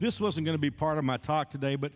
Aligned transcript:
this 0.00 0.18
wasn't 0.18 0.46
going 0.46 0.56
to 0.56 0.60
be 0.60 0.70
part 0.70 0.98
of 0.98 1.04
my 1.04 1.18
talk 1.18 1.50
today, 1.50 1.76
but 1.76 1.92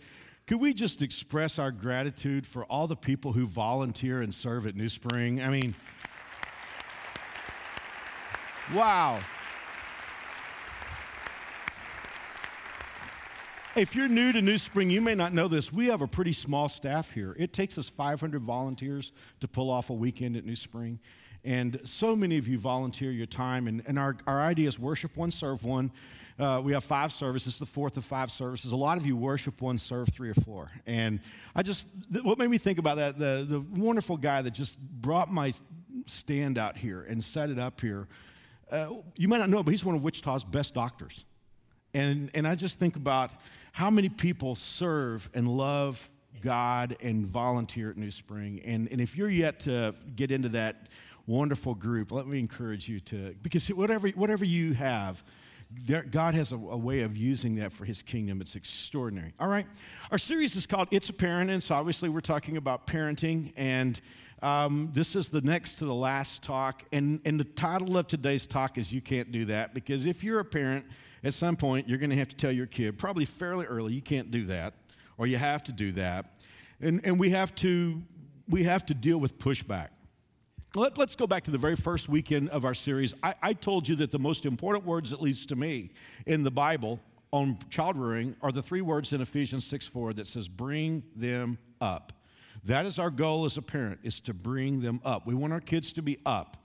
could 0.46 0.60
we 0.60 0.74
just 0.74 1.00
express 1.00 1.58
our 1.58 1.72
gratitude 1.72 2.46
for 2.46 2.64
all 2.66 2.86
the 2.86 2.96
people 2.96 3.32
who 3.32 3.46
volunteer 3.46 4.20
and 4.20 4.32
serve 4.32 4.66
at 4.66 4.76
New 4.76 4.90
Spring? 4.90 5.40
I 5.40 5.48
mean, 5.48 5.74
wow. 8.74 9.18
If 13.74 13.96
you're 13.96 14.06
new 14.06 14.32
to 14.32 14.42
New 14.42 14.58
Spring, 14.58 14.90
you 14.90 15.00
may 15.00 15.14
not 15.14 15.32
know 15.32 15.48
this. 15.48 15.72
We 15.72 15.86
have 15.86 16.02
a 16.02 16.06
pretty 16.06 16.32
small 16.32 16.68
staff 16.68 17.10
here. 17.10 17.34
It 17.38 17.54
takes 17.54 17.78
us 17.78 17.88
500 17.88 18.42
volunteers 18.42 19.12
to 19.40 19.48
pull 19.48 19.70
off 19.70 19.88
a 19.88 19.94
weekend 19.94 20.36
at 20.36 20.44
New 20.44 20.56
Spring. 20.56 21.00
And 21.44 21.80
so 21.84 22.16
many 22.16 22.38
of 22.38 22.48
you 22.48 22.58
volunteer 22.58 23.10
your 23.10 23.26
time. 23.26 23.68
And, 23.68 23.82
and 23.86 23.98
our, 23.98 24.16
our 24.26 24.40
idea 24.40 24.68
is 24.68 24.78
worship 24.78 25.16
one, 25.16 25.30
serve 25.30 25.62
one. 25.62 25.92
Uh, 26.38 26.60
we 26.64 26.72
have 26.72 26.82
five 26.82 27.12
services, 27.12 27.58
the 27.58 27.66
fourth 27.66 27.96
of 27.96 28.04
five 28.04 28.30
services. 28.30 28.72
A 28.72 28.76
lot 28.76 28.96
of 28.96 29.06
you 29.06 29.16
worship 29.16 29.60
one, 29.60 29.78
serve 29.78 30.08
three 30.08 30.30
or 30.30 30.34
four. 30.34 30.68
And 30.86 31.20
I 31.54 31.62
just, 31.62 31.86
th- 32.12 32.24
what 32.24 32.38
made 32.38 32.50
me 32.50 32.58
think 32.58 32.78
about 32.78 32.96
that, 32.96 33.18
the, 33.18 33.46
the 33.48 33.60
wonderful 33.60 34.16
guy 34.16 34.42
that 34.42 34.52
just 34.52 34.78
brought 34.78 35.30
my 35.30 35.52
stand 36.06 36.58
out 36.58 36.76
here 36.76 37.02
and 37.02 37.22
set 37.22 37.50
it 37.50 37.58
up 37.58 37.80
here. 37.80 38.08
Uh, 38.70 38.88
you 39.16 39.28
might 39.28 39.38
not 39.38 39.48
know, 39.50 39.62
but 39.62 39.70
he's 39.70 39.84
one 39.84 39.94
of 39.94 40.02
Wichita's 40.02 40.42
best 40.42 40.74
doctors. 40.74 41.24
And, 41.92 42.30
and 42.34 42.48
I 42.48 42.56
just 42.56 42.78
think 42.78 42.96
about 42.96 43.30
how 43.72 43.90
many 43.90 44.08
people 44.08 44.54
serve 44.54 45.28
and 45.34 45.46
love 45.46 46.10
God 46.40 46.96
and 47.00 47.24
volunteer 47.24 47.90
at 47.90 47.96
New 47.96 48.10
Spring. 48.10 48.60
And, 48.64 48.88
and 48.90 49.00
if 49.00 49.16
you're 49.16 49.30
yet 49.30 49.60
to 49.60 49.94
get 50.16 50.30
into 50.30 50.48
that 50.50 50.88
wonderful 51.26 51.74
group, 51.74 52.12
let 52.12 52.26
me 52.26 52.38
encourage 52.38 52.88
you 52.88 53.00
to, 53.00 53.34
because 53.42 53.66
whatever, 53.68 54.08
whatever 54.08 54.44
you 54.44 54.74
have, 54.74 55.22
there, 55.86 56.02
God 56.02 56.34
has 56.34 56.52
a, 56.52 56.56
a, 56.56 56.76
way 56.76 57.00
of 57.00 57.16
using 57.16 57.56
that 57.56 57.72
for 57.72 57.84
his 57.84 58.02
kingdom. 58.02 58.40
It's 58.40 58.54
extraordinary. 58.54 59.32
All 59.40 59.48
right. 59.48 59.66
Our 60.10 60.18
series 60.18 60.54
is 60.56 60.66
called 60.66 60.88
It's 60.90 61.08
a 61.08 61.12
Parent. 61.12 61.50
And 61.50 61.62
so 61.62 61.74
obviously 61.74 62.08
we're 62.08 62.20
talking 62.20 62.56
about 62.56 62.86
parenting. 62.86 63.52
And 63.56 64.00
um, 64.42 64.90
this 64.92 65.16
is 65.16 65.28
the 65.28 65.40
next 65.40 65.78
to 65.78 65.84
the 65.84 65.94
last 65.94 66.42
talk. 66.42 66.84
And, 66.92 67.20
and 67.24 67.40
the 67.40 67.44
title 67.44 67.96
of 67.96 68.06
today's 68.06 68.46
talk 68.46 68.78
is 68.78 68.92
You 68.92 69.00
Can't 69.00 69.32
Do 69.32 69.46
That. 69.46 69.74
Because 69.74 70.06
if 70.06 70.22
you're 70.22 70.38
a 70.38 70.44
parent, 70.44 70.84
at 71.24 71.32
some 71.32 71.56
point, 71.56 71.88
you're 71.88 71.98
going 71.98 72.10
to 72.10 72.16
have 72.16 72.28
to 72.28 72.36
tell 72.36 72.52
your 72.52 72.66
kid, 72.66 72.98
probably 72.98 73.24
fairly 73.24 73.64
early, 73.64 73.94
you 73.94 74.02
can't 74.02 74.30
do 74.30 74.44
that, 74.44 74.74
or 75.16 75.26
you 75.26 75.38
have 75.38 75.62
to 75.64 75.72
do 75.72 75.90
that. 75.92 76.36
And, 76.80 77.00
and 77.02 77.18
we, 77.18 77.30
have 77.30 77.54
to, 77.56 78.02
we 78.48 78.64
have 78.64 78.84
to 78.86 78.94
deal 78.94 79.16
with 79.16 79.38
pushback. 79.38 79.88
Let, 80.76 80.98
us 80.98 81.14
go 81.14 81.28
back 81.28 81.44
to 81.44 81.52
the 81.52 81.58
very 81.58 81.76
first 81.76 82.08
weekend 82.08 82.48
of 82.48 82.64
our 82.64 82.74
series. 82.74 83.14
I, 83.22 83.34
I 83.40 83.52
told 83.52 83.86
you 83.86 83.94
that 83.96 84.10
the 84.10 84.18
most 84.18 84.44
important 84.44 84.84
words, 84.84 85.12
at 85.12 85.22
least 85.22 85.50
to 85.50 85.56
me, 85.56 85.90
in 86.26 86.42
the 86.42 86.50
Bible 86.50 86.98
on 87.30 87.58
child 87.70 87.96
rearing 87.96 88.34
are 88.42 88.50
the 88.50 88.60
three 88.60 88.80
words 88.80 89.12
in 89.12 89.20
Ephesians 89.20 89.64
6 89.68 89.86
4 89.86 90.14
that 90.14 90.26
says, 90.26 90.48
bring 90.48 91.04
them 91.14 91.58
up. 91.80 92.12
That 92.64 92.86
is 92.86 92.98
our 92.98 93.10
goal 93.10 93.44
as 93.44 93.56
a 93.56 93.62
parent, 93.62 94.00
is 94.02 94.20
to 94.22 94.34
bring 94.34 94.80
them 94.80 95.00
up. 95.04 95.28
We 95.28 95.34
want 95.34 95.52
our 95.52 95.60
kids 95.60 95.92
to 95.92 96.02
be 96.02 96.18
up. 96.26 96.56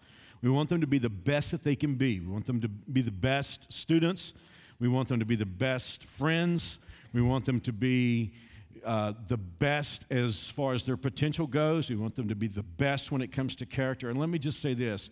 We 0.41 0.49
want 0.49 0.69
them 0.69 0.81
to 0.81 0.87
be 0.87 0.97
the 0.97 1.11
best 1.11 1.51
that 1.51 1.63
they 1.63 1.75
can 1.75 1.93
be. 1.93 2.19
We 2.19 2.31
want 2.31 2.47
them 2.47 2.61
to 2.61 2.67
be 2.67 3.01
the 3.01 3.11
best 3.11 3.71
students. 3.71 4.33
We 4.79 4.87
want 4.87 5.09
them 5.09 5.19
to 5.19 5.25
be 5.25 5.35
the 5.35 5.45
best 5.45 6.03
friends. 6.03 6.79
We 7.13 7.21
want 7.21 7.45
them 7.45 7.59
to 7.59 7.71
be 7.71 8.33
uh, 8.85 9.13
the 9.27 9.37
best 9.37 10.05
as 10.09 10.35
far 10.35 10.73
as 10.73 10.83
their 10.83 10.97
potential 10.97 11.47
goes. 11.47 11.89
We 11.89 11.95
want 11.95 12.15
them 12.15 12.27
to 12.29 12.35
be 12.35 12.47
the 12.47 12.63
best 12.63 13.11
when 13.11 13.21
it 13.21 13.31
comes 13.31 13.55
to 13.57 13.65
character. 13.65 14.09
And 14.09 14.19
let 14.19 14.29
me 14.29 14.39
just 14.39 14.61
say 14.61 14.73
this 14.73 15.09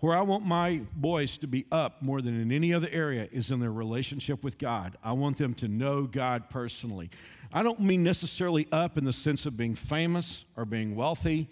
where 0.00 0.16
I 0.16 0.22
want 0.22 0.46
my 0.46 0.80
boys 0.94 1.36
to 1.38 1.46
be 1.46 1.66
up 1.70 2.00
more 2.00 2.22
than 2.22 2.40
in 2.40 2.50
any 2.50 2.72
other 2.72 2.88
area 2.90 3.28
is 3.32 3.50
in 3.50 3.60
their 3.60 3.72
relationship 3.72 4.42
with 4.42 4.56
God. 4.56 4.96
I 5.04 5.12
want 5.12 5.36
them 5.36 5.52
to 5.54 5.68
know 5.68 6.04
God 6.04 6.48
personally. 6.48 7.10
I 7.52 7.62
don't 7.62 7.80
mean 7.80 8.02
necessarily 8.02 8.66
up 8.72 8.96
in 8.96 9.04
the 9.04 9.12
sense 9.12 9.44
of 9.44 9.58
being 9.58 9.74
famous 9.74 10.44
or 10.56 10.64
being 10.64 10.96
wealthy. 10.96 11.48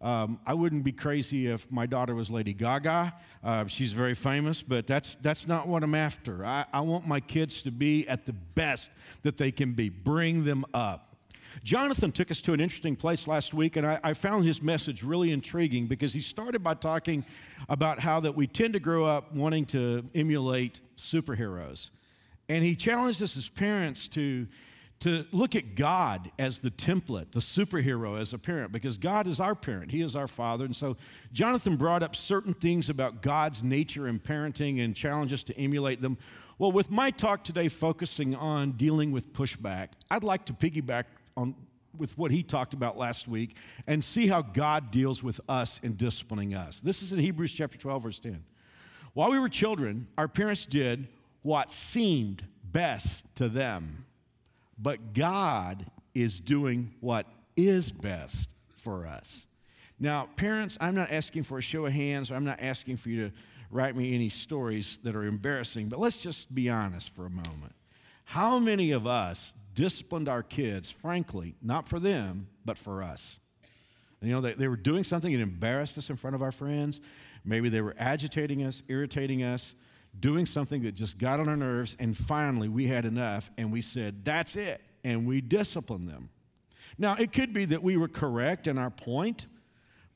Um, 0.00 0.40
I 0.46 0.54
wouldn't 0.54 0.82
be 0.82 0.92
crazy 0.92 1.48
if 1.48 1.70
my 1.70 1.84
daughter 1.84 2.14
was 2.14 2.30
Lady 2.30 2.54
Gaga. 2.54 3.12
Uh, 3.44 3.66
she's 3.66 3.92
very 3.92 4.14
famous, 4.14 4.62
but 4.62 4.86
that's, 4.86 5.16
that's 5.20 5.46
not 5.46 5.68
what 5.68 5.82
I'm 5.82 5.94
after. 5.94 6.44
I, 6.44 6.64
I 6.72 6.80
want 6.80 7.06
my 7.06 7.20
kids 7.20 7.60
to 7.62 7.70
be 7.70 8.08
at 8.08 8.24
the 8.24 8.32
best 8.32 8.90
that 9.22 9.36
they 9.36 9.50
can 9.50 9.72
be. 9.72 9.90
Bring 9.90 10.44
them 10.44 10.64
up. 10.72 11.09
Jonathan 11.64 12.12
took 12.12 12.30
us 12.30 12.40
to 12.42 12.52
an 12.52 12.60
interesting 12.60 12.96
place 12.96 13.26
last 13.26 13.52
week, 13.54 13.76
and 13.76 13.86
I, 13.86 14.00
I, 14.02 14.14
found 14.14 14.44
his 14.44 14.62
message 14.62 15.02
really 15.02 15.30
intriguing 15.30 15.86
because 15.86 16.12
he 16.12 16.20
started 16.20 16.62
by 16.62 16.74
talking 16.74 17.24
about 17.68 18.00
how 18.00 18.20
that 18.20 18.34
we 18.34 18.46
tend 18.46 18.74
to 18.74 18.80
grow 18.80 19.04
up 19.04 19.34
wanting 19.34 19.66
to 19.66 20.08
emulate 20.14 20.80
superheroes. 20.96 21.90
And 22.48 22.64
he 22.64 22.74
challenged 22.74 23.22
us 23.22 23.36
as 23.36 23.48
parents 23.48 24.08
to 24.08 24.46
to 25.00 25.24
look 25.32 25.56
at 25.56 25.74
God 25.76 26.30
as 26.38 26.58
the 26.58 26.70
template, 26.70 27.32
the 27.32 27.40
superhero 27.40 28.20
as 28.20 28.34
a 28.34 28.38
parent, 28.38 28.70
because 28.70 28.98
God 28.98 29.26
is 29.26 29.40
our 29.40 29.54
parent. 29.54 29.90
He 29.90 30.02
is 30.02 30.14
our 30.14 30.28
father. 30.28 30.66
And 30.66 30.76
so 30.76 30.96
Jonathan 31.32 31.76
brought 31.76 32.02
up 32.02 32.14
certain 32.14 32.52
things 32.52 32.90
about 32.90 33.22
God's 33.22 33.62
nature 33.62 34.06
and 34.06 34.22
parenting 34.22 34.84
and 34.84 34.94
challenged 34.94 35.32
us 35.32 35.42
to 35.44 35.56
emulate 35.58 36.02
them. 36.02 36.18
Well, 36.58 36.70
with 36.70 36.90
my 36.90 37.10
talk 37.10 37.44
today 37.44 37.68
focusing 37.68 38.34
on 38.34 38.72
dealing 38.72 39.10
with 39.10 39.32
pushback, 39.32 39.88
I'd 40.10 40.22
like 40.22 40.44
to 40.46 40.52
piggyback 40.52 41.04
on 41.40 41.54
with 41.96 42.16
what 42.16 42.30
he 42.30 42.42
talked 42.42 42.72
about 42.72 42.96
last 42.96 43.26
week 43.26 43.56
and 43.86 44.02
see 44.02 44.28
how 44.28 44.42
God 44.42 44.90
deals 44.90 45.22
with 45.22 45.40
us 45.48 45.80
in 45.82 45.96
disciplining 45.96 46.54
us. 46.54 46.80
This 46.80 47.02
is 47.02 47.12
in 47.12 47.18
Hebrews 47.18 47.52
chapter 47.52 47.76
12, 47.76 48.02
verse 48.02 48.18
10. 48.20 48.44
While 49.12 49.30
we 49.30 49.38
were 49.40 49.48
children, 49.48 50.06
our 50.16 50.28
parents 50.28 50.66
did 50.66 51.08
what 51.42 51.70
seemed 51.70 52.44
best 52.62 53.26
to 53.34 53.48
them 53.48 54.04
but 54.80 55.12
God 55.12 55.86
is 56.14 56.40
doing 56.40 56.94
what 57.00 57.26
is 57.56 57.92
best 57.92 58.48
for 58.74 59.06
us. 59.06 59.46
Now, 59.98 60.28
parents, 60.36 60.78
I'm 60.80 60.94
not 60.94 61.12
asking 61.12 61.42
for 61.42 61.58
a 61.58 61.62
show 61.62 61.84
of 61.84 61.92
hands, 61.92 62.30
I'm 62.30 62.44
not 62.44 62.60
asking 62.60 62.96
for 62.96 63.10
you 63.10 63.28
to 63.28 63.34
write 63.70 63.94
me 63.94 64.14
any 64.14 64.30
stories 64.30 64.98
that 65.04 65.14
are 65.14 65.24
embarrassing, 65.24 65.88
but 65.88 66.00
let's 66.00 66.16
just 66.16 66.54
be 66.54 66.70
honest 66.70 67.10
for 67.10 67.26
a 67.26 67.30
moment. 67.30 67.74
How 68.30 68.60
many 68.60 68.92
of 68.92 69.08
us 69.08 69.52
disciplined 69.74 70.28
our 70.28 70.44
kids, 70.44 70.88
frankly, 70.88 71.56
not 71.60 71.88
for 71.88 71.98
them, 71.98 72.46
but 72.64 72.78
for 72.78 73.02
us? 73.02 73.40
You 74.22 74.30
know, 74.30 74.40
they, 74.40 74.52
they 74.52 74.68
were 74.68 74.76
doing 74.76 75.02
something 75.02 75.32
that 75.32 75.40
embarrassed 75.40 75.98
us 75.98 76.08
in 76.08 76.14
front 76.14 76.36
of 76.36 76.42
our 76.42 76.52
friends. 76.52 77.00
Maybe 77.44 77.68
they 77.68 77.80
were 77.80 77.96
agitating 77.98 78.62
us, 78.62 78.84
irritating 78.86 79.42
us 79.42 79.74
doing 80.20 80.46
something 80.46 80.82
that 80.82 80.92
just 80.92 81.18
got 81.18 81.40
on 81.40 81.48
our 81.48 81.56
nerves, 81.56 81.96
and 81.98 82.16
finally 82.16 82.68
we 82.68 82.86
had 82.86 83.04
enough 83.04 83.50
and 83.58 83.72
we 83.72 83.80
said, 83.80 84.24
That's 84.24 84.54
it. 84.54 84.80
And 85.02 85.26
we 85.26 85.40
disciplined 85.40 86.08
them. 86.08 86.28
Now, 86.98 87.16
it 87.16 87.32
could 87.32 87.52
be 87.52 87.64
that 87.64 87.82
we 87.82 87.96
were 87.96 88.06
correct 88.06 88.68
in 88.68 88.78
our 88.78 88.90
point, 88.90 89.46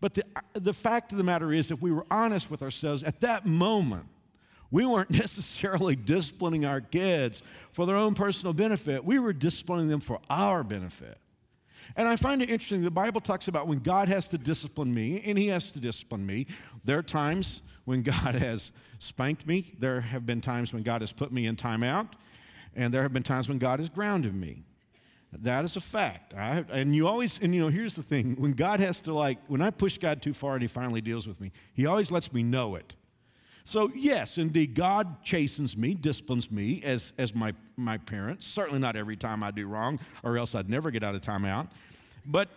but 0.00 0.14
the, 0.14 0.24
the 0.52 0.72
fact 0.72 1.10
of 1.10 1.18
the 1.18 1.24
matter 1.24 1.52
is, 1.52 1.72
if 1.72 1.82
we 1.82 1.90
were 1.90 2.06
honest 2.12 2.48
with 2.48 2.62
ourselves 2.62 3.02
at 3.02 3.22
that 3.22 3.44
moment, 3.44 4.06
we 4.74 4.84
weren't 4.84 5.10
necessarily 5.22 5.94
disciplining 5.94 6.64
our 6.64 6.80
kids 6.80 7.42
for 7.72 7.86
their 7.86 7.94
own 7.94 8.14
personal 8.14 8.52
benefit. 8.52 9.04
We 9.04 9.20
were 9.20 9.32
disciplining 9.32 9.86
them 9.86 10.00
for 10.00 10.18
our 10.28 10.64
benefit. 10.64 11.16
And 11.96 12.08
I 12.08 12.16
find 12.16 12.42
it 12.42 12.50
interesting, 12.50 12.82
the 12.82 12.90
Bible 12.90 13.20
talks 13.20 13.46
about 13.46 13.68
when 13.68 13.78
God 13.78 14.08
has 14.08 14.26
to 14.30 14.38
discipline 14.38 14.92
me, 14.92 15.22
and 15.24 15.38
He 15.38 15.46
has 15.46 15.70
to 15.70 15.78
discipline 15.78 16.26
me. 16.26 16.48
There 16.84 16.98
are 16.98 17.04
times 17.04 17.62
when 17.84 18.02
God 18.24 18.34
has 18.34 18.72
spanked 18.98 19.46
me. 19.46 19.74
There 19.78 20.00
have 20.00 20.26
been 20.26 20.40
times 20.40 20.72
when 20.72 20.82
God 20.82 21.02
has 21.02 21.12
put 21.12 21.30
me 21.30 21.46
in 21.46 21.54
timeout, 21.54 22.08
and 22.74 22.92
there 22.92 23.02
have 23.02 23.12
been 23.12 23.22
times 23.22 23.48
when 23.48 23.58
God 23.58 23.78
has 23.78 23.88
grounded 23.88 24.34
me. 24.34 24.64
That 25.32 25.64
is 25.64 25.76
a 25.76 25.80
fact. 25.80 26.34
I, 26.34 26.64
and 26.72 26.96
you 26.96 27.06
always, 27.06 27.38
and 27.40 27.54
you 27.54 27.60
know, 27.60 27.68
here's 27.68 27.94
the 27.94 28.02
thing 28.02 28.34
when 28.40 28.52
God 28.52 28.80
has 28.80 29.00
to, 29.02 29.14
like, 29.14 29.38
when 29.46 29.62
I 29.62 29.70
push 29.70 29.98
God 29.98 30.20
too 30.20 30.34
far 30.34 30.54
and 30.54 30.62
He 30.62 30.68
finally 30.68 31.00
deals 31.00 31.28
with 31.28 31.40
me, 31.40 31.52
He 31.74 31.86
always 31.86 32.10
lets 32.10 32.32
me 32.32 32.42
know 32.42 32.74
it. 32.74 32.96
So, 33.64 33.90
yes, 33.94 34.36
indeed, 34.36 34.74
God 34.74 35.22
chastens 35.24 35.76
me, 35.76 35.94
disciplines 35.94 36.50
me 36.50 36.82
as, 36.84 37.12
as 37.16 37.34
my, 37.34 37.54
my 37.76 37.96
parent. 37.96 38.42
Certainly 38.42 38.80
not 38.80 38.94
every 38.94 39.16
time 39.16 39.42
I 39.42 39.50
do 39.50 39.66
wrong, 39.66 39.98
or 40.22 40.36
else 40.36 40.54
I'd 40.54 40.68
never 40.68 40.90
get 40.90 41.02
out 41.02 41.14
of 41.14 41.22
timeout. 41.22 41.68
But, 42.26 42.48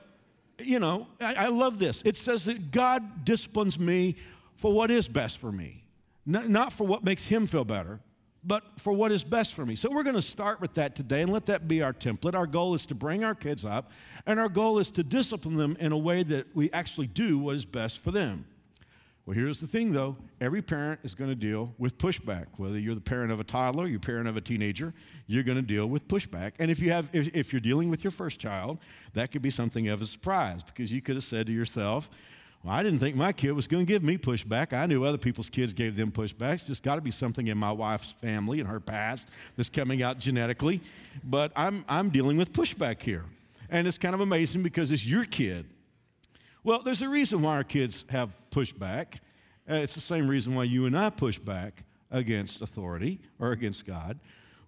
you 0.59 0.79
know, 0.79 1.07
I, 1.21 1.33
I 1.33 1.47
love 1.47 1.79
this. 1.79 2.01
It 2.03 2.17
says 2.17 2.43
that 2.45 2.71
God 2.71 3.23
disciplines 3.23 3.79
me 3.79 4.15
for 4.55 4.73
what 4.73 4.91
is 4.91 5.07
best 5.07 5.37
for 5.37 5.51
me 5.51 5.83
not 6.27 6.73
for 6.73 6.85
what 6.85 7.03
makes 7.03 7.25
him 7.25 7.45
feel 7.45 7.63
better, 7.63 7.99
but 8.43 8.63
for 8.77 8.93
what 8.93 9.11
is 9.11 9.23
best 9.23 9.53
for 9.53 9.65
me. 9.65 9.75
So 9.75 9.89
we're 9.89 10.03
going 10.03 10.15
to 10.15 10.21
start 10.21 10.59
with 10.61 10.73
that 10.75 10.95
today 10.95 11.21
and 11.21 11.31
let 11.31 11.45
that 11.47 11.67
be 11.67 11.81
our 11.81 11.93
template. 11.93 12.35
Our 12.35 12.47
goal 12.47 12.73
is 12.75 12.85
to 12.87 12.95
bring 12.95 13.23
our 13.23 13.35
kids 13.35 13.65
up, 13.65 13.91
and 14.25 14.39
our 14.39 14.49
goal 14.49 14.77
is 14.79 14.91
to 14.91 15.03
discipline 15.03 15.55
them 15.55 15.77
in 15.79 15.91
a 15.91 15.97
way 15.97 16.23
that 16.23 16.53
we 16.53 16.69
actually 16.71 17.07
do 17.07 17.39
what 17.39 17.55
is 17.55 17.65
best 17.65 17.97
for 17.99 18.11
them. 18.11 18.45
Well, 19.27 19.35
here's 19.35 19.59
the 19.59 19.67
thing 19.67 19.91
though 19.91 20.15
every 20.39 20.61
parent 20.61 21.01
is 21.03 21.13
going 21.13 21.29
to 21.29 21.35
deal 21.35 21.73
with 21.77 21.97
pushback. 21.97 22.45
Whether 22.55 22.79
you're 22.79 22.95
the 22.95 23.01
parent 23.01 23.29
of 23.29 23.41
a 23.41 23.43
toddler, 23.43 23.85
you're 23.85 23.99
parent 23.99 24.29
of 24.29 24.37
a 24.37 24.41
teenager, 24.41 24.93
you're 25.27 25.43
going 25.43 25.57
to 25.57 25.61
deal 25.61 25.85
with 25.85 26.07
pushback. 26.07 26.53
And 26.59 26.71
if, 26.71 26.79
you 26.79 26.93
have, 26.93 27.09
if, 27.11 27.35
if 27.35 27.51
you're 27.51 27.59
dealing 27.59 27.89
with 27.89 28.05
your 28.05 28.11
first 28.11 28.39
child, 28.39 28.79
that 29.13 29.33
could 29.33 29.41
be 29.41 29.49
something 29.49 29.89
of 29.89 30.01
a 30.01 30.05
surprise 30.05 30.63
because 30.63 30.93
you 30.93 31.01
could 31.01 31.15
have 31.15 31.25
said 31.25 31.47
to 31.47 31.51
yourself, 31.51 32.09
Well, 32.63 32.73
I 32.73 32.83
didn't 32.83 32.99
think 32.99 33.17
my 33.17 33.33
kid 33.33 33.51
was 33.51 33.67
going 33.67 33.85
to 33.85 33.91
give 33.91 34.01
me 34.01 34.17
pushback. 34.17 34.71
I 34.71 34.85
knew 34.85 35.03
other 35.03 35.17
people's 35.17 35.49
kids 35.49 35.73
gave 35.73 35.97
them 35.97 36.09
pushbacks. 36.09 36.65
There's 36.65 36.79
got 36.79 36.95
to 36.95 37.01
be 37.01 37.11
something 37.11 37.47
in 37.47 37.57
my 37.57 37.73
wife's 37.73 38.13
family 38.21 38.61
and 38.61 38.69
her 38.69 38.79
past 38.79 39.25
that's 39.57 39.67
coming 39.67 40.03
out 40.03 40.19
genetically. 40.19 40.79
But 41.21 41.51
I'm, 41.53 41.83
I'm 41.89 42.11
dealing 42.11 42.37
with 42.37 42.53
pushback 42.53 43.01
here. 43.01 43.25
And 43.69 43.89
it's 43.89 43.97
kind 43.97 44.15
of 44.15 44.21
amazing 44.21 44.63
because 44.63 44.89
it's 44.89 45.05
your 45.05 45.25
kid. 45.25 45.65
Well, 46.67 46.81
there's 46.81 47.01
a 47.01 47.07
reason 47.07 47.41
why 47.43 47.55
our 47.55 47.63
kids 47.63 48.03
have 48.09 48.35
pushback. 48.51 49.19
Uh, 49.71 49.75
it's 49.75 49.93
the 49.93 50.01
same 50.01 50.27
reason 50.27 50.53
why 50.53 50.65
you 50.65 50.85
and 50.85 50.99
I 50.99 51.09
push 51.09 51.39
back 51.39 51.85
against 52.11 52.61
authority 52.61 53.21
or 53.39 53.53
against 53.53 53.85
God. 53.85 54.19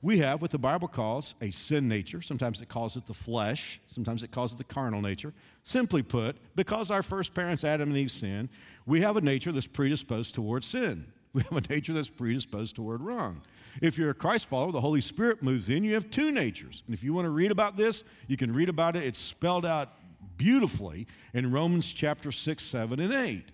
We 0.01 0.19
have 0.19 0.41
what 0.41 0.51
the 0.51 0.57
Bible 0.57 0.87
calls 0.87 1.35
a 1.41 1.51
sin 1.51 1.89
nature. 1.89 2.21
Sometimes 2.21 2.61
it 2.61 2.69
calls 2.69 2.95
it 2.95 3.05
the 3.05 3.13
flesh, 3.13 3.81
sometimes 3.93 4.23
it 4.23 4.31
calls 4.31 4.53
it 4.53 4.57
the 4.57 4.63
carnal 4.63 5.01
nature. 5.01 5.33
Simply 5.63 6.01
put, 6.01 6.37
because 6.55 6.89
our 6.89 7.03
first 7.03 7.33
parents, 7.33 7.65
Adam 7.65 7.89
and 7.89 7.97
Eve, 7.97 8.11
sinned, 8.11 8.47
we 8.85 9.01
have 9.01 9.17
a 9.17 9.21
nature 9.21 9.51
that's 9.51 9.67
predisposed 9.67 10.33
towards 10.33 10.67
sin. 10.67 11.07
We 11.33 11.43
have 11.43 11.57
a 11.57 11.67
nature 11.69 11.93
that's 11.93 12.09
predisposed 12.09 12.75
toward 12.75 13.01
wrong. 13.01 13.41
If 13.83 13.99
you're 13.99 14.09
a 14.09 14.15
Christ 14.15 14.47
follower, 14.47 14.71
the 14.71 14.81
Holy 14.81 15.01
Spirit 15.01 15.43
moves 15.43 15.69
in, 15.69 15.83
you 15.83 15.93
have 15.93 16.09
two 16.09 16.31
natures. 16.31 16.81
And 16.87 16.93
if 16.95 17.03
you 17.03 17.13
want 17.13 17.25
to 17.25 17.29
read 17.29 17.51
about 17.51 17.77
this, 17.77 18.03
you 18.27 18.35
can 18.35 18.51
read 18.51 18.67
about 18.67 18.95
it. 18.95 19.03
It's 19.03 19.19
spelled 19.19 19.63
out 19.63 19.93
beautifully 20.37 21.07
in 21.33 21.51
Romans 21.51 21.91
chapter 21.91 22.31
6, 22.31 22.63
7, 22.63 22.99
and 22.99 23.13
8 23.13 23.45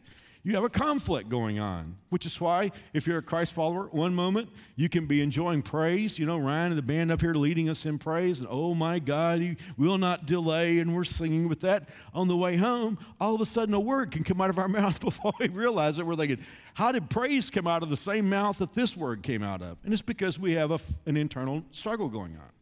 you 0.46 0.54
have 0.54 0.64
a 0.64 0.70
conflict 0.70 1.28
going 1.28 1.58
on, 1.58 1.98
which 2.10 2.24
is 2.24 2.40
why, 2.40 2.70
if 2.94 3.08
you're 3.08 3.18
a 3.18 3.24
Christ 3.24 3.52
follower, 3.52 3.88
one 3.88 4.14
moment 4.14 4.50
you 4.76 4.90
can 4.90 5.08
be 5.08 5.20
enjoying 5.22 5.64
praise. 5.64 6.20
You 6.20 6.28
know, 6.28 6.38
Ryan 6.38 6.72
and 6.72 6.78
the 6.78 6.84
band 6.84 7.12
up 7.12 7.20
here 7.20 7.34
leading 7.34 7.68
us 7.68 7.84
in 7.84 7.98
praise, 7.98 8.38
and 8.38 8.48
oh 8.48 8.76
my 8.76 9.00
God, 9.00 9.40
he 9.40 9.58
will 9.76 9.98
not 9.98 10.28
delay, 10.28 10.78
and 10.78 10.96
we're 10.96 11.04
singing 11.04 11.50
with 11.50 11.62
that 11.62 11.90
on 12.14 12.28
the 12.28 12.38
way 12.38 12.58
home. 12.58 13.00
All 13.20 13.34
of 13.34 13.42
a 13.42 13.46
sudden, 13.48 13.74
a 13.74 13.80
word 13.80 14.12
can 14.12 14.24
come 14.24 14.40
out 14.40 14.52
of 14.52 14.60
our 14.60 14.68
mouth 14.68 15.00
before 15.02 15.34
we 15.40 15.48
realize 15.48 15.98
it. 15.98 16.06
We're 16.06 16.14
thinking, 16.14 16.46
how 16.76 16.92
did 16.92 17.10
praise 17.10 17.50
come 17.50 17.66
out 17.66 17.82
of 17.82 17.90
the 17.90 17.98
same 17.98 18.30
mouth 18.30 18.60
that 18.60 18.76
this 18.76 18.96
word 18.96 19.24
came 19.24 19.42
out 19.42 19.64
of? 19.64 19.80
And 19.84 19.92
it's 19.94 20.04
because 20.04 20.38
we 20.38 20.52
have 20.52 20.70
a, 20.70 20.80
an 21.08 21.18
internal 21.18 21.64
struggle 21.72 22.08
going 22.08 22.36
on. 22.36 22.55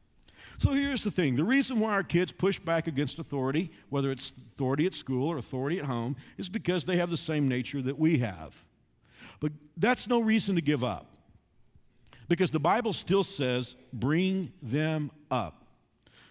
So 0.63 0.71
here's 0.71 1.03
the 1.03 1.11
thing 1.11 1.35
the 1.35 1.43
reason 1.43 1.77
why 1.81 1.91
our 1.91 2.03
kids 2.03 2.31
push 2.31 2.57
back 2.57 2.87
against 2.87 3.19
authority, 3.19 3.69
whether 3.89 4.11
it's 4.11 4.31
authority 4.53 4.85
at 4.85 4.93
school 4.93 5.27
or 5.27 5.37
authority 5.37 5.77
at 5.77 5.83
home, 5.83 6.15
is 6.37 6.47
because 6.47 6.85
they 6.85 6.95
have 6.95 7.09
the 7.09 7.17
same 7.17 7.49
nature 7.49 7.81
that 7.81 7.99
we 7.99 8.19
have. 8.19 8.55
But 9.41 9.51
that's 9.75 10.07
no 10.07 10.21
reason 10.21 10.55
to 10.55 10.61
give 10.61 10.81
up. 10.81 11.15
Because 12.29 12.49
the 12.49 12.61
Bible 12.61 12.93
still 12.93 13.25
says, 13.25 13.75
bring 13.91 14.53
them 14.61 15.11
up. 15.29 15.65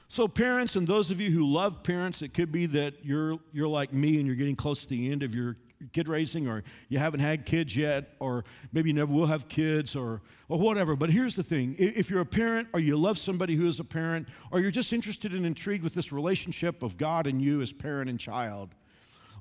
So, 0.08 0.26
parents, 0.26 0.76
and 0.76 0.86
those 0.86 1.10
of 1.10 1.20
you 1.20 1.30
who 1.30 1.44
love 1.44 1.82
parents, 1.82 2.22
it 2.22 2.32
could 2.32 2.50
be 2.50 2.64
that 2.66 3.04
you're, 3.04 3.38
you're 3.52 3.68
like 3.68 3.92
me 3.92 4.16
and 4.16 4.26
you're 4.26 4.36
getting 4.36 4.56
close 4.56 4.80
to 4.80 4.88
the 4.88 5.12
end 5.12 5.22
of 5.22 5.34
your 5.34 5.58
kid 5.92 6.08
raising, 6.08 6.48
or 6.48 6.62
you 6.88 6.98
haven't 6.98 7.20
had 7.20 7.46
kids 7.46 7.76
yet, 7.76 8.14
or 8.20 8.44
maybe 8.72 8.90
you 8.90 8.94
never 8.94 9.12
will 9.12 9.26
have 9.26 9.48
kids, 9.48 9.94
or, 9.96 10.22
or 10.48 10.58
whatever. 10.58 10.96
But 10.96 11.10
here's 11.10 11.34
the 11.34 11.42
thing 11.42 11.76
if 11.78 12.10
you're 12.10 12.20
a 12.20 12.26
parent, 12.26 12.68
or 12.72 12.80
you 12.80 12.96
love 12.96 13.18
somebody 13.18 13.56
who 13.56 13.66
is 13.66 13.78
a 13.80 13.84
parent, 13.84 14.28
or 14.50 14.60
you're 14.60 14.70
just 14.70 14.92
interested 14.92 15.32
and 15.32 15.44
intrigued 15.44 15.82
with 15.82 15.94
this 15.94 16.12
relationship 16.12 16.82
of 16.82 16.96
God 16.96 17.26
and 17.26 17.40
you 17.40 17.60
as 17.62 17.72
parent 17.72 18.08
and 18.10 18.18
child, 18.18 18.74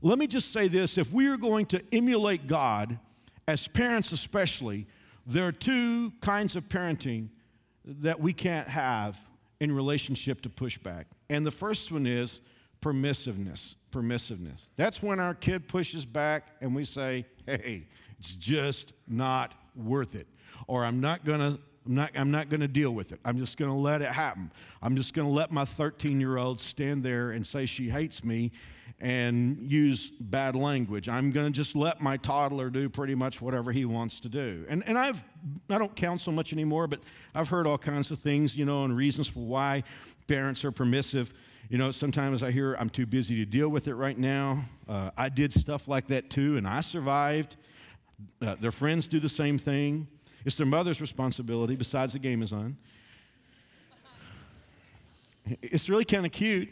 let 0.01 0.17
me 0.17 0.27
just 0.27 0.51
say 0.51 0.67
this 0.67 0.97
if 0.97 1.11
we 1.11 1.27
are 1.27 1.37
going 1.37 1.65
to 1.67 1.81
emulate 1.91 2.47
God, 2.47 2.99
as 3.47 3.67
parents 3.67 4.11
especially, 4.11 4.87
there 5.25 5.45
are 5.45 5.51
two 5.51 6.11
kinds 6.21 6.55
of 6.55 6.67
parenting 6.69 7.29
that 7.85 8.19
we 8.19 8.33
can't 8.33 8.67
have 8.67 9.19
in 9.59 9.71
relationship 9.71 10.41
to 10.41 10.49
pushback. 10.49 11.05
And 11.29 11.45
the 11.45 11.51
first 11.51 11.91
one 11.91 12.07
is 12.07 12.39
permissiveness 12.81 13.75
permissiveness. 13.91 14.61
That's 14.75 15.01
when 15.01 15.19
our 15.19 15.33
kid 15.33 15.67
pushes 15.67 16.05
back 16.05 16.47
and 16.61 16.75
we 16.75 16.85
say, 16.85 17.25
hey, 17.45 17.87
it's 18.19 18.35
just 18.35 18.93
not 19.07 19.53
worth 19.75 20.15
it. 20.15 20.27
Or 20.67 20.85
I'm 20.85 20.99
not 20.99 21.25
gonna. 21.25 21.59
I'm 21.83 21.95
not, 21.95 22.11
I'm 22.13 22.29
not 22.29 22.49
going 22.49 22.59
to 22.61 22.67
deal 22.67 22.91
with 22.91 23.11
it. 23.11 23.19
I'm 23.25 23.39
just 23.39 23.57
going 23.57 23.71
to 23.71 23.75
let 23.75 24.03
it 24.03 24.09
happen. 24.09 24.51
I'm 24.83 24.95
just 24.95 25.15
going 25.15 25.27
to 25.27 25.33
let 25.33 25.51
my 25.51 25.65
13 25.65 26.19
year 26.21 26.37
old 26.37 26.61
stand 26.61 27.03
there 27.03 27.31
and 27.31 27.45
say 27.45 27.65
she 27.65 27.89
hates 27.89 28.23
me 28.23 28.51
and 29.01 29.57
use 29.71 30.11
bad 30.19 30.55
language. 30.55 31.09
I'm 31.09 31.31
going 31.31 31.47
to 31.47 31.51
just 31.51 31.75
let 31.75 31.99
my 31.99 32.17
toddler 32.17 32.69
do 32.69 32.87
pretty 32.87 33.15
much 33.15 33.41
whatever 33.41 33.71
he 33.71 33.83
wants 33.83 34.19
to 34.21 34.29
do. 34.29 34.63
And, 34.69 34.83
and 34.85 34.97
I've, 34.97 35.23
I 35.69 35.79
don't 35.79 35.95
counsel 35.95 36.31
much 36.31 36.53
anymore, 36.53 36.85
but 36.87 36.99
I've 37.33 37.49
heard 37.49 37.65
all 37.65 37.79
kinds 37.79 38.11
of 38.11 38.19
things, 38.19 38.55
you 38.55 38.63
know, 38.63 38.83
and 38.83 38.95
reasons 38.95 39.27
for 39.27 39.39
why 39.39 39.83
parents 40.27 40.63
are 40.63 40.71
permissive. 40.71 41.33
You 41.71 41.77
know, 41.77 41.89
sometimes 41.91 42.43
I 42.43 42.51
hear 42.51 42.73
I'm 42.73 42.89
too 42.89 43.05
busy 43.05 43.37
to 43.37 43.45
deal 43.45 43.69
with 43.69 43.87
it 43.87 43.95
right 43.95 44.17
now. 44.17 44.65
Uh, 44.89 45.11
I 45.15 45.29
did 45.29 45.53
stuff 45.53 45.87
like 45.87 46.07
that 46.07 46.29
too, 46.29 46.57
and 46.57 46.67
I 46.67 46.81
survived. 46.81 47.55
Uh, 48.41 48.55
their 48.55 48.73
friends 48.73 49.07
do 49.07 49.21
the 49.21 49.29
same 49.29 49.57
thing. 49.57 50.09
It's 50.43 50.57
their 50.57 50.65
mother's 50.65 50.99
responsibility, 50.99 51.77
besides 51.77 52.11
the 52.11 52.19
game 52.19 52.43
is 52.43 52.51
on. 52.51 52.75
It's 55.61 55.87
really 55.87 56.03
kind 56.03 56.25
of 56.25 56.33
cute. 56.33 56.67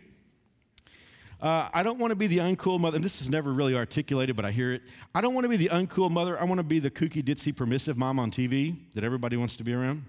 Uh, 1.41 1.69
I 1.73 1.81
don't 1.81 1.97
want 1.97 2.11
to 2.11 2.17
be 2.17 2.27
the 2.27 2.39
uncool 2.39 2.77
mother, 2.77 2.97
and 2.97 3.05
this 3.05 3.21
is 3.21 3.29
never 3.29 3.53
really 3.53 3.77
articulated, 3.77 4.35
but 4.35 4.43
I 4.43 4.51
hear 4.51 4.73
it. 4.73 4.81
I 5.15 5.21
don't 5.21 5.33
want 5.33 5.45
to 5.45 5.49
be 5.49 5.55
the 5.55 5.69
uncool 5.69 6.11
mother. 6.11 6.37
I 6.37 6.43
want 6.43 6.59
to 6.59 6.63
be 6.65 6.79
the 6.79 6.91
kooky, 6.91 7.23
ditzy, 7.23 7.55
permissive 7.55 7.97
mom 7.97 8.19
on 8.19 8.31
TV 8.31 8.75
that 8.95 9.05
everybody 9.05 9.37
wants 9.37 9.55
to 9.55 9.63
be 9.63 9.73
around. 9.73 10.03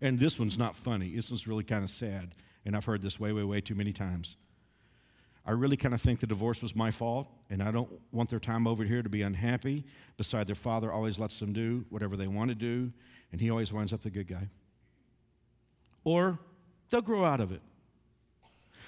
And 0.00 0.18
this 0.18 0.36
one's 0.36 0.58
not 0.58 0.74
funny. 0.74 1.14
This 1.14 1.30
one's 1.30 1.46
really 1.46 1.62
kind 1.62 1.84
of 1.84 1.90
sad 1.90 2.34
and 2.64 2.76
I've 2.76 2.84
heard 2.84 3.02
this 3.02 3.20
way, 3.20 3.32
way, 3.32 3.44
way 3.44 3.60
too 3.60 3.74
many 3.74 3.92
times. 3.92 4.36
I 5.46 5.50
really 5.50 5.76
kind 5.76 5.92
of 5.92 6.00
think 6.00 6.20
the 6.20 6.26
divorce 6.26 6.62
was 6.62 6.74
my 6.74 6.90
fault, 6.90 7.28
and 7.50 7.62
I 7.62 7.70
don't 7.70 7.90
want 8.12 8.30
their 8.30 8.40
time 8.40 8.66
over 8.66 8.84
here 8.84 9.02
to 9.02 9.10
be 9.10 9.20
unhappy. 9.20 9.84
Beside 10.16 10.46
their 10.46 10.54
father 10.54 10.90
always 10.90 11.18
lets 11.18 11.38
them 11.38 11.52
do 11.52 11.84
whatever 11.90 12.16
they 12.16 12.26
want 12.26 12.48
to 12.48 12.54
do, 12.54 12.92
and 13.30 13.40
he 13.40 13.50
always 13.50 13.72
winds 13.72 13.92
up 13.92 14.00
the 14.00 14.10
good 14.10 14.26
guy. 14.26 14.48
Or 16.02 16.38
they'll 16.88 17.02
grow 17.02 17.24
out 17.24 17.40
of 17.40 17.52
it. 17.52 17.60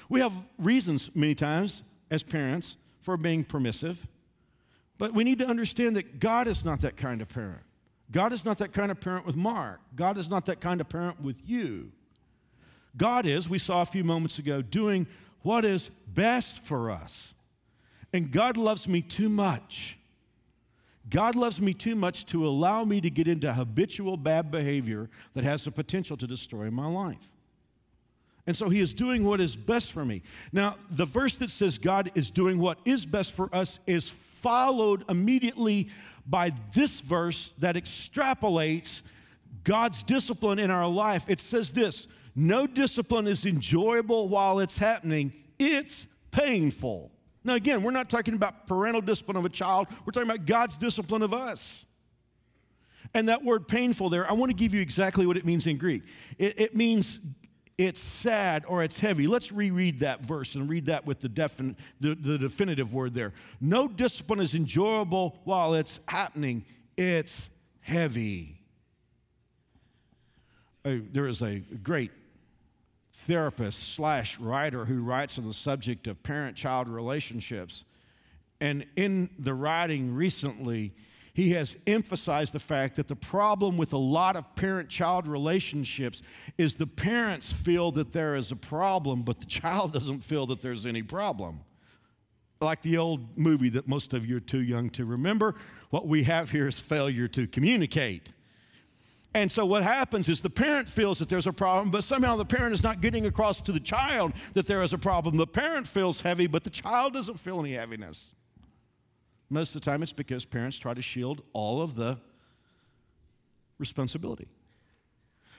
We 0.09 0.21
have 0.21 0.33
reasons 0.59 1.11
many 1.15 1.35
times 1.35 1.83
as 2.11 2.23
parents 2.23 2.77
for 3.03 3.17
being 3.19 3.45
permissive, 3.45 4.07
but 4.99 5.13
we 5.13 5.25
need 5.25 5.39
to 5.41 5.47
understand 5.47 5.97
that 5.97 6.21
God 6.21 6.49
is 6.49 6.65
not 6.65 6.81
that 6.81 6.97
kind 6.97 7.21
of 7.21 7.29
parent. 7.29 7.63
God 8.11 8.33
is 8.33 8.45
not 8.45 8.59
that 8.59 8.73
kind 8.73 8.91
of 8.91 9.01
parent 9.01 9.27
with 9.27 9.37
Mark. 9.37 9.81
God 9.95 10.17
is 10.17 10.29
not 10.29 10.47
that 10.47 10.61
kind 10.61 10.81
of 10.81 10.89
parent 10.89 11.21
with 11.21 11.43
you. 11.47 11.93
God 12.97 13.27
is, 13.27 13.49
we 13.49 13.59
saw 13.59 13.83
a 13.83 13.87
few 13.87 14.05
moments 14.05 14.39
ago, 14.39 14.63
doing 14.63 15.07
what 15.43 15.65
is 15.65 15.91
best 16.07 16.59
for 16.59 16.91
us. 16.91 17.35
And 18.13 18.31
God 18.31 18.57
loves 18.57 18.89
me 18.89 19.03
too 19.03 19.29
much. 19.29 19.99
God 21.09 21.37
loves 21.37 21.61
me 21.61 21.73
too 21.73 21.95
much 21.95 22.27
to 22.27 22.47
allow 22.47 22.85
me 22.85 23.01
to 23.01 23.11
get 23.11 23.29
into 23.29 23.53
habitual 23.53 24.17
bad 24.17 24.51
behavior 24.51 25.09
that 25.35 25.45
has 25.45 25.65
the 25.65 25.71
potential 25.71 26.17
to 26.17 26.27
destroy 26.27 26.71
my 26.71 26.87
life. 26.87 27.33
And 28.47 28.57
so 28.57 28.69
he 28.69 28.81
is 28.81 28.95
doing 28.95 29.25
what 29.25 29.41
is 29.41 29.57
best 29.57 29.93
for 29.93 30.05
me. 30.05 30.23
Now, 30.53 30.77
the 30.91 31.05
verse 31.05 31.35
that 31.37 31.51
says 31.51 31.79
God 31.79 32.11
is 32.15 32.31
doing 32.31 32.59
what 32.59 32.79
is 32.85 33.05
best 33.05 33.33
for 33.33 33.55
us 33.55 33.79
is 33.87 34.09
followed 34.09 35.05
immediately 35.09 35.89
by 36.27 36.53
this 36.73 37.01
verse 37.01 37.51
that 37.59 37.77
extrapolates 37.77 39.03
God's 39.65 40.03
discipline 40.03 40.59
in 40.59 40.71
our 40.71 40.89
life. 40.89 41.25
It 41.29 41.41
says 41.41 41.73
this 41.73 42.07
no 42.37 42.67
discipline 42.67 43.27
is 43.27 43.47
enjoyable 43.47 44.29
while 44.29 44.59
it's 44.59 44.77
happening, 44.77 45.33
it's 45.59 46.07
painful. 46.31 47.11
Now, 47.43 47.55
again, 47.55 47.83
we're 47.83 47.93
not 47.93 48.11
talking 48.11 48.35
about 48.35 48.67
parental 48.67 49.01
discipline 49.01 49.39
of 49.39 49.45
a 49.47 49.49
child, 49.49 49.89
we're 50.05 50.13
talking 50.13 50.29
about 50.29 50.45
God's 50.47 50.77
discipline 50.77 51.23
of 51.23 51.33
us. 51.33 51.87
And 53.15 53.29
that 53.29 53.43
word 53.43 53.69
painful 53.69 54.11
there, 54.11 54.29
I 54.31 54.35
want 54.35 54.51
to 54.51 54.57
give 54.57 54.75
you 54.75 54.83
exactly 54.83 55.27
what 55.27 55.37
it 55.37 55.47
means 55.47 55.67
in 55.67 55.79
Greek. 55.79 56.03
It, 56.37 56.61
it 56.61 56.77
means 56.77 57.21
it's 57.79 58.01
sad 58.01 58.65
or 58.67 58.83
it's 58.83 58.99
heavy. 58.99 59.27
Let's 59.27 59.53
reread 59.53 60.01
that 60.01 60.27
verse 60.27 60.55
and 60.55 60.69
read 60.69 60.87
that 60.87 61.07
with 61.07 61.21
the, 61.21 61.29
defin- 61.29 61.77
the, 62.01 62.15
the 62.15 62.37
definitive 62.37 62.93
word 62.93 63.15
there. 63.15 63.33
No 63.61 63.87
discipline 63.89 64.41
is 64.41 64.55
enjoyable 64.55 65.39
while 65.45 65.75
it's 65.75 66.01
happening, 66.09 66.65
it's 66.97 67.49
heavy. 67.81 68.61
Uh, 70.85 70.97
there 71.13 71.27
is 71.27 71.43
a 71.43 71.59
great 71.83 72.11
therapist 73.17 73.95
slash 73.95 74.39
writer 74.39 74.85
who 74.85 75.03
writes 75.03 75.39
on 75.39 75.47
the 75.47 75.55
subject 75.55 76.07
of 76.07 76.23
parent 76.23 76.57
child 76.57 76.87
relationships. 76.87 77.85
And 78.61 78.87
in 78.95 79.31
the 79.39 79.55
writing 79.55 80.15
recently, 80.15 80.93
he 81.33 81.51
has 81.51 81.77
emphasized 81.87 82.53
the 82.53 82.59
fact 82.61 82.97
that 82.97 83.09
the 83.09 83.17
problem 83.17 83.77
with 83.77 83.93
a 83.93 83.99
lot 83.99 84.37
of 84.37 84.55
parent 84.55 84.89
child 84.89 85.27
relationships 85.27 86.23
is 86.57 86.75
the 86.75 86.87
parents 86.87 87.53
feel 87.53 87.91
that 87.93 88.13
there 88.13 88.37
is 88.37 88.51
a 88.51 88.57
problem, 88.57 89.23
but 89.23 89.41
the 89.41 89.47
child 89.47 89.93
doesn't 89.95 90.23
feel 90.23 90.47
that 90.47 90.61
there's 90.61 90.87
any 90.87 91.03
problem. 91.03 91.61
Like 92.61 92.83
the 92.83 92.97
old 92.97 93.37
movie 93.37 93.69
that 93.71 93.87
most 93.87 94.15
of 94.15 94.25
you 94.25 94.39
are 94.39 94.41
too 94.41 94.63
young 94.63 94.89
to 94.91 95.05
remember, 95.05 95.55
what 95.91 96.07
we 96.07 96.23
have 96.25 96.51
here 96.51 96.69
is 96.69 96.79
failure 96.79 97.29
to 97.29 97.47
communicate. 97.47 98.33
And 99.37 99.53
so 99.53 99.67
what 99.67 99.83
happens 99.83 100.31
is 100.31 100.41
the 100.41 100.49
parent 100.49 100.89
feels 100.89 101.19
that 101.19 101.29
there's 101.29 101.47
a 101.47 101.53
problem, 101.53 101.91
but 101.91 102.05
somehow 102.05 102.37
the 102.37 102.47
parent 102.47 102.73
is 102.73 102.83
not 102.83 103.03
getting 103.03 103.27
across 103.27 103.61
to 103.61 103.71
the 103.71 103.79
child 103.79 104.33
that 104.55 104.65
there 104.65 104.83
is 104.83 104.95
a 104.95 104.99
problem. 104.99 105.37
The 105.37 105.47
parent 105.47 105.87
feels 105.87 106.23
heavy, 106.23 106.47
but 106.47 106.65
the 106.65 106.71
child 106.71 107.13
doesn't 107.13 107.39
feel 107.39 107.61
any 107.61 107.75
heaviness. 107.75 108.33
Most 109.51 109.75
of 109.75 109.83
the 109.83 109.91
time, 109.91 110.03
it's 110.03 110.15
because 110.15 110.47
parents 110.47 110.79
try 110.79 110.95
to 110.95 111.03
shield 111.03 111.43
all 111.53 111.83
of 111.83 111.97
the 111.97 112.17
responsibility. 113.79 114.49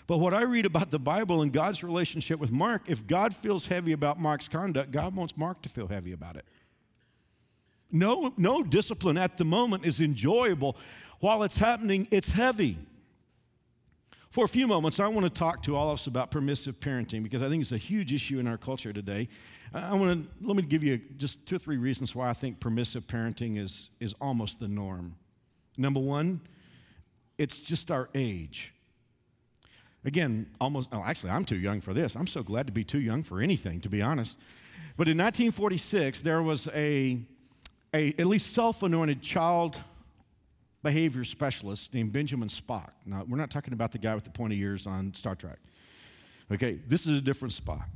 But 0.08 0.18
what 0.18 0.34
I 0.34 0.42
read 0.42 0.66
about 0.66 0.90
the 0.90 0.98
Bible 0.98 1.44
and 1.44 1.54
God's 1.54 1.84
relationship 1.84 2.40
with 2.40 2.52
Mark, 2.52 2.82
if 2.88 3.06
God 3.06 3.36
feels 3.36 3.68
heavy 3.68 3.92
about 3.92 4.20
Mark's 4.20 4.48
conduct, 4.48 4.90
God 4.90 5.16
wants 5.16 5.38
Mark 5.38 5.62
to 5.62 5.70
feel 5.70 5.88
heavy 5.88 6.14
about 6.14 6.36
it. 6.36 6.46
No, 7.92 8.34
no 8.38 8.64
discipline 8.64 9.20
at 9.20 9.38
the 9.38 9.46
moment 9.46 9.86
is 9.86 10.00
enjoyable. 10.00 10.76
While 11.20 11.44
it's 11.44 11.58
happening, 11.58 12.08
it's 12.10 12.32
heavy. 12.32 12.80
For 14.32 14.44
a 14.44 14.48
few 14.48 14.68
moments, 14.68 15.00
I 15.00 15.08
want 15.08 15.24
to 15.24 15.30
talk 15.30 15.64
to 15.64 15.76
all 15.76 15.90
of 15.90 16.00
us 16.00 16.08
about 16.08 16.32
permissive 16.32 16.80
parenting 16.80 17.24
because 17.24 17.42
I 17.42 17.50
think 17.50 17.62
it's 17.62 17.72
a 17.72 17.78
huge 17.78 18.14
issue 18.14 18.40
in 18.40 18.48
our 18.48 18.58
culture 18.58 18.92
today. 18.92 19.30
I 19.74 19.96
want 19.96 20.24
to 20.24 20.46
let 20.46 20.56
me 20.56 20.64
give 20.64 20.84
you 20.84 21.00
just 21.18 21.46
two 21.46 21.56
or 21.56 21.60
three 21.60 21.78
reasons 21.78 22.14
why 22.14 22.30
I 22.30 22.34
think 22.34 22.60
permissive 22.60 23.08
parenting 23.08 23.58
is, 23.58 23.90
is 24.00 24.14
almost 24.20 24.60
the 24.60 24.68
norm. 24.68 25.16
Number 25.78 26.00
one, 26.00 26.42
it's 27.38 27.60
just 27.60 27.90
our 27.92 28.10
age. 28.14 28.74
Again, 30.06 30.48
almost, 30.60 30.90
oh, 30.92 31.04
actually, 31.06 31.32
I'm 31.32 31.46
too 31.46 31.58
young 31.58 31.82
for 31.82 31.94
this. 31.94 32.16
I'm 32.16 32.28
so 32.28 32.44
glad 32.44 32.68
to 32.68 32.74
be 32.74 32.84
too 32.84 33.00
young 33.00 33.24
for 33.24 33.42
anything, 33.42 33.82
to 33.82 33.90
be 33.90 34.02
honest. 34.02 34.38
But 34.96 35.08
in 35.08 35.18
1946, 35.18 36.22
there 36.22 36.42
was 36.42 36.68
a, 36.74 37.20
a 37.94 38.10
at 38.18 38.26
least 38.26 38.54
self 38.54 38.84
anointed 38.84 39.22
child 39.22 39.80
behavior 40.88 41.26
specialist 41.26 41.94
named 41.94 42.14
Benjamin 42.14 42.48
Spock. 42.48 42.92
Now, 43.06 43.26
we're 43.28 43.38
not 43.38 43.52
talking 43.52 43.74
about 43.74 43.92
the 43.92 43.98
guy 43.98 44.16
with 44.16 44.24
the 44.24 44.30
pointy 44.30 44.58
ears 44.62 44.88
on 44.88 45.14
Star 45.14 45.36
Trek. 45.36 45.60
Okay, 46.50 46.80
this 46.88 47.06
is 47.06 47.18
a 47.18 47.20
different 47.20 47.54
Spock. 47.54 47.88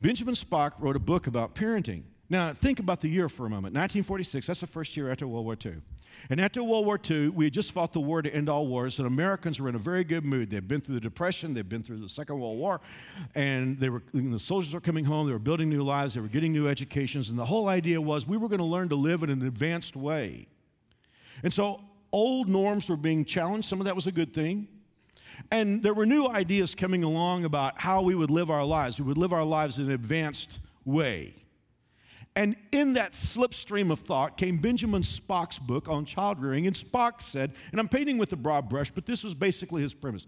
Benjamin 0.00 0.34
Spock 0.34 0.74
wrote 0.78 0.94
a 0.94 1.00
book 1.00 1.26
about 1.26 1.56
parenting. 1.56 2.04
Now, 2.30 2.52
think 2.52 2.78
about 2.78 3.00
the 3.00 3.08
year 3.08 3.28
for 3.28 3.46
a 3.46 3.50
moment 3.50 3.74
1946, 3.74 4.46
that's 4.46 4.60
the 4.60 4.68
first 4.68 4.96
year 4.96 5.10
after 5.10 5.26
World 5.26 5.44
War 5.44 5.56
II. 5.64 5.74
And 6.30 6.40
after 6.40 6.62
World 6.62 6.86
War 6.86 7.00
II, 7.10 7.30
we 7.30 7.46
had 7.46 7.52
just 7.52 7.72
fought 7.72 7.92
the 7.92 8.00
war 8.00 8.22
to 8.22 8.32
end 8.32 8.48
all 8.48 8.68
wars, 8.68 9.00
and 9.00 9.08
Americans 9.08 9.58
were 9.58 9.68
in 9.68 9.74
a 9.74 9.80
very 9.80 10.04
good 10.04 10.24
mood. 10.24 10.50
They'd 10.50 10.68
been 10.68 10.80
through 10.80 10.94
the 10.94 11.00
Depression, 11.00 11.52
they'd 11.54 11.68
been 11.68 11.82
through 11.82 11.98
the 11.98 12.08
Second 12.08 12.38
World 12.38 12.58
War, 12.58 12.80
and 13.34 13.76
they 13.80 13.88
were, 13.88 14.04
the 14.14 14.38
soldiers 14.38 14.72
were 14.72 14.80
coming 14.80 15.04
home, 15.04 15.26
they 15.26 15.32
were 15.32 15.40
building 15.40 15.68
new 15.68 15.82
lives, 15.82 16.14
they 16.14 16.20
were 16.20 16.28
getting 16.28 16.52
new 16.52 16.68
educations, 16.68 17.28
and 17.28 17.36
the 17.36 17.46
whole 17.46 17.68
idea 17.68 18.00
was 18.00 18.24
we 18.24 18.36
were 18.36 18.48
going 18.48 18.60
to 18.60 18.64
learn 18.64 18.88
to 18.90 18.96
live 18.96 19.24
in 19.24 19.30
an 19.30 19.44
advanced 19.44 19.96
way. 19.96 20.46
And 21.42 21.52
so 21.52 21.80
old 22.16 22.48
norms 22.48 22.88
were 22.88 22.96
being 22.96 23.26
challenged, 23.26 23.68
some 23.68 23.78
of 23.78 23.84
that 23.84 23.94
was 23.94 24.06
a 24.06 24.12
good 24.12 24.32
thing. 24.32 24.66
And 25.50 25.82
there 25.82 25.92
were 25.92 26.06
new 26.06 26.26
ideas 26.26 26.74
coming 26.74 27.04
along 27.04 27.44
about 27.44 27.78
how 27.78 28.00
we 28.00 28.14
would 28.14 28.30
live 28.30 28.50
our 28.50 28.64
lives. 28.64 28.98
We 28.98 29.04
would 29.04 29.18
live 29.18 29.34
our 29.34 29.44
lives 29.44 29.76
in 29.76 29.84
an 29.84 29.90
advanced 29.90 30.58
way. 30.86 31.34
And 32.34 32.56
in 32.72 32.94
that 32.94 33.12
slipstream 33.12 33.90
of 33.90 34.00
thought 34.00 34.38
came 34.38 34.56
Benjamin 34.56 35.02
Spock's 35.02 35.58
book 35.58 35.90
on 35.90 36.06
child 36.06 36.40
rearing. 36.40 36.66
And 36.66 36.74
Spock 36.74 37.20
said, 37.20 37.52
and 37.70 37.78
I'm 37.78 37.88
painting 37.88 38.16
with 38.16 38.32
a 38.32 38.36
broad 38.36 38.70
brush, 38.70 38.90
but 38.90 39.04
this 39.04 39.22
was 39.22 39.34
basically 39.34 39.82
his 39.82 39.92
premise. 39.92 40.26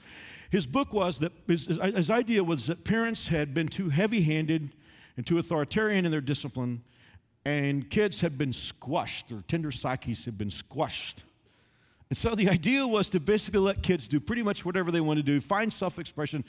His 0.50 0.66
book 0.66 0.92
was 0.92 1.18
that 1.20 1.32
his, 1.46 1.66
his 1.66 2.10
idea 2.10 2.44
was 2.44 2.66
that 2.66 2.84
parents 2.84 3.28
had 3.28 3.54
been 3.54 3.68
too 3.68 3.88
heavy 3.88 4.22
handed 4.22 4.74
and 5.16 5.26
too 5.26 5.38
authoritarian 5.38 6.04
in 6.04 6.10
their 6.10 6.20
discipline, 6.20 6.82
and 7.46 7.88
kids 7.88 8.20
had 8.20 8.36
been 8.36 8.52
squashed, 8.52 9.28
their 9.28 9.40
tender 9.40 9.70
psyches 9.70 10.26
had 10.26 10.36
been 10.36 10.50
squashed. 10.50 11.24
And 12.10 12.16
so 12.16 12.34
the 12.34 12.48
idea 12.48 12.86
was 12.86 13.10
to 13.10 13.20
basically 13.20 13.60
let 13.60 13.82
kids 13.82 14.08
do 14.08 14.18
pretty 14.18 14.42
much 14.42 14.64
whatever 14.64 14.90
they 14.90 15.00
want 15.00 15.18
to 15.18 15.22
do, 15.22 15.40
find 15.40 15.72
self 15.72 15.98
expression, 15.98 16.44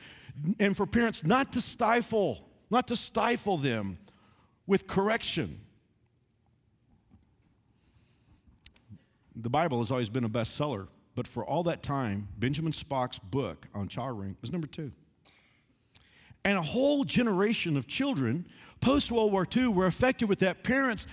and 0.60 0.76
for 0.76 0.86
parents 0.86 1.24
not 1.26 1.52
to 1.54 1.62
stifle, 1.62 2.48
not 2.70 2.88
to 2.88 2.96
stifle 2.96 3.58
them 3.58 3.98
with 4.66 4.88
correction. 4.88 5.60
The 9.36 9.50
Bible 9.50 9.80
has 9.80 9.92
always 9.92 10.10
been 10.10 10.24
a 10.24 10.30
bestseller, 10.30 10.88
but 11.16 11.28
for 11.28 11.46
all 11.46 11.64
that 11.64 11.84
time, 11.84 12.30
Benjamin 12.38 12.72
Spock's 12.72 13.20
book 13.20 13.68
on 13.74 13.88
child 13.88 14.18
rearing 14.18 14.38
was 14.42 14.52
number 14.52 14.68
two. 14.68 14.92
And 16.46 16.58
a 16.58 16.62
whole 16.62 17.04
generation 17.04 17.76
of 17.76 17.88
children 17.88 18.46
post 18.80 19.12
World 19.12 19.32
War 19.32 19.48
II 19.56 19.68
were 19.68 19.86
affected 19.86 20.30
with 20.30 20.40
that. 20.40 20.64
Parents 20.64 21.06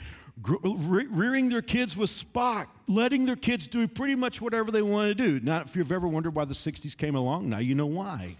rearing 0.42 1.48
their 1.48 1.62
kids 1.62 1.96
with 1.96 2.10
Spock, 2.10 2.66
letting 2.86 3.24
their 3.24 3.36
kids 3.36 3.66
do 3.66 3.88
pretty 3.88 4.14
much 4.14 4.40
whatever 4.40 4.70
they 4.70 4.82
want 4.82 5.08
to 5.08 5.14
do. 5.14 5.40
Now, 5.44 5.60
if 5.60 5.74
you've 5.74 5.92
ever 5.92 6.06
wondered 6.06 6.34
why 6.34 6.44
the 6.44 6.54
60s 6.54 6.96
came 6.96 7.14
along, 7.14 7.48
now 7.48 7.58
you 7.58 7.74
know 7.74 7.86
why. 7.86 8.36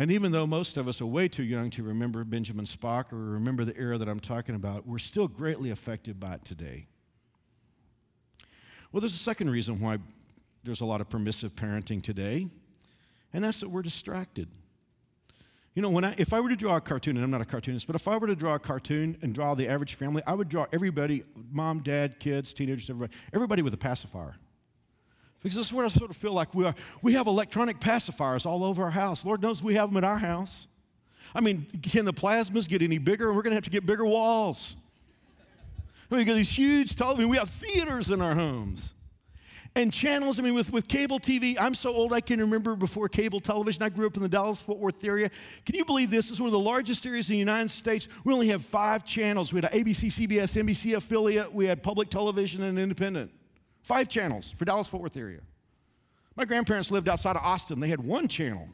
And 0.00 0.12
even 0.12 0.30
though 0.30 0.46
most 0.46 0.76
of 0.76 0.86
us 0.86 1.00
are 1.00 1.06
way 1.06 1.26
too 1.26 1.42
young 1.42 1.70
to 1.70 1.82
remember 1.82 2.22
Benjamin 2.22 2.66
Spock 2.66 3.12
or 3.12 3.16
remember 3.16 3.64
the 3.64 3.76
era 3.76 3.98
that 3.98 4.08
I'm 4.08 4.20
talking 4.20 4.54
about, 4.54 4.86
we're 4.86 4.98
still 4.98 5.26
greatly 5.26 5.70
affected 5.70 6.20
by 6.20 6.34
it 6.34 6.44
today. 6.44 6.86
Well, 8.92 9.00
there's 9.00 9.14
a 9.14 9.18
second 9.18 9.50
reason 9.50 9.80
why 9.80 9.98
there's 10.62 10.80
a 10.80 10.84
lot 10.84 11.00
of 11.00 11.08
permissive 11.08 11.54
parenting 11.54 12.00
today, 12.00 12.46
and 13.32 13.42
that's 13.42 13.58
that 13.60 13.70
we're 13.70 13.82
distracted. 13.82 14.48
You 15.78 15.82
know, 15.82 15.90
when 15.90 16.04
I, 16.04 16.12
if 16.18 16.32
I 16.32 16.40
were 16.40 16.48
to 16.48 16.56
draw 16.56 16.74
a 16.74 16.80
cartoon, 16.80 17.14
and 17.14 17.24
I'm 17.24 17.30
not 17.30 17.40
a 17.40 17.44
cartoonist, 17.44 17.86
but 17.86 17.94
if 17.94 18.08
I 18.08 18.16
were 18.16 18.26
to 18.26 18.34
draw 18.34 18.56
a 18.56 18.58
cartoon 18.58 19.16
and 19.22 19.32
draw 19.32 19.54
the 19.54 19.68
average 19.68 19.94
family, 19.94 20.24
I 20.26 20.34
would 20.34 20.48
draw 20.48 20.66
everybody 20.72 21.22
mom, 21.52 21.84
dad, 21.84 22.18
kids, 22.18 22.52
teenagers, 22.52 22.90
everybody, 22.90 23.12
everybody 23.32 23.62
with 23.62 23.72
a 23.74 23.76
pacifier. 23.76 24.34
Because 25.40 25.54
this 25.54 25.66
is 25.66 25.72
what 25.72 25.84
I 25.84 25.88
sort 25.88 26.10
of 26.10 26.16
feel 26.16 26.32
like 26.32 26.52
we 26.52 26.64
are. 26.64 26.74
We 27.00 27.12
have 27.12 27.28
electronic 27.28 27.78
pacifiers 27.78 28.44
all 28.44 28.64
over 28.64 28.82
our 28.82 28.90
house. 28.90 29.24
Lord 29.24 29.40
knows 29.40 29.62
we 29.62 29.76
have 29.76 29.90
them 29.90 29.98
in 29.98 30.02
our 30.02 30.18
house. 30.18 30.66
I 31.32 31.40
mean, 31.42 31.64
can 31.80 32.04
the 32.04 32.12
plasmas 32.12 32.66
get 32.66 32.82
any 32.82 32.98
bigger? 32.98 33.32
We're 33.32 33.42
going 33.42 33.52
to 33.52 33.56
have 33.56 33.62
to 33.62 33.70
get 33.70 33.86
bigger 33.86 34.04
walls. 34.04 34.74
I 36.10 36.16
mean, 36.16 36.18
we 36.18 36.24
got 36.24 36.34
these 36.34 36.50
huge 36.50 36.96
televisions. 36.96 37.28
We 37.28 37.36
have 37.36 37.50
theaters 37.50 38.08
in 38.08 38.20
our 38.20 38.34
homes. 38.34 38.94
And 39.78 39.92
channels, 39.92 40.40
I 40.40 40.42
mean, 40.42 40.54
with, 40.54 40.72
with 40.72 40.88
cable 40.88 41.20
TV, 41.20 41.56
I'm 41.56 41.72
so 41.72 41.94
old 41.94 42.12
I 42.12 42.20
can 42.20 42.40
remember 42.40 42.74
before 42.74 43.08
cable 43.08 43.38
television. 43.38 43.80
I 43.84 43.90
grew 43.90 44.08
up 44.08 44.16
in 44.16 44.24
the 44.24 44.28
Dallas 44.28 44.60
Fort 44.60 44.80
Worth 44.80 45.04
area. 45.04 45.30
Can 45.64 45.76
you 45.76 45.84
believe 45.84 46.10
this? 46.10 46.32
Is 46.32 46.40
one 46.40 46.48
of 46.48 46.52
the 46.52 46.58
largest 46.58 47.06
areas 47.06 47.28
in 47.28 47.34
the 47.34 47.38
United 47.38 47.70
States. 47.70 48.08
We 48.24 48.32
only 48.32 48.48
have 48.48 48.64
five 48.64 49.04
channels. 49.04 49.52
We 49.52 49.58
had 49.58 49.72
an 49.72 49.80
ABC, 49.80 50.26
CBS, 50.26 50.60
NBC 50.60 50.96
affiliate, 50.96 51.54
we 51.54 51.66
had 51.66 51.84
public 51.84 52.10
television 52.10 52.64
and 52.64 52.76
independent. 52.76 53.30
Five 53.84 54.08
channels 54.08 54.50
for 54.50 54.64
Dallas 54.64 54.88
Fort 54.88 55.00
Worth 55.00 55.16
area. 55.16 55.42
My 56.34 56.44
grandparents 56.44 56.90
lived 56.90 57.08
outside 57.08 57.36
of 57.36 57.42
Austin. 57.42 57.78
They 57.78 57.86
had 57.86 58.04
one 58.04 58.26
channel. 58.26 58.68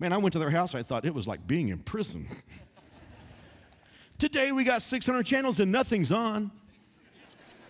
Man, 0.00 0.12
I 0.12 0.16
went 0.16 0.32
to 0.32 0.40
their 0.40 0.50
house. 0.50 0.74
I 0.74 0.82
thought 0.82 1.04
it 1.04 1.14
was 1.14 1.28
like 1.28 1.46
being 1.46 1.68
in 1.68 1.78
prison. 1.78 2.26
Today 4.18 4.50
we 4.50 4.64
got 4.64 4.82
600 4.82 5.24
channels 5.24 5.60
and 5.60 5.70
nothing's 5.70 6.10
on. 6.10 6.50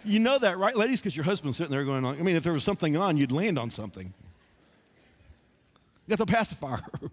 You 0.05 0.19
know 0.19 0.39
that, 0.39 0.59
right, 0.59 0.75
ladies? 0.75 1.01
Because 1.01 1.15
your 1.15 1.25
husband's 1.25 1.59
sitting 1.59 1.71
there 1.71 1.85
going, 1.85 2.07
I 2.07 2.15
mean, 2.15 2.37
if 2.37 2.43
there 2.43 2.53
was 2.53 2.65
something 2.65 2.97
on, 2.97 3.17
you'd 3.17 3.33
land 3.33 3.59
on 3.59 3.71
something. 3.71 4.15
You 6.07 6.17
got 6.17 6.27
the 6.27 6.33
pacifier. 6.33 6.81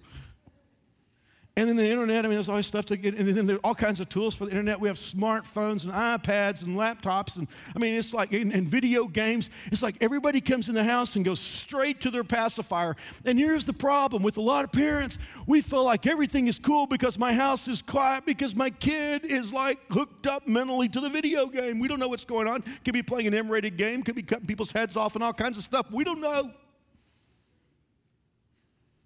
And 1.58 1.68
then 1.68 1.76
the 1.76 1.90
internet, 1.90 2.24
I 2.24 2.28
mean, 2.28 2.36
there's 2.36 2.50
always 2.50 2.68
stuff 2.68 2.86
to 2.86 2.98
get, 2.98 3.16
and 3.16 3.28
then 3.36 3.48
there 3.48 3.56
are 3.56 3.62
all 3.64 3.74
kinds 3.74 4.00
of 4.00 4.08
tools 4.08 4.36
for 4.36 4.46
the 4.46 4.52
internet. 4.52 4.80
We 4.80 4.90
have 4.90 5.00
smartphones 5.00 5.84
and 5.84 5.92
iPads 5.92 6.62
and 6.62 6.78
laptops, 6.78 7.36
and 7.36 7.48
I 7.76 7.80
mean, 7.80 7.96
it's 7.96 8.14
like, 8.14 8.32
and, 8.32 8.54
and 8.54 8.68
video 8.68 9.06
games. 9.08 9.50
It's 9.72 9.82
like 9.82 9.96
everybody 10.00 10.40
comes 10.40 10.70
in 10.70 10.76
the 10.76 10.84
house 10.84 11.16
and 11.16 11.26
goes 11.26 11.40
straight 11.40 12.00
to 12.02 12.12
their 12.12 12.24
pacifier. 12.24 12.96
And 13.26 13.40
here's 13.40 13.66
the 13.66 13.74
problem 13.74 14.22
with 14.22 14.38
a 14.38 14.42
lot 14.42 14.66
of 14.66 14.72
parents 14.72 15.18
we 15.48 15.62
feel 15.62 15.84
like 15.84 16.06
everything 16.06 16.46
is 16.46 16.60
cool 16.60 16.86
because 16.86 17.18
my 17.18 17.34
house 17.34 17.68
is 17.68 17.82
quiet 17.82 18.28
because 18.28 18.56
my 18.56 18.70
kid 18.70 19.26
is 19.26 19.52
like 19.52 19.80
hooked 19.90 20.28
up 20.28 20.48
mentally 20.48 20.88
to 20.90 21.00
the 21.00 21.10
video 21.10 21.48
game. 21.48 21.80
We 21.80 21.88
don't 21.88 22.00
know 22.00 22.08
what's 22.08 22.26
going 22.26 22.48
on. 22.48 22.64
Could 22.86 22.94
be 22.94 23.02
playing 23.02 23.26
an 23.26 23.34
M 23.34 23.50
rated 23.50 23.78
game, 23.78 24.04
could 24.04 24.16
be 24.16 24.22
cutting 24.22 24.46
people's 24.46 24.70
heads 24.70 24.96
off 24.96 25.16
and 25.16 25.24
all 25.24 25.34
kinds 25.34 25.58
of 25.58 25.64
stuff. 25.64 25.88
We 25.90 26.04
don't 26.04 26.22
know. 26.22 26.52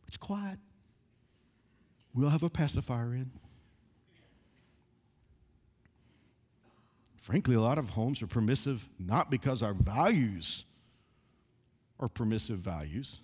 It's 0.10 0.18
quiet. 0.18 0.60
We'll 2.14 2.30
have 2.30 2.44
a 2.44 2.50
pacifier 2.50 3.14
in. 3.14 3.32
Frankly, 7.22 7.56
a 7.56 7.62
lot 7.62 7.78
of 7.78 7.92
homes 7.92 8.22
are 8.22 8.28
permissive 8.28 8.90
not 9.00 9.30
because 9.30 9.62
our 9.62 9.74
values 9.74 10.66
are 12.00 12.10
permissive 12.10 12.58
values. 12.58 13.18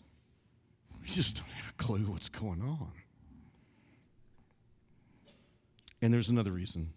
We 1.01 1.07
just 1.07 1.35
don't 1.35 1.49
have 1.49 1.71
a 1.71 1.83
clue 1.83 2.05
what's 2.05 2.29
going 2.29 2.61
on. 2.61 2.91
And 6.01 6.13
there's 6.13 6.29
another 6.29 6.51
reason. 6.51 6.91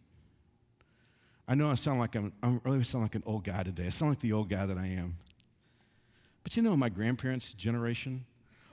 I 1.49 1.55
know 1.55 1.71
I 1.71 1.75
sound 1.75 1.99
like 1.99 2.15
I'm, 2.15 2.33
I 2.43 2.61
really 2.65 2.85
sound 2.85 3.03
like 3.03 3.15
an 3.15 3.25
old 3.27 3.45
guy 3.45 3.63
today. 3.63 3.87
I 3.87 3.91
sound 3.91 4.13
like 4.13 4.21
the 4.21 4.33
old 4.33 4.49
guy 4.49 4.67
that 4.67 4.77
I 4.77 4.87
am. 4.87 5.17
But 6.45 6.55
you 6.57 6.63
know, 6.63 6.77
my 6.77 6.91
grandparents' 6.91 7.53
generation, 7.53 8.25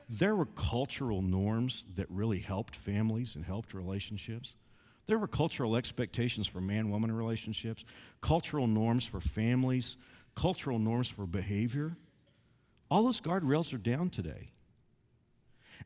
there 0.10 0.36
were 0.36 0.46
cultural 0.46 1.22
norms 1.22 1.84
that 1.96 2.10
really 2.10 2.40
helped 2.40 2.76
families 2.76 3.36
and 3.36 3.46
helped 3.46 3.74
relationships. 3.74 4.56
There 5.06 5.18
were 5.18 5.28
cultural 5.28 5.76
expectations 5.76 6.48
for 6.48 6.62
man 6.62 6.90
woman 6.90 7.12
relationships, 7.12 7.84
cultural 8.22 8.68
norms 8.68 9.06
for 9.06 9.20
families, 9.20 9.98
cultural 10.36 10.80
norms 10.80 11.08
for 11.08 11.26
behavior. 11.26 11.98
All 12.90 13.04
those 13.04 13.20
guardrails 13.20 13.74
are 13.74 13.78
down 13.78 14.10
today. 14.10 14.50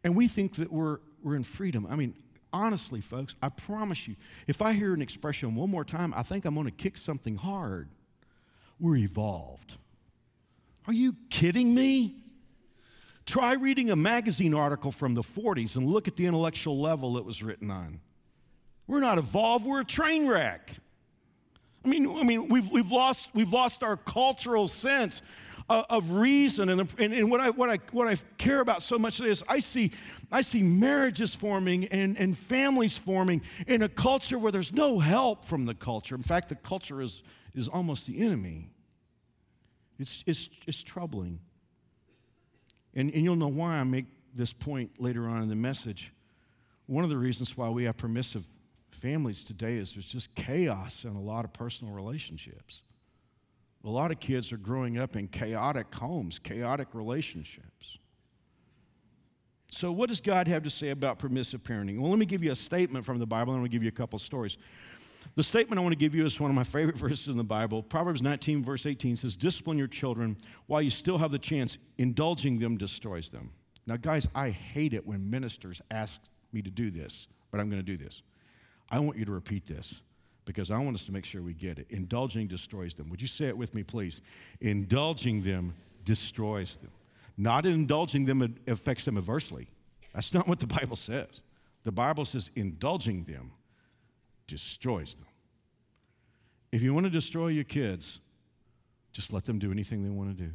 And 0.04 0.16
we 0.16 0.28
think 0.28 0.56
that 0.56 0.72
we're, 0.72 1.00
we're 1.24 1.36
in 1.36 1.44
freedom. 1.44 1.88
I 1.90 1.96
mean, 1.96 2.16
honestly, 2.54 3.02
folks, 3.02 3.36
I 3.42 3.50
promise 3.50 4.08
you, 4.08 4.16
if 4.48 4.62
I 4.62 4.74
hear 4.74 4.94
an 4.94 5.02
expression 5.02 5.56
one 5.56 5.70
more 5.70 5.86
time, 5.86 6.14
I 6.16 6.24
think 6.24 6.46
I'm 6.46 6.54
going 6.56 6.66
to 6.66 6.72
kick 6.72 6.98
something 6.98 7.38
hard. 7.38 7.90
We're 8.80 8.98
evolved. 8.98 9.76
Are 10.88 10.94
you 10.94 11.16
kidding 11.30 11.74
me? 11.74 12.21
Try 13.26 13.54
reading 13.54 13.92
a 13.92 13.96
magazine 13.96 14.54
article 14.54 14.92
from 14.92 15.14
the 15.14 15.22
40s 15.22 15.76
and 15.76 15.88
look 15.88 16.08
at 16.08 16.16
the 16.16 16.26
intellectual 16.26 16.80
level 16.80 17.18
it 17.18 17.26
was 17.26 17.44
written 17.44 17.70
on. 17.70 18.00
We're 18.88 19.00
not 19.00 19.18
evolved, 19.18 19.66
we're 19.66 19.82
a 19.82 19.86
train 19.86 20.28
wreck. 20.28 20.76
I 21.86 21.88
mean, 21.88 22.10
I 22.10 22.24
mean 22.24 22.50
we've, 22.50 22.70
we've, 22.70 22.92
lost, 22.92 23.30
we've 23.34 23.54
lost 23.54 23.84
our 23.84 23.96
cultural 23.96 24.68
sense 24.68 25.22
of, 25.70 25.86
of 25.90 26.12
reason. 26.12 26.70
And, 26.70 26.82
and, 26.98 27.14
and, 27.14 27.32
what, 27.32 27.42
I, 27.42 27.50
what, 27.52 27.70
I, 27.70 27.80
what 27.92 28.08
I 28.08 28.16
care 28.38 28.60
about 28.60 28.84
so 28.84 29.00
much 29.00 29.20
is 29.20 29.44
I 29.48 29.60
see, 29.60 29.92
I 30.32 30.42
see 30.42 30.62
marriages 30.62 31.34
forming 31.34 31.86
and, 31.86 32.18
and 32.18 32.38
families 32.38 32.98
forming 32.98 33.42
in 33.68 33.82
a 33.82 33.90
culture 33.90 34.38
where 34.38 34.52
there's 34.52 34.74
no 34.74 35.00
help 35.00 35.46
from 35.46 35.66
the 35.66 35.76
culture. 35.76 36.16
In 36.16 36.24
fact, 36.24 36.50
the 36.50 36.56
culture 36.56 37.02
is, 37.02 37.24
is 37.54 37.68
almost 37.68 38.08
the 38.08 38.20
enemy. 38.20 38.70
It's, 40.00 40.24
it's, 40.26 40.50
it's 40.66 40.82
troubling. 40.82 41.40
And, 42.94 43.14
and 43.14 43.24
you'll 43.24 43.36
know 43.36 43.48
why 43.48 43.74
I 43.74 43.84
make 43.84 44.06
this 44.34 44.54
point 44.54 45.00
later 45.00 45.28
on 45.28 45.42
in 45.44 45.50
the 45.50 45.56
message. 45.56 46.12
One 46.88 47.04
of 47.04 47.10
the 47.10 47.18
reasons 47.18 47.56
why 47.56 47.70
we 47.70 47.86
have 47.86 47.98
permissive 47.98 48.48
families 48.92 49.44
today 49.44 49.78
is 49.78 49.94
there's 49.94 50.06
just 50.06 50.34
chaos 50.36 51.04
in 51.04 51.16
a 51.16 51.22
lot 51.22 51.46
of 51.46 51.54
personal 51.54 51.94
relationships. 51.94 52.82
A 53.84 53.90
lot 53.90 54.12
of 54.12 54.20
kids 54.20 54.52
are 54.52 54.58
growing 54.58 54.98
up 54.98 55.16
in 55.16 55.28
chaotic 55.28 55.94
homes, 55.94 56.38
chaotic 56.38 56.90
relationships. 56.94 57.98
So, 59.72 59.92
what 59.92 60.10
does 60.10 60.20
God 60.20 60.48
have 60.50 60.64
to 60.64 60.70
say 60.70 60.90
about 60.90 61.18
permissive 61.18 61.64
parenting? 61.64 62.00
Well, 62.00 62.10
let 62.10 62.20
me 62.20 62.26
give 62.26 62.44
you 62.44 62.52
a 62.52 62.56
statement 62.56 63.06
from 63.06 63.20
the 63.20 63.26
Bible, 63.26 63.54
and 63.54 63.60
I'm 63.60 63.62
going 63.62 63.72
to 63.72 63.74
give 63.74 63.84
you 63.84 63.90
a 63.90 63.94
couple 63.94 64.20
stories. 64.20 64.58
The 65.36 65.44
statement 65.44 65.80
I 65.80 65.82
want 65.82 65.94
to 65.94 65.98
give 66.00 66.14
you 66.14 66.26
is 66.26 66.40
one 66.40 66.50
of 66.50 66.56
my 66.56 66.64
favorite 66.64 66.98
verses 66.98 67.28
in 67.28 67.38
the 67.38 67.44
Bible. 67.44 67.84
Proverbs 67.84 68.22
19, 68.22 68.64
verse 68.64 68.86
18 68.86 69.16
says, 69.16 69.36
Discipline 69.36 69.78
your 69.78 69.88
children 69.88 70.38
while 70.68 70.82
you 70.82 70.90
still 70.90 71.18
have 71.20 71.32
the 71.32 71.40
chance. 71.40 71.78
Indulging 71.98 72.60
them 72.60 72.78
destroys 72.78 73.30
them. 73.30 73.52
Now, 73.88 73.98
guys, 73.98 74.28
I 74.36 74.50
hate 74.50 74.94
it 74.94 75.06
when 75.06 75.30
ministers 75.30 75.82
ask 75.90 76.20
me 76.52 76.62
to 76.62 76.70
do 76.70 76.92
this, 76.92 77.28
but 77.50 77.60
I'm 77.60 77.70
going 77.70 77.84
to 77.84 77.86
do 77.86 77.98
this. 77.98 78.22
I 78.90 79.00
want 79.00 79.18
you 79.18 79.26
to 79.26 79.32
repeat 79.32 79.68
this 79.68 80.02
because 80.46 80.70
I 80.70 80.78
want 80.80 80.96
us 80.96 81.04
to 81.06 81.12
make 81.12 81.26
sure 81.26 81.42
we 81.42 81.54
get 81.54 81.80
it. 81.80 81.88
Indulging 81.90 82.48
destroys 82.48 82.94
them. 82.94 83.10
Would 83.10 83.22
you 83.22 83.28
say 83.28 83.46
it 83.46 83.58
with 83.58 83.74
me, 83.74 83.84
please? 83.84 84.22
Indulging 84.60 85.44
them 85.44 85.74
destroys 86.04 86.76
them. 86.78 86.92
Not 87.38 87.66
indulging 87.66 88.26
them 88.26 88.56
affects 88.68 89.06
them 89.06 89.18
adversely. 89.18 89.70
That's 90.14 90.34
not 90.34 90.48
what 90.48 90.60
the 90.60 90.68
Bible 90.68 90.98
says. 90.98 91.42
The 91.84 91.92
Bible 91.92 92.26
says 92.26 92.52
indulging 92.56 93.24
them 93.24 93.52
destroys 94.48 95.16
them. 95.16 95.26
If 96.72 96.82
you 96.82 96.94
want 96.94 97.06
to 97.06 97.10
destroy 97.10 97.48
your 97.48 97.64
kids, 97.64 98.20
just 99.12 99.34
let 99.34 99.46
them 99.46 99.60
do 99.60 99.72
anything 99.72 100.04
they 100.04 100.10
want 100.10 100.36
to 100.38 100.44
do. 100.44 100.52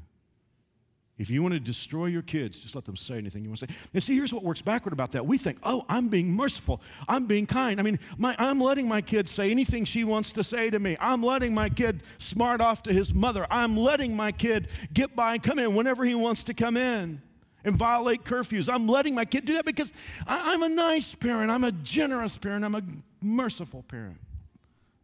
If 1.18 1.30
you 1.30 1.42
want 1.42 1.54
to 1.54 1.60
destroy 1.60 2.06
your 2.06 2.20
kids, 2.20 2.58
just 2.58 2.74
let 2.74 2.84
them 2.84 2.96
say 2.96 3.16
anything 3.16 3.42
you 3.42 3.48
want 3.48 3.60
to 3.60 3.66
say. 3.68 3.74
And 3.94 4.02
see, 4.02 4.14
here's 4.14 4.34
what 4.34 4.44
works 4.44 4.60
backward 4.60 4.92
about 4.92 5.12
that. 5.12 5.26
We 5.26 5.38
think, 5.38 5.58
oh, 5.62 5.86
I'm 5.88 6.08
being 6.08 6.30
merciful. 6.30 6.82
I'm 7.08 7.24
being 7.24 7.46
kind. 7.46 7.80
I 7.80 7.82
mean, 7.82 7.98
my, 8.18 8.36
I'm 8.38 8.60
letting 8.60 8.86
my 8.86 9.00
kid 9.00 9.26
say 9.26 9.50
anything 9.50 9.86
she 9.86 10.04
wants 10.04 10.30
to 10.32 10.44
say 10.44 10.68
to 10.68 10.78
me. 10.78 10.98
I'm 11.00 11.22
letting 11.22 11.54
my 11.54 11.70
kid 11.70 12.02
smart 12.18 12.60
off 12.60 12.82
to 12.82 12.92
his 12.92 13.14
mother. 13.14 13.46
I'm 13.50 13.78
letting 13.78 14.14
my 14.14 14.30
kid 14.30 14.68
get 14.92 15.16
by 15.16 15.34
and 15.34 15.42
come 15.42 15.58
in 15.58 15.74
whenever 15.74 16.04
he 16.04 16.14
wants 16.14 16.44
to 16.44 16.54
come 16.54 16.76
in 16.76 17.22
and 17.64 17.76
violate 17.76 18.24
curfews. 18.24 18.72
I'm 18.72 18.86
letting 18.86 19.14
my 19.14 19.24
kid 19.24 19.46
do 19.46 19.54
that 19.54 19.64
because 19.64 19.90
I, 20.26 20.52
I'm 20.52 20.62
a 20.62 20.68
nice 20.68 21.14
parent. 21.14 21.50
I'm 21.50 21.64
a 21.64 21.72
generous 21.72 22.36
parent. 22.36 22.62
I'm 22.62 22.74
a 22.74 22.82
merciful 23.26 23.82
parent. 23.82 24.20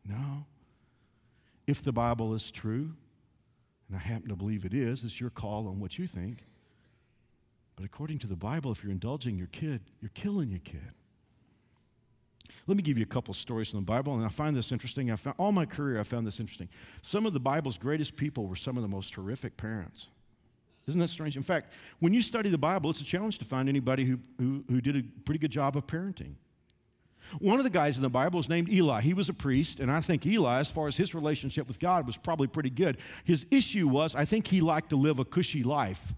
No. 0.07 0.47
If 1.67 1.83
the 1.83 1.93
Bible 1.93 2.35
is 2.35 2.51
true, 2.51 2.93
and 3.89 3.97
I 3.97 4.01
happen 4.01 4.29
to 4.29 4.37
believe 4.37 4.65
it 4.65 4.75
is, 4.75 5.05
it's 5.05 5.21
your 5.21 5.31
call 5.31 5.69
on 5.69 5.81
what 5.81 5.99
you 5.99 6.07
think. 6.07 6.45
But 7.77 7.85
according 7.85 8.19
to 8.21 8.27
the 8.27 8.37
Bible, 8.37 8.73
if 8.73 8.83
you're 8.83 8.93
indulging 8.93 9.37
your 9.37 9.49
kid, 9.49 9.81
you're 10.01 10.11
killing 10.15 10.51
your 10.51 10.61
kid. 10.61 10.93
Let 12.67 12.77
me 12.77 12.83
give 12.83 12.97
you 12.97 13.03
a 13.03 13.07
couple 13.07 13.35
stories 13.35 13.69
from 13.69 13.81
the 13.81 13.85
Bible, 13.85 14.15
and 14.15 14.25
I 14.25 14.29
find 14.29 14.57
this 14.57 14.71
interesting. 14.71 15.11
I 15.11 15.17
found, 15.17 15.37
all 15.39 15.53
my 15.53 15.67
career, 15.67 15.99
I 15.99 16.05
found 16.05 16.27
this 16.27 16.39
interesting. 16.39 16.69
Some 17.03 17.27
of 17.27 17.33
the 17.33 17.41
Bible's 17.41 17.77
greatest 17.77 18.17
people 18.17 18.47
were 18.47 18.57
some 18.57 18.77
of 18.77 18.83
the 18.83 18.89
most 18.89 19.15
horrific 19.15 19.57
parents. 19.57 20.09
Isn't 20.87 21.01
that 21.01 21.09
strange? 21.09 21.37
In 21.37 21.43
fact, 21.43 21.73
when 22.01 22.13
you 22.13 22.23
study 22.23 22.51
the 22.51 22.59
Bible, 22.59 22.91
it's 22.91 23.01
a 23.01 23.05
challenge 23.05 23.39
to 23.39 23.45
find 23.45 23.69
anybody 23.69 24.05
who, 24.05 24.19
who, 24.39 24.65
who 24.69 24.81
did 24.81 24.97
a 24.97 25.03
pretty 25.25 25.39
good 25.39 25.51
job 25.51 25.77
of 25.77 25.87
parenting. 25.87 26.35
One 27.39 27.59
of 27.59 27.65
the 27.65 27.71
guys 27.71 27.97
in 27.97 28.03
the 28.03 28.11
Bible 28.11 28.41
is 28.41 28.49
named 28.49 28.71
Eli. 28.71 29.01
He 29.01 29.15
was 29.15 29.29
a 29.29 29.33
priest, 29.33 29.81
and 29.81 29.91
I 29.91 30.01
think 30.01 30.27
Eli, 30.27 30.61
as 30.61 30.71
far 30.71 30.89
as 30.89 30.97
his 30.97 31.15
relationship 31.15 31.69
with 31.69 31.79
God, 31.79 32.07
was 32.07 32.17
probably 32.17 32.47
pretty 32.47 32.71
good. 32.71 32.99
His 33.25 33.47
issue 33.51 33.89
was, 33.89 34.15
I 34.15 34.25
think 34.25 34.49
he 34.49 34.61
liked 34.61 34.91
to 34.91 34.97
live 34.97 35.19
a 35.19 35.25
cushy 35.25 35.63
life. 35.63 36.15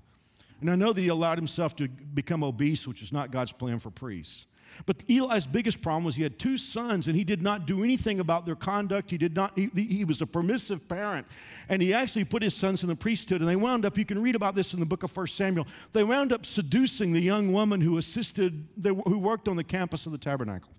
And 0.61 0.71
I 0.71 0.77
know 0.77 0.93
that 0.93 1.01
he 1.01 1.09
allowed 1.09 1.39
himself 1.39 1.77
to 1.77 1.89
become 1.89 2.43
obese, 2.43 2.87
which 2.87 3.03
is 3.03 3.13
not 3.13 3.31
God's 3.31 3.53
plan 3.53 3.79
for 3.79 3.91
priests. 3.91 4.47
But 4.87 5.03
Eli's 5.09 5.47
biggest 5.47 5.83
problem 5.83 6.05
was 6.05 6.17
he 6.17 6.23
had 6.23 6.39
two 6.39 6.57
sons 6.57 7.07
and 7.07 7.17
he 7.17 7.25
did 7.25 7.43
not 7.43 7.67
do 7.67 7.85
anything 7.85 8.21
about 8.21 8.45
their 8.45 8.57
conduct. 8.57 9.11
He 9.11 9.19
did 9.19 9.35
not, 9.35 9.57
he, 9.57 9.71
he, 9.75 10.05
was 10.05 10.21
a 10.21 10.27
permissive 10.27 10.89
parent. 10.89 11.27
And 11.69 11.81
he 11.81 11.95
actually 11.95 12.25
put 12.25 12.43
his 12.43 12.55
sons 12.55 12.83
in 12.83 12.89
the 12.89 12.97
priesthood. 12.97 13.41
And 13.41 13.49
they 13.49 13.57
wound 13.57 13.85
up, 13.85 13.97
you 13.97 14.05
can 14.05 14.21
read 14.21 14.35
about 14.35 14.55
this 14.55 14.75
in 14.75 14.81
the 14.81 14.87
book 14.87 15.03
of 15.03 15.17
1 15.17 15.29
Samuel, 15.29 15.67
they 15.93 16.05
wound 16.05 16.33
up 16.33 16.45
seducing 16.45 17.13
the 17.13 17.21
young 17.21 17.53
woman 17.53 17.81
who 17.81 17.99
assisted, 17.99 18.67
who 18.83 19.19
worked 19.19 19.49
on 19.49 19.57
the 19.57 19.65
campus 19.65 20.07
of 20.07 20.13
the 20.13 20.19
tabernacle. 20.19 20.71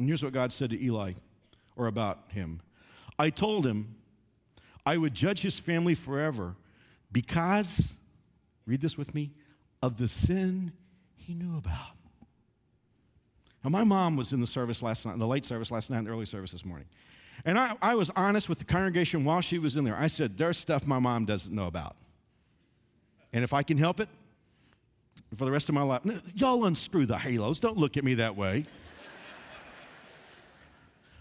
And 0.00 0.08
here's 0.08 0.22
what 0.22 0.32
God 0.32 0.50
said 0.50 0.70
to 0.70 0.82
Eli, 0.82 1.12
or 1.76 1.86
about 1.86 2.20
him 2.28 2.62
I 3.18 3.28
told 3.28 3.66
him 3.66 3.96
I 4.86 4.96
would 4.96 5.12
judge 5.12 5.40
his 5.42 5.58
family 5.58 5.94
forever 5.94 6.56
because, 7.12 7.92
read 8.64 8.80
this 8.80 8.96
with 8.96 9.14
me, 9.14 9.32
of 9.82 9.98
the 9.98 10.08
sin 10.08 10.72
he 11.14 11.34
knew 11.34 11.54
about. 11.58 11.98
Now, 13.62 13.68
my 13.68 13.84
mom 13.84 14.16
was 14.16 14.32
in 14.32 14.40
the 14.40 14.46
service 14.46 14.80
last 14.80 15.04
night, 15.04 15.12
in 15.12 15.18
the 15.18 15.26
late 15.26 15.44
service 15.44 15.70
last 15.70 15.90
night, 15.90 15.98
and 15.98 16.06
the 16.06 16.12
early 16.12 16.24
service 16.24 16.50
this 16.50 16.64
morning. 16.64 16.86
And 17.44 17.58
I, 17.58 17.76
I 17.82 17.94
was 17.94 18.10
honest 18.16 18.48
with 18.48 18.58
the 18.58 18.64
congregation 18.64 19.26
while 19.26 19.42
she 19.42 19.58
was 19.58 19.76
in 19.76 19.84
there. 19.84 19.96
I 19.96 20.06
said, 20.06 20.38
There's 20.38 20.56
stuff 20.56 20.86
my 20.86 20.98
mom 20.98 21.26
doesn't 21.26 21.54
know 21.54 21.66
about. 21.66 21.94
And 23.34 23.44
if 23.44 23.52
I 23.52 23.62
can 23.62 23.76
help 23.76 24.00
it 24.00 24.08
for 25.34 25.44
the 25.44 25.52
rest 25.52 25.68
of 25.68 25.74
my 25.74 25.82
life, 25.82 26.00
y'all 26.34 26.64
unscrew 26.64 27.04
the 27.04 27.18
halos. 27.18 27.60
Don't 27.60 27.76
look 27.76 27.98
at 27.98 28.04
me 28.04 28.14
that 28.14 28.34
way. 28.34 28.64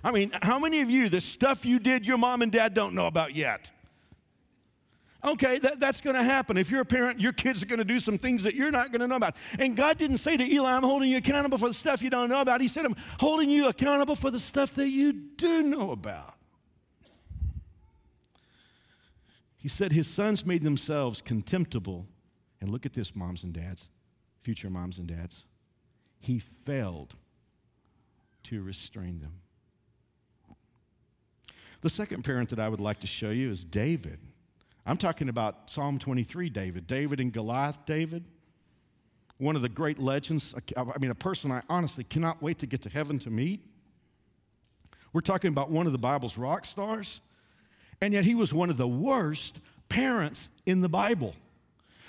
I 0.04 0.12
mean, 0.12 0.32
how 0.42 0.60
many 0.60 0.82
of 0.82 0.90
you, 0.90 1.10
the 1.10 1.22
stuff 1.22 1.66
you 1.66 1.80
did, 1.80 2.06
your 2.06 2.18
mom 2.18 2.42
and 2.42 2.52
dad 2.52 2.74
don't 2.74 2.94
know 2.94 3.08
about 3.08 3.36
yet? 3.36 3.70
Okay, 5.22 5.60
that, 5.60 5.82
that's 5.82 6.00
going 6.00 6.16
to 6.16 6.24
happen. 6.24 6.56
If 6.56 6.72
you're 6.72 6.82
a 6.82 6.86
parent, 6.86 7.20
your 7.20 7.34
kids 7.34 7.62
are 7.62 7.66
going 7.66 7.80
to 7.80 7.86
do 7.86 8.00
some 8.00 8.18
things 8.18 8.44
that 8.44 8.56
you're 8.56 8.72
not 8.72 8.92
going 8.92 9.02
to 9.02 9.08
know 9.08 9.18
about. 9.18 9.36
And 9.60 9.76
God 9.76 9.98
didn't 9.98 10.20
say 10.20 10.38
to 10.38 10.44
Eli, 10.44 10.72
I'm 10.72 10.84
holding 10.84 11.10
you 11.10 11.18
accountable 11.18 11.58
for 11.58 11.68
the 11.68 11.74
stuff 11.74 12.02
you 12.02 12.10
don't 12.10 12.30
know 12.30 12.40
about. 12.40 12.62
He 12.62 12.70
said, 12.70 12.86
I'm 12.86 12.96
holding 13.20 13.50
you 13.50 13.68
accountable 13.68 14.16
for 14.16 14.32
the 14.32 14.40
stuff 14.40 14.76
that 14.76 14.88
you 14.88 15.12
do 15.12 15.62
know 15.64 15.92
about. 15.92 16.36
He 19.58 19.68
said 19.68 19.92
his 19.92 20.08
sons 20.10 20.46
made 20.46 20.64
themselves 20.64 21.22
contemptible. 21.22 22.08
And 22.62 22.70
look 22.70 22.86
at 22.86 22.94
this, 22.94 23.14
moms 23.14 23.44
and 23.44 23.54
dads, 23.54 23.90
future 24.40 24.70
moms 24.70 24.98
and 24.98 25.08
dads. 25.08 25.44
He 26.18 26.40
failed 26.40 27.16
to 28.44 28.62
restrain 28.62 29.20
them. 29.20 29.42
The 31.82 31.90
second 31.90 32.24
parent 32.24 32.50
that 32.50 32.60
I 32.60 32.68
would 32.68 32.82
like 32.82 33.00
to 33.02 33.08
show 33.08 33.30
you 33.30 33.50
is 33.50 33.64
David. 33.64 34.20
I'm 34.86 34.98
talking 34.98 35.30
about 35.30 35.70
Psalm 35.70 35.98
23 35.98 36.50
David, 36.50 36.88
David 36.88 37.20
and 37.20 37.32
Goliath 37.32 37.86
David. 37.86 38.26
One 39.38 39.56
of 39.56 39.62
the 39.62 39.70
great 39.70 40.00
legends, 40.00 40.54
I 40.76 40.98
mean, 41.00 41.12
a 41.12 41.16
person 41.16 41.52
I 41.52 41.62
honestly 41.70 42.04
cannot 42.04 42.42
wait 42.42 42.60
to 42.60 42.66
get 42.66 42.82
to 42.82 42.90
heaven 42.90 43.20
to 43.20 43.30
meet. 43.30 43.62
We're 45.14 45.22
talking 45.22 45.50
about 45.50 45.70
one 45.70 45.86
of 45.86 45.94
the 45.94 45.98
Bible's 45.98 46.38
rock 46.38 46.66
stars, 46.66 47.22
and 48.02 48.14
yet 48.14 48.26
he 48.26 48.36
was 48.36 48.54
one 48.54 48.70
of 48.70 48.76
the 48.76 48.88
worst 48.88 49.60
parents 49.88 50.50
in 50.66 50.82
the 50.82 50.90
Bible. 50.90 51.34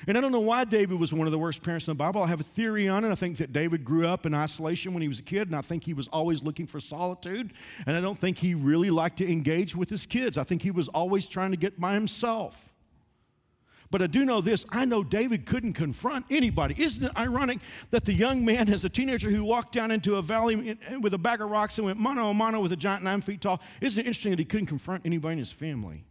And 0.07 0.17
I 0.17 0.21
don't 0.21 0.33
know 0.33 0.41
why 0.41 0.65
David 0.65 0.99
was 0.99 1.13
one 1.13 1.27
of 1.27 1.31
the 1.31 1.39
worst 1.39 1.63
parents 1.63 1.87
in 1.87 1.91
the 1.91 1.97
Bible. 1.97 2.23
I 2.23 2.27
have 2.29 2.41
a 2.41 2.45
theory 2.45 2.89
on 2.89 3.05
it. 3.05 3.11
I 3.11 3.15
think 3.15 3.37
that 3.39 3.53
David 3.53 3.85
grew 3.85 4.07
up 4.07 4.27
in 4.27 4.35
isolation 4.35 4.95
when 4.95 5.03
he 5.03 5.09
was 5.09 5.19
a 5.19 5.23
kid, 5.23 5.49
and 5.49 5.57
I 5.57 5.61
think 5.61 5.85
he 5.85 5.95
was 5.95 6.09
always 6.09 6.43
looking 6.43 6.67
for 6.67 6.81
solitude. 6.81 7.53
And 7.87 7.97
I 7.97 8.01
don't 8.01 8.19
think 8.19 8.39
he 8.39 8.55
really 8.55 8.91
liked 8.91 9.19
to 9.19 9.31
engage 9.31 9.77
with 9.77 9.91
his 9.91 10.07
kids. 10.07 10.39
I 10.39 10.45
think 10.45 10.63
he 10.63 10.71
was 10.71 10.89
always 10.89 11.29
trying 11.29 11.51
to 11.51 11.57
get 11.57 11.81
by 11.81 11.95
himself. 11.95 12.71
But 13.91 14.03
I 14.03 14.07
do 14.07 14.25
know 14.25 14.41
this 14.41 14.65
I 14.71 14.85
know 14.85 15.03
David 15.03 15.47
couldn't 15.47 15.73
confront 15.73 16.27
anybody. 16.31 16.77
Isn't 16.79 17.05
it 17.05 17.13
ironic 17.17 17.59
that 17.91 18.05
the 18.05 18.13
young 18.13 18.45
man, 18.45 18.73
as 18.73 18.85
a 18.85 18.89
teenager 18.89 19.31
who 19.31 19.45
walked 19.45 19.73
down 19.73 19.91
into 19.91 20.17
a 20.17 20.23
valley 20.23 20.79
with 21.01 21.13
a 21.13 21.19
bag 21.19 21.41
of 21.41 21.51
rocks 21.51 21.77
and 21.77 21.87
went 21.87 21.99
mano 21.99 22.29
a 22.29 22.35
mano 22.35 22.61
with 22.61 22.73
a 22.73 22.77
giant 22.77 23.03
nine 23.03 23.21
feet 23.21 23.41
tall, 23.41 23.61
isn't 23.81 23.99
it 23.99 24.07
interesting 24.07 24.31
that 24.31 24.39
he 24.39 24.45
couldn't 24.45 24.67
confront 24.67 25.05
anybody 25.05 25.33
in 25.33 25.39
his 25.39 25.51
family? 25.51 26.05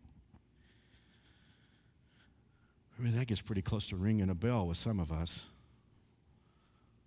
I 3.00 3.02
mean, 3.02 3.18
that 3.18 3.28
gets 3.28 3.42
pretty 3.42 3.62
close 3.62 3.88
to 3.88 3.96
ringing 3.96 4.30
a 4.30 4.36
bell 4.36 4.68
with 4.68 4.78
some 4.78 5.00
of 5.00 5.10
us. 5.10 5.46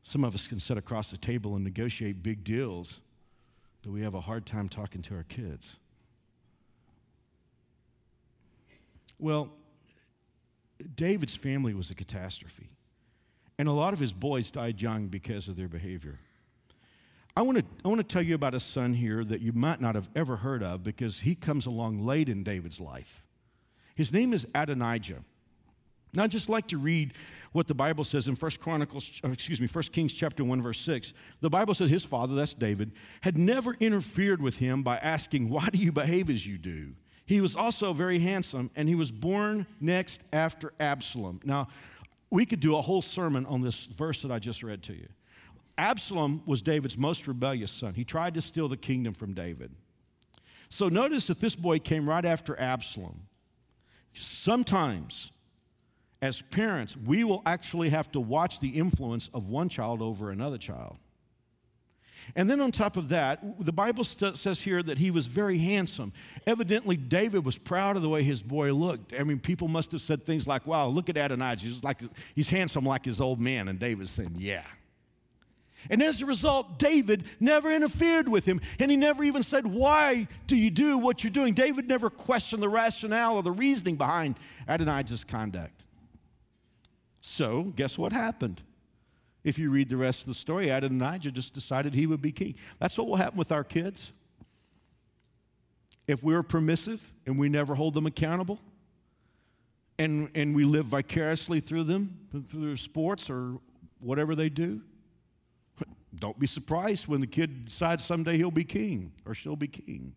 Some 0.00 0.24
of 0.24 0.34
us 0.34 0.46
can 0.46 0.58
sit 0.58 0.78
across 0.78 1.08
the 1.08 1.18
table 1.18 1.54
and 1.54 1.62
negotiate 1.62 2.22
big 2.22 2.44
deals, 2.44 3.00
but 3.82 3.92
we 3.92 4.00
have 4.00 4.14
a 4.14 4.22
hard 4.22 4.46
time 4.46 4.68
talking 4.68 5.02
to 5.02 5.14
our 5.14 5.22
kids. 5.22 5.76
Well, 9.18 9.50
David's 10.96 11.36
family 11.36 11.74
was 11.74 11.90
a 11.90 11.94
catastrophe, 11.94 12.70
and 13.58 13.68
a 13.68 13.72
lot 13.72 13.92
of 13.92 14.00
his 14.00 14.12
boys 14.12 14.50
died 14.50 14.80
young 14.80 15.08
because 15.08 15.46
of 15.46 15.56
their 15.56 15.68
behavior. 15.68 16.18
I 17.36 17.42
want 17.42 17.58
to 17.58 17.64
I 17.84 17.88
want 17.88 18.00
to 18.00 18.04
tell 18.04 18.22
you 18.22 18.34
about 18.34 18.54
a 18.54 18.60
son 18.60 18.94
here 18.94 19.24
that 19.24 19.40
you 19.40 19.52
might 19.52 19.80
not 19.80 19.94
have 19.94 20.08
ever 20.16 20.36
heard 20.36 20.62
of 20.62 20.82
because 20.82 21.20
he 21.20 21.34
comes 21.34 21.66
along 21.66 22.04
late 22.04 22.28
in 22.28 22.42
David's 22.42 22.80
life. 22.80 23.22
His 23.94 24.12
name 24.12 24.32
is 24.32 24.46
Adonijah. 24.54 25.22
Now, 26.14 26.24
I'd 26.24 26.30
just 26.30 26.50
like 26.50 26.68
to 26.68 26.78
read 26.78 27.14
what 27.52 27.66
the 27.66 27.74
Bible 27.74 28.04
says 28.04 28.26
in 28.26 28.34
1 28.34 28.50
Chronicles, 28.60 29.20
uh, 29.24 29.30
excuse 29.30 29.60
me, 29.60 29.66
1 29.66 29.84
Kings 29.84 30.12
chapter 30.12 30.44
1, 30.44 30.60
verse 30.60 30.80
6. 30.80 31.14
The 31.40 31.48
Bible 31.48 31.74
says 31.74 31.88
his 31.88 32.04
father, 32.04 32.34
that's 32.34 32.52
David, 32.52 32.92
had 33.22 33.38
never 33.38 33.74
interfered 33.80 34.42
with 34.42 34.58
him 34.58 34.82
by 34.82 34.96
asking, 34.98 35.48
Why 35.48 35.68
do 35.70 35.78
you 35.78 35.90
behave 35.90 36.28
as 36.28 36.46
you 36.46 36.58
do? 36.58 36.92
He 37.24 37.40
was 37.40 37.56
also 37.56 37.92
very 37.94 38.18
handsome, 38.18 38.70
and 38.76 38.88
he 38.88 38.94
was 38.94 39.10
born 39.10 39.66
next 39.80 40.20
after 40.32 40.74
Absalom. 40.78 41.40
Now, 41.44 41.68
we 42.28 42.44
could 42.44 42.60
do 42.60 42.76
a 42.76 42.82
whole 42.82 43.02
sermon 43.02 43.46
on 43.46 43.62
this 43.62 43.86
verse 43.86 44.22
that 44.22 44.30
I 44.30 44.38
just 44.38 44.62
read 44.62 44.82
to 44.84 44.94
you. 44.94 45.08
Absalom 45.78 46.42
was 46.44 46.60
David's 46.60 46.98
most 46.98 47.26
rebellious 47.26 47.70
son. 47.70 47.94
He 47.94 48.04
tried 48.04 48.34
to 48.34 48.42
steal 48.42 48.68
the 48.68 48.76
kingdom 48.76 49.14
from 49.14 49.32
David. 49.32 49.72
So 50.68 50.88
notice 50.88 51.26
that 51.26 51.40
this 51.40 51.54
boy 51.54 51.78
came 51.78 52.08
right 52.08 52.24
after 52.24 52.58
Absalom. 52.58 53.22
Sometimes, 54.14 55.30
as 56.22 56.40
parents, 56.40 56.96
we 56.96 57.24
will 57.24 57.42
actually 57.44 57.90
have 57.90 58.10
to 58.12 58.20
watch 58.20 58.60
the 58.60 58.70
influence 58.70 59.28
of 59.34 59.48
one 59.48 59.68
child 59.68 60.00
over 60.00 60.30
another 60.30 60.56
child. 60.56 60.98
And 62.36 62.48
then 62.48 62.60
on 62.60 62.70
top 62.70 62.96
of 62.96 63.08
that, 63.08 63.40
the 63.58 63.72
Bible 63.72 64.04
st- 64.04 64.36
says 64.36 64.60
here 64.60 64.80
that 64.84 64.98
he 64.98 65.10
was 65.10 65.26
very 65.26 65.58
handsome. 65.58 66.12
Evidently, 66.46 66.96
David 66.96 67.44
was 67.44 67.58
proud 67.58 67.96
of 67.96 68.02
the 68.02 68.08
way 68.08 68.22
his 68.22 68.40
boy 68.40 68.72
looked. 68.72 69.12
I 69.18 69.24
mean, 69.24 69.40
people 69.40 69.66
must 69.66 69.90
have 69.90 70.00
said 70.00 70.24
things 70.24 70.46
like, 70.46 70.64
wow, 70.64 70.86
look 70.86 71.08
at 71.08 71.16
Adonijah. 71.16 71.66
He's, 71.66 71.82
like, 71.82 71.98
he's 72.36 72.48
handsome 72.48 72.84
like 72.86 73.04
his 73.04 73.20
old 73.20 73.40
man. 73.40 73.66
And 73.66 73.80
David's 73.80 74.12
saying, 74.12 74.36
yeah. 74.38 74.62
And 75.90 76.00
as 76.00 76.20
a 76.20 76.26
result, 76.26 76.78
David 76.78 77.24
never 77.40 77.72
interfered 77.72 78.28
with 78.28 78.44
him. 78.44 78.60
And 78.78 78.88
he 78.88 78.96
never 78.96 79.24
even 79.24 79.42
said, 79.42 79.66
Why 79.66 80.28
do 80.46 80.54
you 80.54 80.70
do 80.70 80.96
what 80.96 81.24
you're 81.24 81.32
doing? 81.32 81.54
David 81.54 81.88
never 81.88 82.08
questioned 82.08 82.62
the 82.62 82.68
rationale 82.68 83.34
or 83.34 83.42
the 83.42 83.50
reasoning 83.50 83.96
behind 83.96 84.36
Adonijah's 84.68 85.24
conduct. 85.24 85.82
So, 87.22 87.72
guess 87.76 87.96
what 87.96 88.12
happened? 88.12 88.60
If 89.44 89.58
you 89.58 89.70
read 89.70 89.88
the 89.88 89.96
rest 89.96 90.22
of 90.22 90.26
the 90.26 90.34
story, 90.34 90.68
Adonijah 90.68 91.30
just 91.30 91.54
decided 91.54 91.94
he 91.94 92.06
would 92.06 92.20
be 92.20 92.32
king. 92.32 92.56
That's 92.80 92.98
what 92.98 93.06
will 93.06 93.16
happen 93.16 93.38
with 93.38 93.52
our 93.52 93.64
kids. 93.64 94.10
If 96.08 96.22
we're 96.22 96.42
permissive 96.42 97.12
and 97.24 97.38
we 97.38 97.48
never 97.48 97.76
hold 97.76 97.94
them 97.94 98.06
accountable, 98.06 98.58
and, 99.98 100.30
and 100.34 100.54
we 100.54 100.64
live 100.64 100.86
vicariously 100.86 101.60
through 101.60 101.84
them, 101.84 102.18
through 102.30 102.66
their 102.66 102.76
sports 102.76 103.30
or 103.30 103.58
whatever 104.00 104.34
they 104.34 104.48
do, 104.48 104.82
don't 106.18 106.38
be 106.40 106.48
surprised 106.48 107.06
when 107.06 107.20
the 107.20 107.26
kid 107.26 107.66
decides 107.66 108.04
someday 108.04 108.36
he'll 108.36 108.50
be 108.50 108.64
king 108.64 109.12
or 109.24 109.32
she'll 109.32 109.56
be 109.56 109.68
king. 109.68 110.14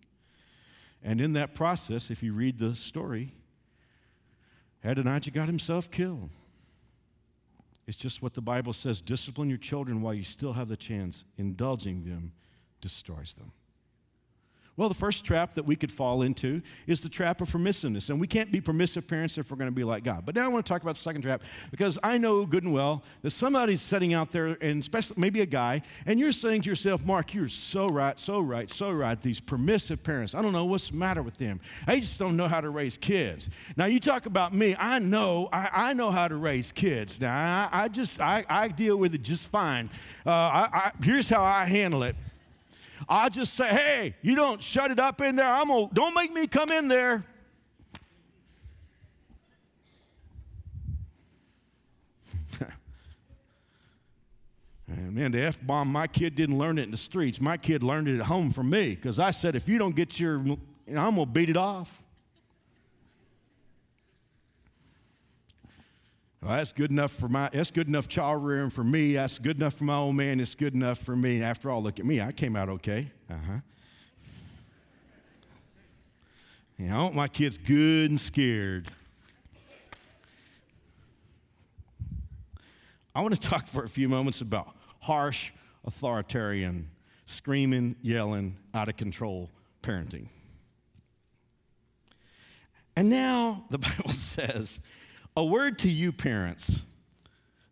And 1.04 1.22
in 1.22 1.34
that 1.34 1.54
process, 1.54 2.10
if 2.10 2.24
you 2.24 2.34
read 2.34 2.58
the 2.58 2.76
story, 2.76 3.36
Adonijah 4.84 5.30
got 5.30 5.46
himself 5.46 5.92
killed. 5.92 6.32
It's 7.88 7.98
just 7.98 8.22
what 8.22 8.34
the 8.34 8.42
Bible 8.42 8.74
says 8.74 9.02
discipline 9.02 9.50
your 9.50 9.58
children 9.58 10.02
while 10.02 10.14
you 10.14 10.24
still 10.24 10.54
have 10.54 10.68
the 10.68 10.78
chance. 10.78 11.24
Indulging 11.38 12.04
them 12.04 12.34
destroys 12.82 13.34
them. 13.34 13.52
Well, 14.78 14.90
the 14.90 14.96
first 14.96 15.24
trap 15.24 15.54
that 15.54 15.64
we 15.64 15.78
could 15.78 15.92
fall 15.92 16.22
into 16.22 16.62
is 16.86 17.00
the 17.00 17.08
trap 17.08 17.40
of 17.40 17.50
permissiveness. 17.50 18.10
And 18.10 18.20
we 18.20 18.28
can't 18.28 18.52
be 18.52 18.60
permissive 18.60 19.08
parents 19.08 19.38
if 19.38 19.50
we're 19.50 19.56
going 19.56 19.70
to 19.70 19.76
be 19.76 19.86
like 19.86 20.04
God. 20.04 20.26
But 20.26 20.36
now 20.36 20.44
I 20.44 20.48
want 20.50 20.66
to 20.66 20.70
talk 20.70 20.82
about 20.82 20.96
the 20.96 21.02
second 21.02 21.22
trap 21.22 21.42
because 21.72 21.98
I 22.04 22.18
know 22.18 22.46
good 22.46 22.64
and 22.64 22.74
well 22.74 23.02
that 23.22 23.32
somebody's 23.32 23.82
sitting 23.82 24.14
out 24.14 24.34
there, 24.34 24.58
and 24.60 24.82
especially 24.82 25.16
maybe 25.18 25.40
a 25.40 25.46
guy, 25.46 25.82
and 26.06 26.20
you're 26.20 26.34
saying 26.34 26.64
to 26.64 26.70
yourself, 26.70 27.06
Mark, 27.06 27.34
you're 27.34 27.48
so 27.48 27.88
right, 27.88 28.20
so 28.20 28.42
right, 28.42 28.70
so 28.70 28.92
right. 28.92 29.22
These 29.22 29.40
permissive 29.40 30.04
parents, 30.04 30.36
I 30.36 30.42
don't 30.42 30.52
know 30.52 30.66
what's 30.66 30.90
the 30.90 30.98
matter 30.98 31.24
with 31.24 31.38
them. 31.38 31.62
I 31.88 32.02
just 32.02 32.20
don't 32.20 32.36
know 32.36 32.50
how 32.50 32.60
to 32.60 32.70
raise 32.70 32.98
kids. 32.98 33.48
Now, 33.78 33.86
you 33.86 34.02
talk 34.02 34.26
about 34.26 34.54
me, 34.54 34.76
I 34.78 35.00
know, 35.00 35.48
I, 35.54 35.70
I 35.72 35.94
know 35.94 36.12
how 36.12 36.28
to 36.28 36.36
raise 36.36 36.74
kids. 36.74 37.22
Now, 37.22 37.70
I, 37.72 37.84
I 37.84 37.88
just, 37.88 38.20
I, 38.20 38.44
I, 38.50 38.68
deal 38.68 38.98
with 38.98 39.16
it 39.16 39.22
just 39.22 39.44
fine. 39.44 39.90
Uh, 40.26 40.90
here's 41.02 41.30
how 41.30 41.44
I 41.44 41.66
handle 41.66 42.04
it. 42.04 42.16
I 43.08 43.30
just 43.30 43.54
say, 43.54 43.68
hey, 43.68 44.16
you 44.22 44.36
don't 44.36 44.62
shut 44.64 44.92
it 44.92 45.00
up 45.00 45.22
in 45.22 45.36
there. 45.36 45.52
I'm 45.52 45.68
gonna, 45.68 45.90
don't 45.94 46.14
make 46.14 46.32
me 46.32 46.48
come 46.48 46.72
in 46.72 46.88
there. 46.88 47.24
and 54.88 55.14
man, 55.14 55.32
the 55.32 55.42
F 55.42 55.60
bomb, 55.62 55.90
my 55.92 56.08
kid 56.08 56.36
didn't 56.36 56.58
learn 56.58 56.78
it 56.78 56.84
in 56.84 56.92
the 56.92 56.98
streets. 56.98 57.42
My 57.42 57.58
kid 57.58 57.84
learned 57.84 58.08
it 58.08 58.20
at 58.20 58.26
home 58.28 58.50
from 58.50 58.70
me 58.70 58.92
because 58.92 59.20
I 59.20 59.32
said, 59.32 59.56
if 59.56 59.68
you 59.68 59.78
don't 59.78 59.96
get 59.96 60.20
your, 60.20 60.38
I'm 60.38 60.58
gonna 60.88 61.26
beat 61.26 61.50
it 61.50 61.58
off. 61.58 62.02
Well, 66.46 66.58
that's 66.58 66.74
good 66.74 66.92
enough 66.92 67.12
for 67.12 67.28
my, 67.28 67.50
that's 67.52 67.72
good 67.72 67.88
enough 67.88 68.08
child 68.08 68.46
rearing 68.46 68.70
for 68.70 68.84
me. 68.84 69.14
That's 69.14 69.40
good 69.40 69.58
enough 69.58 69.74
for 69.74 69.86
my 69.86 69.96
old 69.96 70.16
man. 70.16 70.40
It's 70.40 70.54
good 70.54 70.76
enough 70.76 71.00
for 71.00 71.16
me. 71.16 71.42
After 71.42 71.72
all, 71.72 71.82
look 71.82 72.00
at 72.00 72.06
me. 72.06 72.22
I 72.22 72.32
came 72.34 72.56
out 72.56 72.70
okay. 72.70 73.12
Uh 73.28 73.34
huh. 73.34 73.60
You 76.78 76.90
know, 76.90 77.00
I 77.00 77.02
want 77.02 77.16
my 77.16 77.28
kids 77.28 77.58
good 77.58 78.12
and 78.12 78.22
scared. 78.22 78.88
I 83.16 83.22
want 83.24 83.34
to 83.34 83.42
talk 83.50 83.66
for 83.66 83.84
a 83.84 83.90
few 83.90 84.08
moments 84.08 84.42
about 84.42 84.76
harsh, 85.02 85.50
authoritarian, 85.84 86.92
screaming, 87.26 87.96
yelling, 88.04 88.58
out 88.72 88.88
of 88.88 88.98
control 88.98 89.50
parenting. 89.82 90.28
And 92.96 93.10
now 93.10 93.66
the 93.72 93.78
Bible 93.80 94.12
says 94.12 94.80
a 95.36 95.44
word 95.44 95.80
to 95.80 95.90
you, 95.90 96.12
parents. 96.12 96.84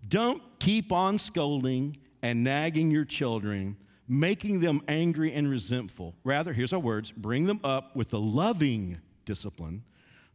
Don't 0.07 0.41
keep 0.59 0.91
on 0.91 1.17
scolding 1.17 1.97
and 2.21 2.43
nagging 2.43 2.91
your 2.91 3.05
children, 3.05 3.77
making 4.07 4.59
them 4.59 4.81
angry 4.87 5.33
and 5.33 5.49
resentful. 5.49 6.15
Rather, 6.23 6.53
here's 6.53 6.73
our 6.73 6.79
words 6.79 7.11
bring 7.11 7.45
them 7.45 7.59
up 7.63 7.95
with 7.95 8.09
the 8.09 8.19
loving 8.19 8.99
discipline 9.25 9.83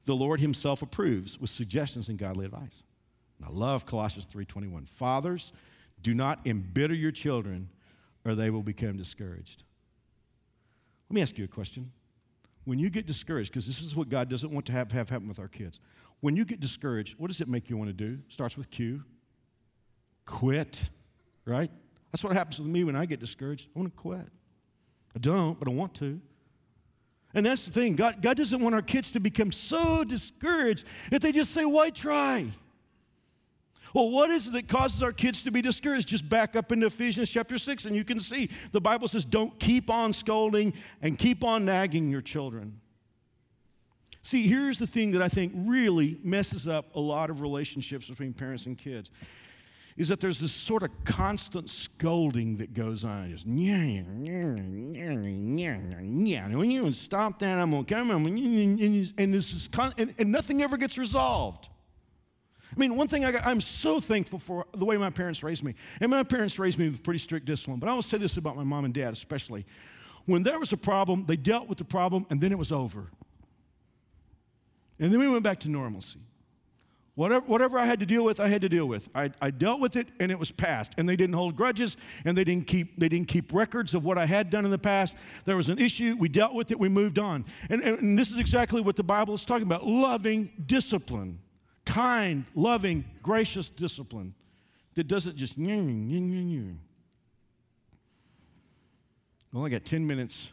the 0.08 0.16
Lord 0.16 0.40
Himself 0.40 0.80
approves 0.80 1.38
with 1.38 1.50
suggestions 1.50 2.08
and 2.08 2.18
godly 2.18 2.46
advice. 2.46 2.82
And 3.38 3.46
I 3.46 3.50
love 3.50 3.84
Colossians 3.84 4.24
3:21. 4.24 4.86
Fathers, 4.86 5.52
do 6.00 6.14
not 6.14 6.46
embitter 6.46 6.94
your 6.94 7.12
children, 7.12 7.68
or 8.24 8.34
they 8.34 8.48
will 8.48 8.62
become 8.62 8.96
discouraged. 8.96 9.64
Let 11.08 11.14
me 11.14 11.20
ask 11.20 11.36
you 11.36 11.44
a 11.44 11.48
question. 11.48 11.92
When 12.64 12.78
you 12.78 12.88
get 12.88 13.06
discouraged, 13.06 13.50
because 13.50 13.66
this 13.66 13.82
is 13.82 13.94
what 13.94 14.08
God 14.08 14.30
doesn't 14.30 14.50
want 14.50 14.64
to 14.66 14.72
have, 14.72 14.92
have 14.92 15.10
happen 15.10 15.28
with 15.28 15.38
our 15.38 15.48
kids. 15.48 15.78
When 16.20 16.36
you 16.36 16.44
get 16.44 16.60
discouraged, 16.60 17.14
what 17.18 17.28
does 17.30 17.40
it 17.40 17.48
make 17.48 17.70
you 17.70 17.76
want 17.76 17.88
to 17.90 17.94
do? 17.94 18.18
Starts 18.28 18.56
with 18.56 18.70
Q. 18.70 19.04
Quit, 20.24 20.90
right? 21.44 21.70
That's 22.10 22.24
what 22.24 22.32
happens 22.32 22.58
with 22.58 22.68
me 22.68 22.84
when 22.84 22.96
I 22.96 23.06
get 23.06 23.20
discouraged. 23.20 23.68
I 23.74 23.78
want 23.78 23.94
to 23.94 24.00
quit. 24.00 24.28
I 25.14 25.18
don't, 25.18 25.58
but 25.58 25.68
I 25.68 25.70
want 25.70 25.94
to. 25.96 26.20
And 27.34 27.44
that's 27.44 27.64
the 27.64 27.70
thing. 27.70 27.94
God, 27.96 28.22
God 28.22 28.36
doesn't 28.36 28.60
want 28.60 28.74
our 28.74 28.82
kids 28.82 29.12
to 29.12 29.20
become 29.20 29.52
so 29.52 30.02
discouraged 30.02 30.84
that 31.10 31.22
they 31.22 31.32
just 31.32 31.52
say, 31.52 31.64
Why 31.64 31.90
try? 31.90 32.50
Well, 33.94 34.10
what 34.10 34.28
is 34.30 34.46
it 34.46 34.52
that 34.52 34.68
causes 34.68 35.02
our 35.02 35.12
kids 35.12 35.44
to 35.44 35.50
be 35.50 35.62
discouraged? 35.62 36.08
Just 36.08 36.28
back 36.28 36.56
up 36.56 36.72
into 36.72 36.86
Ephesians 36.86 37.30
chapter 37.30 37.56
6, 37.56 37.86
and 37.86 37.96
you 37.96 38.04
can 38.04 38.20
see 38.20 38.50
the 38.72 38.80
Bible 38.80 39.08
says, 39.08 39.24
Don't 39.24 39.58
keep 39.58 39.90
on 39.90 40.12
scolding 40.12 40.74
and 41.00 41.18
keep 41.18 41.44
on 41.44 41.64
nagging 41.64 42.10
your 42.10 42.22
children. 42.22 42.80
See, 44.22 44.46
here's 44.46 44.78
the 44.78 44.86
thing 44.86 45.12
that 45.12 45.22
I 45.22 45.28
think 45.28 45.52
really 45.54 46.18
messes 46.22 46.66
up 46.66 46.94
a 46.94 47.00
lot 47.00 47.30
of 47.30 47.40
relationships 47.40 48.08
between 48.08 48.32
parents 48.32 48.66
and 48.66 48.76
kids 48.76 49.10
is 49.98 50.06
that 50.08 50.20
there's 50.20 50.38
this 50.38 50.52
sort 50.52 50.84
of 50.84 50.90
constant 51.04 51.68
scolding 51.68 52.58
that 52.58 52.72
goes 52.72 53.02
on. 53.02 53.30
Just, 53.30 53.46
yeah, 53.46 53.82
yeah, 53.82 54.54
yeah, 54.94 56.00
yeah, 56.00 56.56
When 56.56 56.70
you 56.70 56.92
stop 56.92 57.40
that, 57.40 57.58
I'm 57.58 57.72
gonna 57.72 57.84
come 57.84 58.10
and, 58.12 58.28
and 59.18 59.34
this 59.34 59.52
is 59.52 59.66
con- 59.66 59.92
and, 59.98 60.14
and, 60.16 60.30
nothing 60.30 60.62
ever 60.62 60.76
gets 60.76 60.96
resolved. 60.96 61.68
I 62.70 62.78
mean, 62.78 62.94
one 62.94 63.08
thing 63.08 63.24
I 63.24 63.32
got, 63.32 63.44
I'm 63.44 63.60
so 63.60 63.98
thankful 63.98 64.38
for 64.38 64.66
the 64.72 64.84
way 64.84 64.96
my 64.96 65.10
parents 65.10 65.42
raised 65.42 65.64
me. 65.64 65.74
And 66.00 66.10
my 66.12 66.22
parents 66.22 66.60
raised 66.60 66.78
me 66.78 66.88
with 66.90 67.02
pretty 67.02 67.18
strict 67.18 67.46
discipline. 67.46 67.80
But 67.80 67.88
I 67.88 67.94
will 67.94 68.02
say 68.02 68.18
this 68.18 68.36
about 68.36 68.56
my 68.56 68.62
mom 68.62 68.84
and 68.84 68.94
dad, 68.94 69.12
especially. 69.14 69.66
When 70.26 70.44
there 70.44 70.60
was 70.60 70.72
a 70.72 70.76
problem, 70.76 71.24
they 71.26 71.36
dealt 71.36 71.68
with 71.68 71.78
the 71.78 71.84
problem 71.84 72.26
and 72.30 72.40
then 72.40 72.52
it 72.52 72.58
was 72.58 72.70
over. 72.70 73.10
And 74.98 75.12
then 75.12 75.20
we 75.20 75.28
went 75.28 75.42
back 75.42 75.60
to 75.60 75.70
normalcy. 75.70 76.20
Whatever, 77.18 77.46
whatever 77.46 77.78
I 77.80 77.84
had 77.84 77.98
to 77.98 78.06
deal 78.06 78.22
with, 78.22 78.38
I 78.38 78.46
had 78.46 78.60
to 78.62 78.68
deal 78.68 78.86
with. 78.86 79.08
I, 79.12 79.32
I 79.42 79.50
dealt 79.50 79.80
with 79.80 79.96
it 79.96 80.06
and 80.20 80.30
it 80.30 80.38
was 80.38 80.52
past. 80.52 80.92
And 80.96 81.08
they 81.08 81.16
didn't 81.16 81.34
hold 81.34 81.56
grudges 81.56 81.96
and 82.24 82.38
they 82.38 82.44
didn't, 82.44 82.68
keep, 82.68 82.96
they 82.96 83.08
didn't 83.08 83.26
keep 83.26 83.52
records 83.52 83.92
of 83.92 84.04
what 84.04 84.16
I 84.16 84.26
had 84.26 84.50
done 84.50 84.64
in 84.64 84.70
the 84.70 84.78
past. 84.78 85.16
There 85.44 85.56
was 85.56 85.68
an 85.68 85.80
issue, 85.80 86.14
we 86.16 86.28
dealt 86.28 86.54
with 86.54 86.70
it, 86.70 86.78
we 86.78 86.88
moved 86.88 87.18
on. 87.18 87.44
And, 87.70 87.82
and, 87.82 87.98
and 87.98 88.16
this 88.16 88.30
is 88.30 88.38
exactly 88.38 88.80
what 88.80 88.94
the 88.94 89.02
Bible 89.02 89.34
is 89.34 89.44
talking 89.44 89.66
about 89.66 89.84
loving 89.84 90.52
discipline, 90.64 91.40
kind, 91.84 92.44
loving, 92.54 93.04
gracious 93.20 93.68
discipline 93.68 94.34
that 94.94 95.08
doesn't 95.08 95.34
just. 95.34 95.58
Well, 99.52 99.66
I 99.66 99.70
got 99.70 99.84
10 99.84 100.06
minutes. 100.06 100.46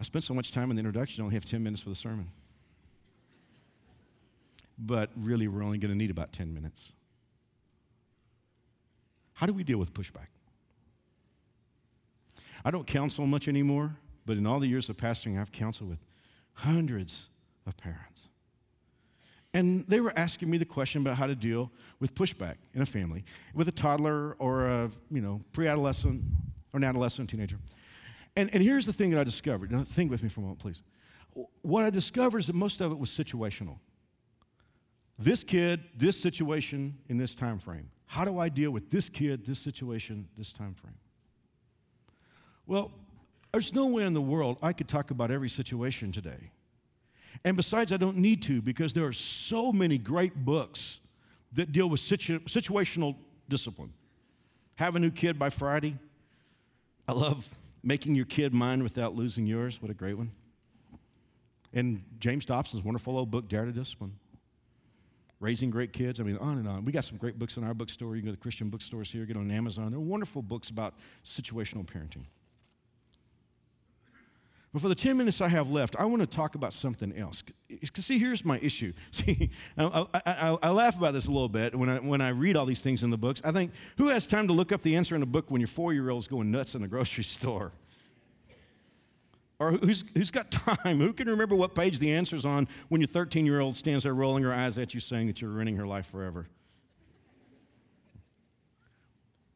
I 0.00 0.04
spent 0.04 0.24
so 0.24 0.32
much 0.32 0.52
time 0.52 0.70
in 0.70 0.76
the 0.76 0.80
introduction, 0.80 1.20
I 1.20 1.24
only 1.24 1.34
have 1.34 1.44
10 1.44 1.62
minutes 1.62 1.82
for 1.82 1.90
the 1.90 1.94
sermon 1.94 2.30
but 4.78 5.10
really 5.16 5.48
we're 5.48 5.62
only 5.62 5.78
going 5.78 5.90
to 5.90 5.96
need 5.96 6.10
about 6.10 6.32
10 6.32 6.52
minutes. 6.52 6.92
How 9.34 9.46
do 9.46 9.52
we 9.52 9.64
deal 9.64 9.78
with 9.78 9.92
pushback? 9.92 10.28
I 12.64 12.70
don't 12.70 12.86
counsel 12.86 13.26
much 13.26 13.48
anymore, 13.48 13.96
but 14.24 14.36
in 14.36 14.46
all 14.46 14.58
the 14.58 14.66
years 14.66 14.88
of 14.88 14.96
pastoring, 14.96 15.40
I've 15.40 15.52
counseled 15.52 15.90
with 15.90 15.98
hundreds 16.54 17.28
of 17.66 17.76
parents. 17.76 18.28
And 19.54 19.84
they 19.88 20.00
were 20.00 20.12
asking 20.16 20.50
me 20.50 20.58
the 20.58 20.64
question 20.64 21.00
about 21.00 21.16
how 21.16 21.26
to 21.26 21.34
deal 21.34 21.70
with 22.00 22.14
pushback 22.14 22.56
in 22.74 22.82
a 22.82 22.86
family 22.86 23.24
with 23.54 23.68
a 23.68 23.72
toddler 23.72 24.36
or 24.38 24.66
a 24.66 24.90
you 25.10 25.20
know, 25.20 25.40
pre 25.52 25.66
adolescent 25.66 26.22
or 26.74 26.78
an 26.78 26.84
adolescent 26.84 27.30
teenager. 27.30 27.58
And, 28.36 28.52
and 28.52 28.62
here's 28.62 28.84
the 28.84 28.92
thing 28.92 29.10
that 29.10 29.20
I 29.20 29.24
discovered. 29.24 29.72
Now, 29.72 29.82
think 29.84 30.10
with 30.10 30.22
me 30.22 30.28
for 30.28 30.40
a 30.40 30.42
moment, 30.42 30.58
please. 30.58 30.82
What 31.62 31.84
I 31.84 31.90
discovered 31.90 32.38
is 32.38 32.46
that 32.46 32.54
most 32.54 32.80
of 32.80 32.92
it 32.92 32.98
was 32.98 33.10
situational 33.10 33.78
this 35.18 35.42
kid, 35.42 35.84
this 35.96 36.20
situation 36.20 36.98
in 37.08 37.16
this 37.16 37.34
time 37.34 37.58
frame. 37.58 37.90
How 38.06 38.24
do 38.24 38.38
I 38.38 38.48
deal 38.48 38.70
with 38.70 38.90
this 38.90 39.08
kid, 39.08 39.46
this 39.46 39.58
situation, 39.58 40.28
this 40.36 40.52
time 40.52 40.74
frame? 40.74 40.98
Well, 42.66 42.92
there's 43.52 43.72
no 43.72 43.86
way 43.86 44.04
in 44.04 44.12
the 44.12 44.20
world 44.20 44.58
I 44.62 44.72
could 44.72 44.88
talk 44.88 45.10
about 45.10 45.30
every 45.30 45.48
situation 45.48 46.12
today. 46.12 46.50
And 47.44 47.56
besides, 47.56 47.92
I 47.92 47.96
don't 47.96 48.18
need 48.18 48.42
to 48.42 48.60
because 48.60 48.92
there 48.92 49.06
are 49.06 49.12
so 49.12 49.72
many 49.72 49.98
great 49.98 50.44
books 50.44 51.00
that 51.52 51.72
deal 51.72 51.88
with 51.88 52.00
situ- 52.00 52.40
situational 52.40 53.16
discipline. 53.48 53.92
Have 54.76 54.96
a 54.96 54.98
new 54.98 55.10
kid 55.10 55.38
by 55.38 55.50
Friday. 55.50 55.96
I 57.08 57.12
love 57.12 57.48
making 57.82 58.14
your 58.14 58.26
kid 58.26 58.52
mine 58.52 58.82
without 58.82 59.14
losing 59.14 59.46
yours. 59.46 59.80
What 59.80 59.90
a 59.90 59.94
great 59.94 60.18
one. 60.18 60.32
And 61.72 62.02
James 62.18 62.44
Dobson's 62.44 62.84
wonderful 62.84 63.16
old 63.16 63.30
book, 63.30 63.48
Dare 63.48 63.64
to 63.64 63.72
Discipline. 63.72 64.14
Raising 65.40 65.70
Great 65.70 65.92
Kids. 65.92 66.18
I 66.18 66.22
mean, 66.22 66.38
on 66.38 66.58
and 66.58 66.68
on. 66.68 66.84
We 66.84 66.92
got 66.92 67.04
some 67.04 67.18
great 67.18 67.38
books 67.38 67.56
in 67.56 67.64
our 67.64 67.74
bookstore. 67.74 68.16
You 68.16 68.22
can 68.22 68.30
go 68.30 68.34
to 68.34 68.40
Christian 68.40 68.70
bookstores 68.70 69.10
here, 69.10 69.26
get 69.26 69.36
on 69.36 69.50
Amazon. 69.50 69.90
They're 69.90 70.00
wonderful 70.00 70.42
books 70.42 70.70
about 70.70 70.94
situational 71.24 71.86
parenting. 71.86 72.24
But 74.76 74.82
for 74.82 74.88
the 74.88 74.94
10 74.94 75.16
minutes 75.16 75.40
I 75.40 75.48
have 75.48 75.70
left, 75.70 75.96
I 75.96 76.04
want 76.04 76.20
to 76.20 76.26
talk 76.26 76.54
about 76.54 76.74
something 76.74 77.16
else. 77.16 77.42
Because, 77.66 78.04
see, 78.04 78.18
here's 78.18 78.44
my 78.44 78.58
issue. 78.58 78.92
See, 79.10 79.50
I, 79.78 80.06
I, 80.12 80.58
I, 80.62 80.70
laugh 80.70 80.98
about 80.98 81.14
this 81.14 81.24
a 81.24 81.30
little 81.30 81.48
bit 81.48 81.74
when 81.74 81.88
I, 81.88 81.98
when 81.98 82.20
I 82.20 82.28
read 82.28 82.58
all 82.58 82.66
these 82.66 82.80
things 82.80 83.02
in 83.02 83.08
the 83.08 83.16
books. 83.16 83.40
I 83.42 83.52
think, 83.52 83.72
who 83.96 84.08
has 84.08 84.26
time 84.26 84.48
to 84.48 84.52
look 84.52 84.72
up 84.72 84.82
the 84.82 84.96
answer 84.96 85.14
in 85.14 85.22
a 85.22 85.26
book 85.26 85.50
when 85.50 85.62
your 85.62 85.68
four 85.68 85.94
year 85.94 86.10
old's 86.10 86.26
going 86.26 86.50
nuts 86.50 86.74
in 86.74 86.82
the 86.82 86.88
grocery 86.88 87.24
store? 87.24 87.72
Or 89.58 89.72
who's, 89.72 90.04
who's 90.14 90.30
got 90.30 90.50
time? 90.50 91.00
Who 91.00 91.12
can 91.14 91.28
remember 91.28 91.56
what 91.56 91.74
page 91.74 91.98
the 91.98 92.12
answer's 92.12 92.44
on 92.44 92.68
when 92.88 93.00
your 93.00 93.08
13 93.08 93.46
year 93.46 93.60
old 93.60 93.74
stands 93.74 94.04
there 94.04 94.12
rolling 94.12 94.44
her 94.44 94.52
eyes 94.52 94.76
at 94.76 94.92
you 94.92 95.00
saying 95.00 95.28
that 95.28 95.40
you're 95.40 95.50
ruining 95.50 95.76
her 95.76 95.86
life 95.86 96.06
forever? 96.06 96.46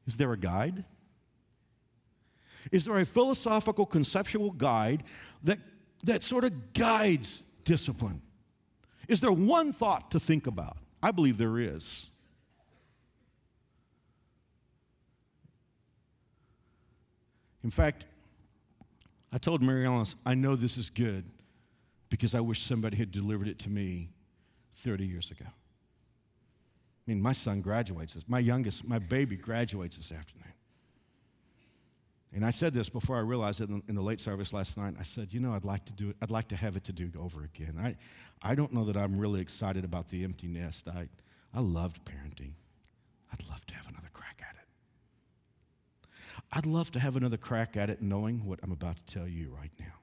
Is 0.06 0.16
there 0.16 0.32
a 0.32 0.38
guide? 0.38 0.84
Is 2.72 2.84
there 2.84 2.98
a 2.98 3.04
philosophical, 3.04 3.84
conceptual 3.84 4.52
guide 4.52 5.02
that, 5.42 5.58
that 6.04 6.22
sort 6.22 6.44
of 6.44 6.72
guides 6.72 7.42
discipline? 7.64 8.22
Is 9.06 9.20
there 9.20 9.32
one 9.32 9.72
thought 9.72 10.10
to 10.12 10.20
think 10.20 10.46
about? 10.46 10.78
I 11.02 11.10
believe 11.10 11.36
there 11.36 11.58
is. 11.58 12.06
In 17.62 17.70
fact, 17.70 18.06
I 19.32 19.38
told 19.38 19.62
Mary 19.62 19.86
Alice, 19.86 20.14
I 20.26 20.34
know 20.34 20.56
this 20.56 20.76
is 20.76 20.90
good 20.90 21.30
because 22.08 22.34
I 22.34 22.40
wish 22.40 22.62
somebody 22.62 22.96
had 22.96 23.12
delivered 23.12 23.48
it 23.48 23.58
to 23.60 23.70
me 23.70 24.10
30 24.76 25.06
years 25.06 25.30
ago. 25.30 25.46
I 25.46 25.52
mean, 27.06 27.22
my 27.22 27.32
son 27.32 27.60
graduates, 27.60 28.14
my 28.26 28.40
youngest, 28.40 28.86
my 28.86 28.98
baby 28.98 29.36
graduates 29.36 29.96
this 29.96 30.12
afternoon. 30.12 30.52
And 32.32 32.44
I 32.44 32.50
said 32.50 32.74
this 32.74 32.88
before 32.88 33.16
I 33.16 33.20
realized 33.20 33.60
it 33.60 33.68
in, 33.68 33.82
in 33.88 33.94
the 33.96 34.02
late 34.02 34.20
service 34.20 34.52
last 34.52 34.76
night. 34.76 34.94
I 34.98 35.02
said, 35.02 35.32
you 35.32 35.40
know, 35.40 35.54
I'd 35.54 35.64
like 35.64 35.84
to 35.86 35.92
do 35.92 36.10
it, 36.10 36.16
I'd 36.22 36.30
like 36.30 36.48
to 36.48 36.56
have 36.56 36.76
it 36.76 36.84
to 36.84 36.92
do 36.92 37.10
over 37.18 37.42
again. 37.42 37.76
I, 37.80 37.96
I 38.42 38.54
don't 38.54 38.72
know 38.72 38.84
that 38.84 38.96
I'm 38.96 39.18
really 39.18 39.40
excited 39.40 39.84
about 39.84 40.10
the 40.10 40.22
empty 40.22 40.46
nest. 40.46 40.88
I, 40.88 41.08
I 41.52 41.60
loved 41.60 42.04
parenting. 42.04 42.52
I'd 43.32 43.48
love 43.48 43.66
to 43.66 43.74
have 43.74 43.88
another 43.88 44.10
crack 44.12 44.42
at 44.48 44.54
it. 44.54 44.59
I'd 46.52 46.66
love 46.66 46.90
to 46.92 47.00
have 47.00 47.16
another 47.16 47.36
crack 47.36 47.76
at 47.76 47.90
it 47.90 48.02
knowing 48.02 48.44
what 48.44 48.58
I'm 48.62 48.72
about 48.72 48.96
to 48.96 49.04
tell 49.06 49.28
you 49.28 49.54
right 49.56 49.70
now. 49.78 50.00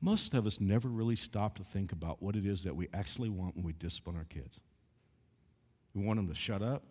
Most 0.00 0.34
of 0.34 0.46
us 0.46 0.60
never 0.60 0.88
really 0.88 1.16
stop 1.16 1.56
to 1.56 1.64
think 1.64 1.90
about 1.90 2.22
what 2.22 2.36
it 2.36 2.46
is 2.46 2.62
that 2.62 2.76
we 2.76 2.88
actually 2.94 3.28
want 3.28 3.56
when 3.56 3.64
we 3.64 3.72
discipline 3.72 4.16
our 4.16 4.24
kids. 4.24 4.60
We 5.94 6.04
want 6.04 6.18
them 6.18 6.28
to 6.28 6.34
shut 6.34 6.62
up, 6.62 6.84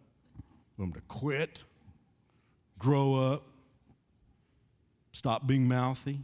we 0.78 0.84
want 0.84 0.96
them 0.96 1.02
to 1.02 1.08
quit, 1.08 1.64
grow 2.78 3.16
up, 3.16 3.44
stop 5.14 5.48
being 5.48 5.68
mouthy. 5.68 6.20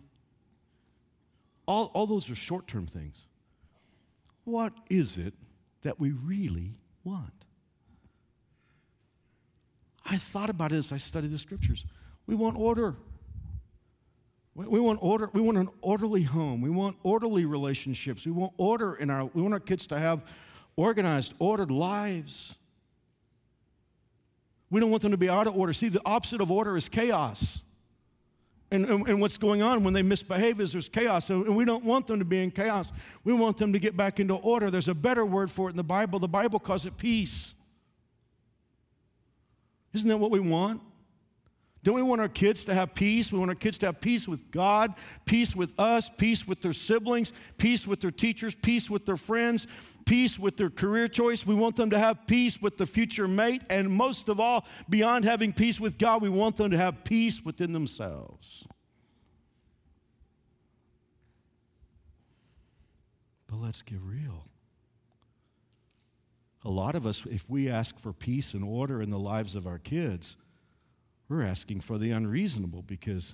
All, 1.67 1.91
all 1.93 2.07
those 2.07 2.29
are 2.29 2.35
short 2.35 2.67
term 2.67 2.87
things. 2.87 3.25
What 4.43 4.73
is 4.89 5.17
it 5.17 5.33
that 5.83 5.99
we 5.99 6.11
really 6.11 6.73
want? 7.03 7.40
I 10.05 10.17
thought 10.17 10.49
about 10.49 10.71
it 10.71 10.77
as 10.77 10.91
I 10.91 10.97
studied 10.97 11.31
the 11.31 11.37
scriptures. 11.37 11.85
We 12.25 12.35
want 12.35 12.57
order. 12.57 12.95
We 14.53 14.79
want 14.79 14.99
order. 15.01 15.29
We 15.31 15.41
want 15.41 15.57
an 15.57 15.69
orderly 15.81 16.23
home. 16.23 16.61
We 16.61 16.69
want 16.69 16.97
orderly 17.03 17.45
relationships. 17.45 18.25
We 18.25 18.31
want 18.31 18.53
order 18.57 18.95
in 18.95 19.09
our. 19.09 19.25
We 19.25 19.41
want 19.41 19.53
our 19.53 19.59
kids 19.59 19.87
to 19.87 19.99
have 19.99 20.23
organized, 20.75 21.33
ordered 21.39 21.71
lives. 21.71 22.53
We 24.69 24.79
don't 24.79 24.89
want 24.89 25.03
them 25.03 25.11
to 25.11 25.17
be 25.17 25.29
out 25.29 25.47
of 25.47 25.55
order. 25.55 25.73
See, 25.73 25.89
the 25.89 26.01
opposite 26.05 26.41
of 26.41 26.51
order 26.51 26.77
is 26.77 26.89
chaos. 26.89 27.61
And, 28.71 28.85
and, 28.85 29.05
and, 29.05 29.19
what's 29.19 29.37
going 29.37 29.61
on 29.61 29.83
when 29.83 29.93
they 29.93 30.01
misbehave 30.01 30.61
is 30.61 30.71
there's 30.71 30.87
chaos. 30.87 31.29
And 31.29 31.57
we 31.57 31.65
don't 31.65 31.83
want 31.83 32.07
them 32.07 32.19
to 32.19 32.25
be 32.25 32.41
in 32.41 32.51
chaos. 32.51 32.89
We 33.25 33.33
want 33.33 33.57
them 33.57 33.73
to 33.73 33.79
get 33.79 33.97
back 33.97 34.21
into 34.21 34.35
order. 34.35 34.71
There's 34.71 34.87
a 34.87 34.93
better 34.93 35.25
word 35.25 35.51
for 35.51 35.67
it 35.67 35.71
in 35.71 35.77
the 35.77 35.83
Bible. 35.83 36.19
The 36.19 36.29
Bible 36.29 36.57
calls 36.57 36.85
it 36.85 36.95
peace. 36.95 37.53
Isn't 39.93 40.07
that 40.07 40.17
what 40.17 40.31
we 40.31 40.39
want? 40.39 40.81
Don't 41.83 41.95
we 41.95 42.03
want 42.03 42.21
our 42.21 42.29
kids 42.29 42.63
to 42.65 42.75
have 42.75 42.93
peace? 42.93 43.31
We 43.31 43.39
want 43.39 43.49
our 43.49 43.55
kids 43.55 43.79
to 43.79 43.87
have 43.87 44.01
peace 44.01 44.27
with 44.27 44.51
God, 44.51 44.93
peace 45.25 45.55
with 45.55 45.73
us, 45.79 46.11
peace 46.15 46.47
with 46.47 46.61
their 46.61 46.73
siblings, 46.73 47.33
peace 47.57 47.87
with 47.87 48.01
their 48.01 48.11
teachers, 48.11 48.53
peace 48.53 48.87
with 48.87 49.07
their 49.07 49.17
friends, 49.17 49.65
peace 50.05 50.37
with 50.37 50.57
their 50.57 50.69
career 50.69 51.07
choice. 51.07 51.43
We 51.43 51.55
want 51.55 51.77
them 51.77 51.89
to 51.89 51.97
have 51.97 52.27
peace 52.27 52.61
with 52.61 52.77
the 52.77 52.85
future 52.85 53.27
mate. 53.27 53.63
And 53.67 53.89
most 53.89 54.29
of 54.29 54.39
all, 54.39 54.65
beyond 54.89 55.25
having 55.25 55.53
peace 55.53 55.79
with 55.79 55.97
God, 55.97 56.21
we 56.21 56.29
want 56.29 56.57
them 56.57 56.69
to 56.69 56.77
have 56.77 57.03
peace 57.03 57.41
within 57.43 57.73
themselves. 57.73 58.65
But 63.47 63.57
let's 63.57 63.81
get 63.81 63.99
real. 64.01 64.50
A 66.63 66.69
lot 66.69 66.95
of 66.95 67.05
us, 67.05 67.23
if 67.29 67.49
we 67.49 67.69
ask 67.69 67.99
for 67.99 68.13
peace 68.13 68.53
and 68.53 68.63
order 68.63 69.01
in 69.01 69.09
the 69.09 69.19
lives 69.19 69.55
of 69.55 69.65
our 69.65 69.79
kids, 69.79 70.35
we're 71.27 71.43
asking 71.43 71.81
for 71.81 71.97
the 71.97 72.11
unreasonable 72.11 72.83
because 72.83 73.33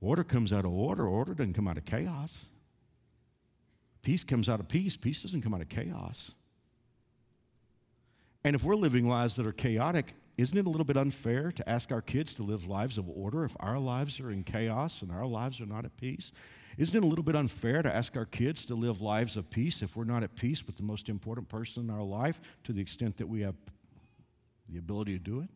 order 0.00 0.24
comes 0.24 0.52
out 0.52 0.64
of 0.64 0.72
order, 0.72 1.06
order 1.06 1.34
doesn't 1.34 1.54
come 1.54 1.68
out 1.68 1.76
of 1.76 1.84
chaos. 1.84 2.46
Peace 4.02 4.24
comes 4.24 4.48
out 4.48 4.60
of 4.60 4.68
peace, 4.68 4.96
peace 4.96 5.22
doesn't 5.22 5.42
come 5.42 5.54
out 5.54 5.60
of 5.60 5.68
chaos. 5.68 6.32
And 8.44 8.54
if 8.54 8.62
we're 8.62 8.76
living 8.76 9.08
lives 9.08 9.34
that 9.34 9.46
are 9.46 9.52
chaotic, 9.52 10.14
isn't 10.36 10.56
it 10.56 10.66
a 10.66 10.70
little 10.70 10.84
bit 10.84 10.96
unfair 10.96 11.50
to 11.50 11.68
ask 11.68 11.90
our 11.90 12.02
kids 12.02 12.34
to 12.34 12.42
live 12.42 12.66
lives 12.66 12.98
of 12.98 13.08
order 13.08 13.44
if 13.44 13.56
our 13.58 13.78
lives 13.78 14.20
are 14.20 14.30
in 14.30 14.44
chaos 14.44 15.02
and 15.02 15.10
our 15.10 15.26
lives 15.26 15.60
are 15.60 15.66
not 15.66 15.84
at 15.84 15.96
peace? 15.96 16.30
Isn't 16.78 16.94
it 16.94 17.02
a 17.02 17.06
little 17.06 17.24
bit 17.24 17.34
unfair 17.34 17.82
to 17.82 17.94
ask 17.94 18.16
our 18.16 18.26
kids 18.26 18.66
to 18.66 18.74
live 18.74 19.00
lives 19.00 19.36
of 19.36 19.48
peace 19.48 19.80
if 19.80 19.96
we're 19.96 20.04
not 20.04 20.22
at 20.22 20.36
peace 20.36 20.66
with 20.66 20.76
the 20.76 20.82
most 20.82 21.08
important 21.08 21.48
person 21.48 21.84
in 21.84 21.90
our 21.90 22.02
life 22.02 22.40
to 22.64 22.72
the 22.72 22.82
extent 22.82 23.16
that 23.16 23.28
we 23.28 23.40
have 23.40 23.54
the 24.68 24.78
ability 24.78 25.12
to 25.12 25.18
do 25.18 25.40
it? 25.40 25.48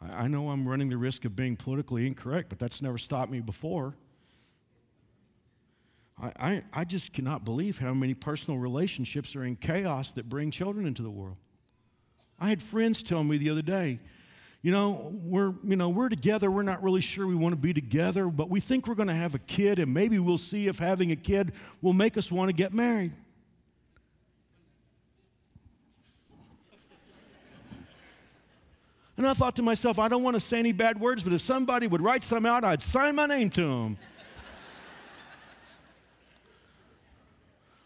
I 0.00 0.28
know 0.28 0.50
I'm 0.50 0.66
running 0.66 0.88
the 0.88 0.96
risk 0.96 1.24
of 1.24 1.36
being 1.36 1.56
politically 1.56 2.06
incorrect, 2.06 2.48
but 2.48 2.58
that's 2.58 2.82
never 2.82 2.98
stopped 2.98 3.30
me 3.30 3.40
before. 3.40 3.94
I, 6.20 6.32
I, 6.38 6.62
I 6.72 6.84
just 6.84 7.12
cannot 7.12 7.44
believe 7.44 7.78
how 7.78 7.94
many 7.94 8.14
personal 8.14 8.58
relationships 8.58 9.36
are 9.36 9.44
in 9.44 9.56
chaos 9.56 10.12
that 10.12 10.28
bring 10.28 10.50
children 10.50 10.86
into 10.86 11.02
the 11.02 11.10
world. 11.10 11.36
I 12.40 12.48
had 12.48 12.62
friends 12.62 13.02
tell 13.02 13.22
me 13.22 13.36
the 13.36 13.50
other 13.50 13.62
day, 13.62 14.00
you 14.62 14.70
know, 14.70 15.12
we're, 15.24 15.52
you 15.64 15.74
know, 15.74 15.88
we're 15.88 16.08
together. 16.08 16.48
We're 16.50 16.62
not 16.62 16.82
really 16.82 17.00
sure 17.00 17.26
we 17.26 17.34
want 17.34 17.52
to 17.52 17.60
be 17.60 17.74
together, 17.74 18.26
but 18.26 18.48
we 18.48 18.60
think 18.60 18.86
we're 18.86 18.94
going 18.94 19.08
to 19.08 19.14
have 19.14 19.34
a 19.34 19.40
kid, 19.40 19.80
and 19.80 19.92
maybe 19.92 20.20
we'll 20.20 20.38
see 20.38 20.68
if 20.68 20.78
having 20.78 21.10
a 21.10 21.16
kid 21.16 21.52
will 21.80 21.92
make 21.92 22.16
us 22.16 22.30
want 22.30 22.48
to 22.48 22.52
get 22.52 22.72
married. 22.72 23.12
And 29.16 29.26
I 29.26 29.34
thought 29.34 29.56
to 29.56 29.62
myself, 29.62 29.98
I 29.98 30.08
don't 30.08 30.22
want 30.22 30.34
to 30.34 30.40
say 30.40 30.58
any 30.58 30.72
bad 30.72 30.98
words, 30.98 31.22
but 31.22 31.32
if 31.32 31.40
somebody 31.42 31.86
would 31.86 32.00
write 32.00 32.22
some 32.22 32.46
out, 32.46 32.64
I'd 32.64 32.82
sign 32.82 33.16
my 33.16 33.26
name 33.26 33.50
to 33.50 33.60
them. 33.60 33.98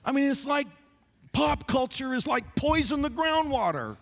I 0.04 0.12
mean, 0.12 0.30
it's 0.30 0.44
like 0.44 0.68
pop 1.32 1.66
culture 1.66 2.14
is 2.14 2.26
like 2.26 2.54
poison 2.54 3.02
the 3.02 3.10
groundwater. 3.10 3.96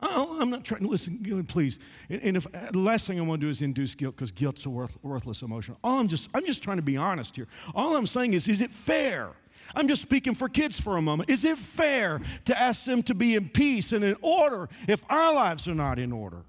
Oh, 0.00 0.38
I'm 0.40 0.50
not 0.50 0.64
trying 0.64 0.82
to 0.82 0.88
listen, 0.88 1.44
please. 1.48 1.78
And 2.10 2.36
if 2.36 2.46
the 2.52 2.78
last 2.78 3.06
thing 3.06 3.18
I 3.18 3.22
want 3.22 3.40
to 3.40 3.46
do 3.46 3.50
is 3.50 3.62
induce 3.62 3.94
guilt 3.94 4.14
because 4.14 4.30
guilt's 4.30 4.66
a 4.66 4.70
worth, 4.70 4.96
worthless 5.02 5.40
emotion. 5.40 5.76
All 5.82 5.98
I'm 5.98 6.08
just, 6.08 6.28
I'm 6.34 6.44
just 6.44 6.62
trying 6.62 6.76
to 6.76 6.82
be 6.82 6.96
honest 6.98 7.34
here. 7.34 7.48
All 7.74 7.96
I'm 7.96 8.06
saying 8.06 8.34
is, 8.34 8.46
is 8.46 8.60
it 8.60 8.70
fair? 8.70 9.30
I'm 9.74 9.88
just 9.88 10.02
speaking 10.02 10.34
for 10.34 10.48
kids 10.48 10.78
for 10.78 10.96
a 10.96 11.02
moment. 11.02 11.30
Is 11.30 11.44
it 11.44 11.58
fair 11.58 12.20
to 12.44 12.60
ask 12.60 12.84
them 12.84 13.02
to 13.04 13.14
be 13.14 13.34
in 13.34 13.48
peace 13.48 13.92
and 13.92 14.04
in 14.04 14.16
order 14.20 14.68
if 14.86 15.02
our 15.08 15.34
lives 15.34 15.66
are 15.66 15.74
not 15.74 15.98
in 15.98 16.12
order? 16.12 16.44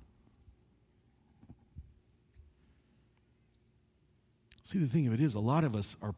See, 4.66 4.80
the 4.80 4.88
thing 4.88 5.08
of 5.08 5.14
it 5.14 5.22
is, 5.22 5.34
a 5.34 5.40
lot 5.40 5.64
of 5.64 5.74
us 5.74 5.96
are, 6.02 6.14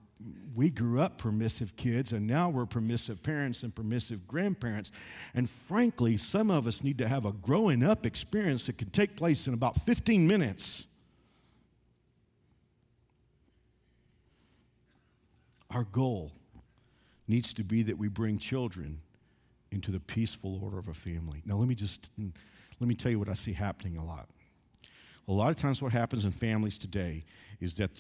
we 0.53 0.69
grew 0.69 0.99
up 0.99 1.17
permissive 1.17 1.75
kids, 1.77 2.11
and 2.11 2.27
now 2.27 2.49
we're 2.49 2.65
permissive 2.65 3.23
parents 3.23 3.63
and 3.63 3.73
permissive 3.73 4.27
grandparents. 4.27 4.91
And 5.33 5.49
frankly, 5.49 6.17
some 6.17 6.51
of 6.51 6.67
us 6.67 6.83
need 6.83 6.97
to 6.97 7.07
have 7.07 7.25
a 7.25 7.31
growing 7.31 7.83
up 7.83 8.05
experience 8.05 8.65
that 8.65 8.77
can 8.77 8.89
take 8.89 9.15
place 9.15 9.47
in 9.47 9.53
about 9.53 9.81
15 9.81 10.27
minutes. 10.27 10.85
Our 15.71 15.83
goal 15.83 16.33
needs 17.27 17.53
to 17.53 17.63
be 17.63 17.83
that 17.83 17.97
we 17.97 18.07
bring 18.07 18.39
children 18.39 19.01
into 19.71 19.91
the 19.91 19.99
peaceful 19.99 20.59
order 20.63 20.79
of 20.79 20.87
a 20.87 20.93
family. 20.93 21.41
Now, 21.45 21.55
let 21.57 21.67
me 21.67 21.75
just 21.75 22.09
let 22.17 22.87
me 22.87 22.95
tell 22.95 23.11
you 23.11 23.19
what 23.19 23.29
I 23.29 23.33
see 23.35 23.53
happening 23.53 23.97
a 23.97 24.05
lot. 24.05 24.27
A 25.27 25.31
lot 25.31 25.51
of 25.51 25.57
times, 25.57 25.81
what 25.81 25.91
happens 25.91 26.25
in 26.25 26.31
families 26.31 26.77
today 26.77 27.23
is 27.61 27.75
that 27.75 27.91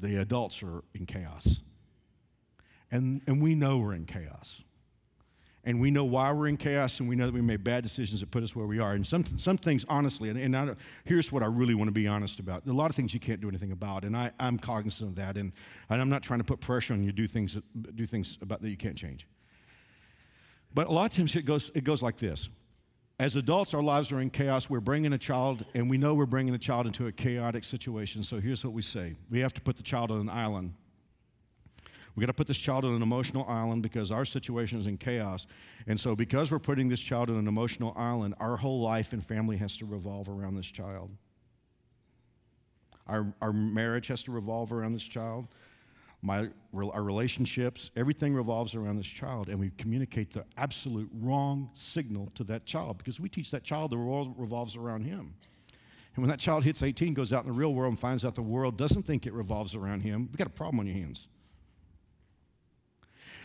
the 0.00 0.20
adults 0.20 0.62
are 0.62 0.82
in 0.94 1.06
chaos. 1.06 1.60
And, 2.90 3.22
and 3.26 3.42
we 3.42 3.54
know 3.54 3.78
we're 3.78 3.94
in 3.94 4.04
chaos 4.04 4.62
and 5.64 5.80
we 5.80 5.90
know 5.90 6.04
why 6.04 6.32
we're 6.32 6.48
in 6.48 6.56
chaos, 6.56 7.00
and 7.00 7.08
we 7.08 7.16
know 7.16 7.26
that 7.26 7.34
we 7.34 7.42
made 7.42 7.62
bad 7.62 7.82
decisions 7.82 8.20
that 8.20 8.30
put 8.30 8.42
us 8.42 8.56
where 8.56 8.66
we 8.66 8.78
are. 8.78 8.92
And 8.92 9.06
some, 9.06 9.24
some 9.36 9.58
things, 9.58 9.84
honestly, 9.88 10.30
and, 10.30 10.38
and 10.38 10.56
I, 10.56 10.74
here's 11.04 11.30
what 11.30 11.42
I 11.42 11.46
really 11.46 11.74
want 11.74 11.88
to 11.88 11.92
be 11.92 12.06
honest 12.06 12.38
about. 12.38 12.64
There 12.64 12.72
are 12.72 12.74
a 12.74 12.78
lot 12.78 12.88
of 12.88 12.96
things 12.96 13.12
you 13.12 13.20
can't 13.20 13.40
do 13.40 13.48
anything 13.48 13.70
about, 13.70 14.04
and 14.04 14.16
I, 14.16 14.32
I'm 14.40 14.58
cognizant 14.58 15.10
of 15.10 15.16
that, 15.16 15.36
and, 15.36 15.52
and 15.90 16.00
I'm 16.00 16.08
not 16.08 16.22
trying 16.22 16.40
to 16.40 16.44
put 16.44 16.60
pressure 16.60 16.94
on 16.94 17.02
you 17.02 17.10
to 17.10 17.16
do 17.16 17.26
things, 17.26 17.56
do 17.94 18.06
things 18.06 18.38
about 18.40 18.62
that 18.62 18.70
you 18.70 18.76
can't 18.76 18.96
change. 18.96 19.26
But 20.72 20.86
a 20.86 20.92
lot 20.92 21.10
of 21.10 21.16
times 21.16 21.36
it 21.36 21.44
goes, 21.44 21.70
it 21.74 21.84
goes 21.84 22.00
like 22.00 22.16
this. 22.16 22.48
As 23.20 23.36
adults, 23.36 23.74
our 23.74 23.82
lives 23.82 24.10
are 24.10 24.20
in 24.20 24.30
chaos. 24.30 24.68
We're 24.68 24.80
bringing 24.80 25.12
a 25.12 25.18
child, 25.18 25.64
and 25.74 25.88
we 25.88 25.98
know 25.98 26.14
we're 26.14 26.26
bringing 26.26 26.54
a 26.54 26.58
child 26.58 26.86
into 26.86 27.06
a 27.06 27.12
chaotic 27.12 27.64
situation. 27.64 28.22
So 28.22 28.40
here's 28.40 28.64
what 28.64 28.72
we 28.72 28.82
say 28.82 29.14
we 29.30 29.40
have 29.40 29.52
to 29.54 29.60
put 29.60 29.76
the 29.76 29.82
child 29.82 30.10
on 30.10 30.20
an 30.20 30.30
island 30.30 30.74
we 32.14 32.20
got 32.22 32.26
to 32.26 32.34
put 32.34 32.48
this 32.48 32.58
child 32.58 32.84
on 32.84 32.94
an 32.94 33.02
emotional 33.02 33.46
island 33.48 33.82
because 33.82 34.10
our 34.10 34.24
situation 34.24 34.78
is 34.78 34.86
in 34.86 34.98
chaos. 34.98 35.46
And 35.86 35.98
so, 35.98 36.16
because 36.16 36.50
we're 36.50 36.58
putting 36.58 36.88
this 36.88 37.00
child 37.00 37.30
on 37.30 37.36
an 37.36 37.48
emotional 37.48 37.94
island, 37.96 38.34
our 38.40 38.56
whole 38.56 38.80
life 38.80 39.12
and 39.12 39.24
family 39.24 39.56
has 39.58 39.76
to 39.78 39.86
revolve 39.86 40.28
around 40.28 40.56
this 40.56 40.66
child. 40.66 41.10
Our, 43.06 43.32
our 43.40 43.52
marriage 43.52 44.08
has 44.08 44.22
to 44.24 44.32
revolve 44.32 44.72
around 44.72 44.92
this 44.92 45.02
child. 45.02 45.48
My, 46.22 46.48
our 46.74 47.02
relationships, 47.02 47.90
everything 47.96 48.34
revolves 48.34 48.74
around 48.74 48.96
this 48.96 49.06
child. 49.06 49.48
And 49.48 49.58
we 49.58 49.70
communicate 49.78 50.32
the 50.32 50.44
absolute 50.56 51.10
wrong 51.14 51.70
signal 51.74 52.30
to 52.34 52.44
that 52.44 52.66
child 52.66 52.98
because 52.98 53.18
we 53.18 53.28
teach 53.28 53.50
that 53.52 53.64
child 53.64 53.90
the 53.90 53.98
world 53.98 54.34
revolves 54.36 54.76
around 54.76 55.04
him. 55.04 55.34
And 56.14 56.22
when 56.22 56.28
that 56.28 56.40
child 56.40 56.64
hits 56.64 56.82
18, 56.82 57.14
goes 57.14 57.32
out 57.32 57.44
in 57.44 57.50
the 57.50 57.56
real 57.56 57.72
world 57.72 57.92
and 57.92 57.98
finds 57.98 58.24
out 58.24 58.34
the 58.34 58.42
world 58.42 58.76
doesn't 58.76 59.04
think 59.04 59.26
it 59.26 59.32
revolves 59.32 59.74
around 59.74 60.02
him, 60.02 60.28
we've 60.30 60.36
got 60.36 60.46
a 60.46 60.50
problem 60.50 60.80
on 60.80 60.86
your 60.86 60.96
hands. 60.96 61.28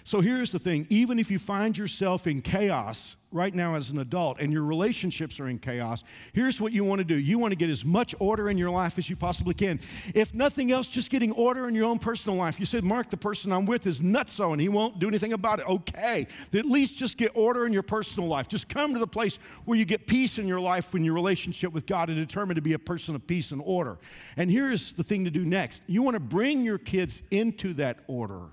So 0.05 0.21
here's 0.21 0.51
the 0.51 0.59
thing 0.59 0.85
even 0.91 1.17
if 1.17 1.31
you 1.31 1.39
find 1.39 1.75
yourself 1.75 2.27
in 2.27 2.43
chaos 2.43 3.17
right 3.31 3.53
now 3.53 3.73
as 3.73 3.89
an 3.89 3.97
adult 3.97 4.39
and 4.39 4.53
your 4.53 4.61
relationships 4.61 5.39
are 5.39 5.47
in 5.47 5.57
chaos, 5.57 6.03
here's 6.31 6.61
what 6.61 6.71
you 6.73 6.83
want 6.83 6.99
to 6.99 7.03
do. 7.03 7.17
You 7.17 7.39
want 7.39 7.53
to 7.53 7.55
get 7.55 7.71
as 7.71 7.83
much 7.83 8.13
order 8.19 8.47
in 8.47 8.55
your 8.55 8.69
life 8.69 8.99
as 8.99 9.09
you 9.09 9.15
possibly 9.15 9.55
can. 9.55 9.79
If 10.13 10.35
nothing 10.35 10.71
else, 10.71 10.85
just 10.85 11.09
getting 11.09 11.31
order 11.31 11.67
in 11.67 11.73
your 11.73 11.85
own 11.85 11.97
personal 11.97 12.37
life. 12.37 12.59
You 12.59 12.67
said, 12.67 12.83
Mark, 12.83 13.09
the 13.09 13.17
person 13.17 13.51
I'm 13.51 13.65
with 13.65 13.87
is 13.87 13.97
nutso 13.97 14.51
and 14.51 14.61
he 14.61 14.69
won't 14.69 14.99
do 14.99 15.07
anything 15.07 15.33
about 15.33 15.57
it. 15.57 15.67
Okay. 15.67 16.27
At 16.53 16.65
least 16.67 16.97
just 16.97 17.17
get 17.17 17.31
order 17.33 17.65
in 17.65 17.73
your 17.73 17.81
personal 17.81 18.29
life. 18.29 18.47
Just 18.47 18.69
come 18.69 18.93
to 18.93 18.99
the 18.99 19.07
place 19.07 19.39
where 19.65 19.75
you 19.75 19.85
get 19.85 20.05
peace 20.05 20.37
in 20.37 20.47
your 20.47 20.61
life 20.61 20.93
when 20.93 21.03
your 21.03 21.15
relationship 21.15 21.73
with 21.73 21.87
God 21.87 22.11
is 22.11 22.15
determined 22.15 22.57
to 22.57 22.61
be 22.61 22.73
a 22.73 22.79
person 22.79 23.15
of 23.15 23.25
peace 23.25 23.49
and 23.49 23.61
order. 23.65 23.97
And 24.37 24.51
here's 24.51 24.93
the 24.93 25.03
thing 25.03 25.25
to 25.25 25.31
do 25.31 25.43
next 25.43 25.81
you 25.87 26.03
want 26.03 26.13
to 26.13 26.19
bring 26.19 26.63
your 26.63 26.77
kids 26.77 27.23
into 27.31 27.73
that 27.73 27.97
order. 28.05 28.51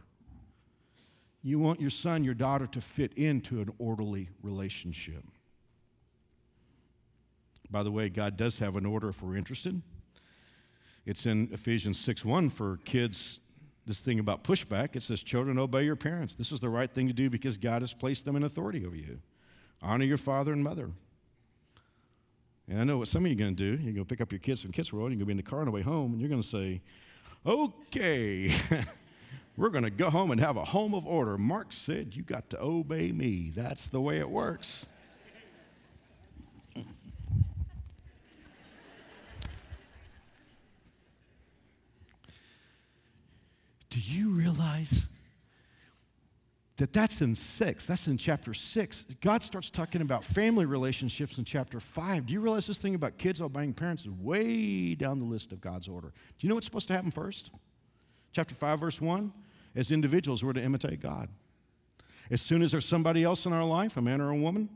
You 1.43 1.59
want 1.59 1.81
your 1.81 1.91
son, 1.91 2.23
your 2.23 2.35
daughter 2.35 2.67
to 2.69 2.81
fit 2.81 3.13
into 3.15 3.61
an 3.61 3.71
orderly 3.79 4.29
relationship. 4.43 5.25
By 7.71 7.83
the 7.83 7.91
way, 7.91 8.09
God 8.09 8.37
does 8.37 8.59
have 8.59 8.77
an 8.77 8.87
order 8.87 9.09
if 9.09 9.23
we're 9.23 9.37
interested. 9.37 9.83
It's 11.05 11.27
in 11.27 11.49
Ephesians 11.53 11.99
6 11.99 12.25
1 12.25 12.51
for 12.51 12.79
kids, 12.85 13.41
this 13.87 13.99
thing 13.99 14.21
about 14.21 14.45
pushback. 14.45 14.95
It 14.95 15.03
says, 15.03 15.23
Children, 15.23 15.59
obey 15.59 15.83
your 15.85 15.97
parents. 15.97 16.35
This 16.35 16.53
is 16.53 16.61
the 16.61 16.69
right 16.69 16.91
thing 16.91 17.09
to 17.09 17.13
do 17.13 17.29
because 17.29 17.57
God 17.57 17.83
has 17.83 17.93
placed 17.93 18.25
them 18.25 18.37
in 18.37 18.45
authority 18.45 18.87
over 18.87 18.95
you. 18.95 19.19
Honor 19.81 20.05
your 20.05 20.19
father 20.19 20.53
and 20.53 20.63
mother. 20.63 20.91
And 22.69 22.81
I 22.81 22.85
know 22.85 22.99
what 22.99 23.09
some 23.09 23.25
of 23.25 23.31
you 23.33 23.37
are 23.37 23.41
going 23.41 23.57
to 23.57 23.77
do. 23.77 23.83
You're 23.83 23.95
going 23.95 24.05
to 24.05 24.09
pick 24.09 24.21
up 24.21 24.31
your 24.31 24.39
kids 24.39 24.61
from 24.61 24.71
Kids 24.71 24.93
World, 24.93 25.11
you're 25.11 25.17
going 25.17 25.21
to 25.21 25.27
be 25.27 25.33
in 25.33 25.37
the 25.39 25.43
car 25.43 25.61
on 25.61 25.65
the 25.65 25.73
way 25.73 25.83
home, 25.83 26.13
and 26.13 26.21
you're 26.21 26.31
going 26.31 26.43
to 26.43 26.49
say, 26.49 26.81
Okay. 27.45 28.55
We're 29.57 29.69
going 29.69 29.85
to 29.85 29.91
go 29.91 30.09
home 30.09 30.31
and 30.31 30.41
have 30.41 30.57
a 30.57 30.65
home 30.65 30.95
of 30.95 31.07
order. 31.07 31.37
Mark 31.37 31.73
said, 31.73 32.17
You 32.17 32.23
got 32.23 32.49
to 32.51 32.61
obey 32.61 33.13
me. 33.13 33.53
That's 33.55 33.87
the 33.87 34.01
way 34.01 34.19
it 34.19 34.31
works. 34.31 34.87
Do 43.91 44.01
you 44.01 44.31
realize 44.31 45.07
that 46.79 46.95
that's 46.95 47.21
in 47.21 47.35
six? 47.35 47.85
That's 47.85 48.07
in 48.07 48.17
chapter 48.17 48.55
six. 48.55 49.05
God 49.21 49.43
starts 49.43 49.69
talking 49.69 50.01
about 50.01 50.25
family 50.25 50.65
relationships 50.65 51.37
in 51.37 51.45
chapter 51.45 51.79
five. 51.79 52.25
Do 52.25 52.33
you 52.33 52.41
realize 52.41 52.65
this 52.65 52.79
thing 52.79 52.95
about 52.95 53.19
kids 53.19 53.39
obeying 53.39 53.75
parents 53.75 54.05
is 54.05 54.11
way 54.11 54.95
down 54.95 55.19
the 55.19 55.27
list 55.27 55.53
of 55.53 55.61
God's 55.61 55.89
order? 55.89 56.09
Do 56.09 56.47
you 56.47 56.49
know 56.49 56.55
what's 56.55 56.67
supposed 56.67 56.89
to 56.89 56.95
happen 56.95 57.11
first? 57.11 57.51
Chapter 58.33 58.55
5, 58.55 58.81
verse 58.81 58.99
1 58.99 59.31
as 59.75 59.91
individuals, 59.91 60.43
we're 60.43 60.53
to 60.53 60.63
imitate 60.63 61.01
God. 61.01 61.29
As 62.31 62.41
soon 62.41 62.63
as 62.63 62.71
there's 62.71 62.87
somebody 62.87 63.25
else 63.25 63.47
in 63.47 63.53
our 63.53 63.65
life, 63.65 63.97
a 63.97 64.03
man 64.03 64.21
or 64.21 64.31
a 64.31 64.37
woman, 64.37 64.69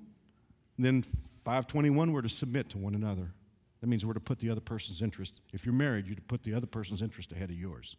then 0.78 1.02
521, 1.42 2.12
we're 2.12 2.22
to 2.22 2.28
submit 2.28 2.68
to 2.70 2.78
one 2.78 2.94
another. 2.94 3.32
That 3.80 3.86
means 3.86 4.04
we're 4.04 4.14
to 4.14 4.20
put 4.20 4.40
the 4.40 4.50
other 4.50 4.60
person's 4.60 5.02
interest. 5.02 5.40
If 5.52 5.64
you're 5.64 5.74
married, 5.74 6.06
you're 6.06 6.16
to 6.16 6.22
put 6.22 6.42
the 6.42 6.54
other 6.54 6.66
person's 6.66 7.02
interest 7.02 7.32
ahead 7.32 7.50
of 7.50 7.56
yours. 7.56 7.96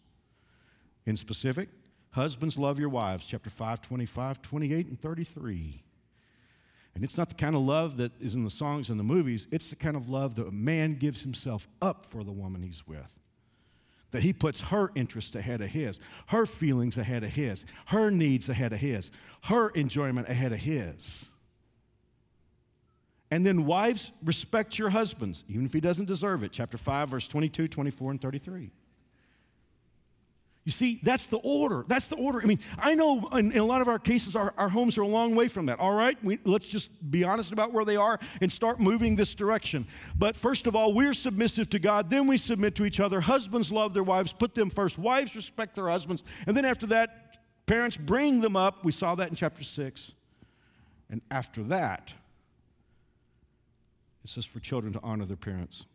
In 1.05 1.15
specific, 1.15 1.69
husbands 2.11 2.57
love 2.57 2.79
your 2.79 2.89
wives, 2.89 3.25
chapter 3.25 3.49
5, 3.49 3.81
25, 3.81 4.41
28, 4.41 4.87
and 4.87 4.99
33. 4.99 5.83
And 6.93 7.03
it's 7.03 7.15
not 7.15 7.29
the 7.29 7.35
kind 7.35 7.55
of 7.55 7.61
love 7.61 7.97
that 7.97 8.11
is 8.19 8.33
in 8.35 8.43
the 8.43 8.49
songs 8.49 8.89
and 8.89 8.99
the 8.99 9.03
movies, 9.03 9.47
it's 9.51 9.69
the 9.69 9.75
kind 9.75 9.95
of 9.95 10.09
love 10.09 10.35
that 10.35 10.47
a 10.47 10.51
man 10.51 10.95
gives 10.95 11.21
himself 11.21 11.67
up 11.81 12.05
for 12.05 12.23
the 12.23 12.31
woman 12.31 12.63
he's 12.63 12.87
with 12.87 13.17
that 14.11 14.23
he 14.23 14.33
puts 14.33 14.61
her 14.61 14.91
interest 14.95 15.35
ahead 15.35 15.61
of 15.61 15.69
his, 15.69 15.99
her 16.27 16.45
feelings 16.45 16.97
ahead 16.97 17.23
of 17.23 17.31
his, 17.31 17.65
her 17.87 18.09
needs 18.09 18.47
ahead 18.47 18.73
of 18.73 18.79
his, 18.79 19.11
her 19.43 19.69
enjoyment 19.69 20.29
ahead 20.29 20.51
of 20.51 20.59
his. 20.59 21.25
And 23.29 23.45
then, 23.45 23.65
wives, 23.65 24.11
respect 24.23 24.79
your 24.79 24.89
husbands, 24.91 25.43
even 25.49 25.65
if 25.65 25.73
he 25.73 25.81
doesn't 25.81 26.05
deserve 26.05 26.43
it. 26.43 26.53
Chapter 26.53 26.77
5, 26.77 27.09
verse 27.09 27.27
22, 27.27 27.67
24, 27.67 28.11
and 28.11 28.21
33. 28.21 28.71
You 30.67 30.71
see, 30.71 30.99
that's 31.01 31.27
the 31.27 31.37
order. 31.37 31.85
That's 31.87 32.09
the 32.09 32.17
order. 32.17 32.41
I 32.43 32.45
mean, 32.45 32.59
I 32.77 32.93
know 32.93 33.25
in, 33.31 33.53
in 33.53 33.59
a 33.59 33.63
lot 33.63 33.79
of 33.79 33.87
our 33.87 33.99
cases, 33.99 34.35
our, 34.35 34.53
our, 34.57 34.67
homes 34.67 34.97
are 34.97 35.01
a 35.01 35.07
long 35.07 35.33
way 35.33 35.47
from 35.47 35.67
that. 35.67 35.79
All 35.79 35.93
right, 35.93 36.21
we, 36.21 36.39
let's 36.43 36.65
just 36.65 36.89
be 37.09 37.23
honest 37.23 37.53
about 37.53 37.71
where 37.71 37.85
they 37.85 37.95
are 37.95 38.19
and 38.41 38.51
start 38.51 38.77
moving 38.81 39.15
this 39.15 39.33
direction. 39.33 39.87
But 40.19 40.35
first 40.35 40.67
of 40.67 40.75
all, 40.75 40.91
we're 40.91 41.13
submissive 41.13 41.69
to 41.69 41.79
God, 41.79 42.09
then 42.09 42.27
we 42.27 42.37
submit 42.37 42.75
to 42.75 42.85
each 42.85 42.99
other. 42.99 43.21
Husbands 43.21 43.71
love 43.71 43.93
their 43.93 44.03
wives, 44.03 44.33
put 44.33 44.55
them 44.55 44.69
first. 44.69 44.97
Wives 44.97 45.37
respect 45.37 45.73
their 45.73 45.87
husbands. 45.87 46.21
And 46.45 46.57
then 46.57 46.65
after 46.65 46.85
that, 46.87 47.37
parents 47.65 47.95
bring 47.95 48.41
them 48.41 48.57
up. 48.57 48.83
We 48.83 48.91
saw 48.91 49.15
that 49.15 49.29
in 49.29 49.35
chapter 49.35 49.63
6. 49.63 50.11
And 51.09 51.21
after 51.31 51.63
that, 51.63 52.11
it 54.21 54.31
says 54.31 54.43
for 54.43 54.59
children 54.59 54.91
to 54.91 54.99
honor 55.01 55.23
their 55.23 55.37
parents. 55.37 55.85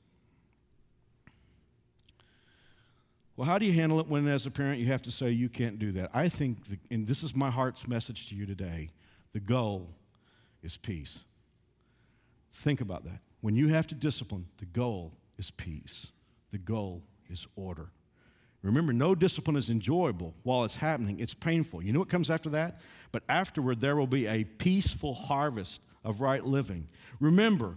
Well, 3.36 3.46
how 3.46 3.58
do 3.58 3.64
you 3.64 3.72
handle 3.72 3.98
it 4.00 4.08
when, 4.08 4.28
as 4.28 4.44
a 4.44 4.50
parent, 4.50 4.80
you 4.80 4.86
have 4.86 5.02
to 5.02 5.10
say, 5.10 5.30
you 5.30 5.48
can't 5.48 5.78
do 5.78 5.92
that? 5.92 6.10
I 6.12 6.28
think, 6.28 6.68
the, 6.68 6.78
and 6.90 7.06
this 7.06 7.22
is 7.22 7.34
my 7.34 7.50
heart's 7.50 7.88
message 7.88 8.26
to 8.28 8.34
you 8.34 8.46
today 8.46 8.90
the 9.32 9.40
goal 9.40 9.88
is 10.62 10.76
peace. 10.76 11.20
Think 12.52 12.82
about 12.82 13.04
that. 13.04 13.20
When 13.40 13.56
you 13.56 13.68
have 13.68 13.86
to 13.88 13.94
discipline, 13.94 14.46
the 14.58 14.66
goal 14.66 15.14
is 15.38 15.50
peace, 15.50 16.08
the 16.50 16.58
goal 16.58 17.02
is 17.30 17.46
order. 17.56 17.88
Remember, 18.62 18.92
no 18.92 19.14
discipline 19.14 19.56
is 19.56 19.68
enjoyable 19.68 20.34
while 20.44 20.64
it's 20.64 20.76
happening, 20.76 21.18
it's 21.18 21.34
painful. 21.34 21.82
You 21.82 21.92
know 21.92 21.98
what 21.98 22.08
comes 22.08 22.30
after 22.30 22.50
that? 22.50 22.80
But 23.10 23.24
afterward, 23.28 23.80
there 23.80 23.96
will 23.96 24.06
be 24.06 24.26
a 24.26 24.44
peaceful 24.44 25.14
harvest 25.14 25.80
of 26.04 26.20
right 26.20 26.44
living. 26.44 26.88
Remember, 27.18 27.76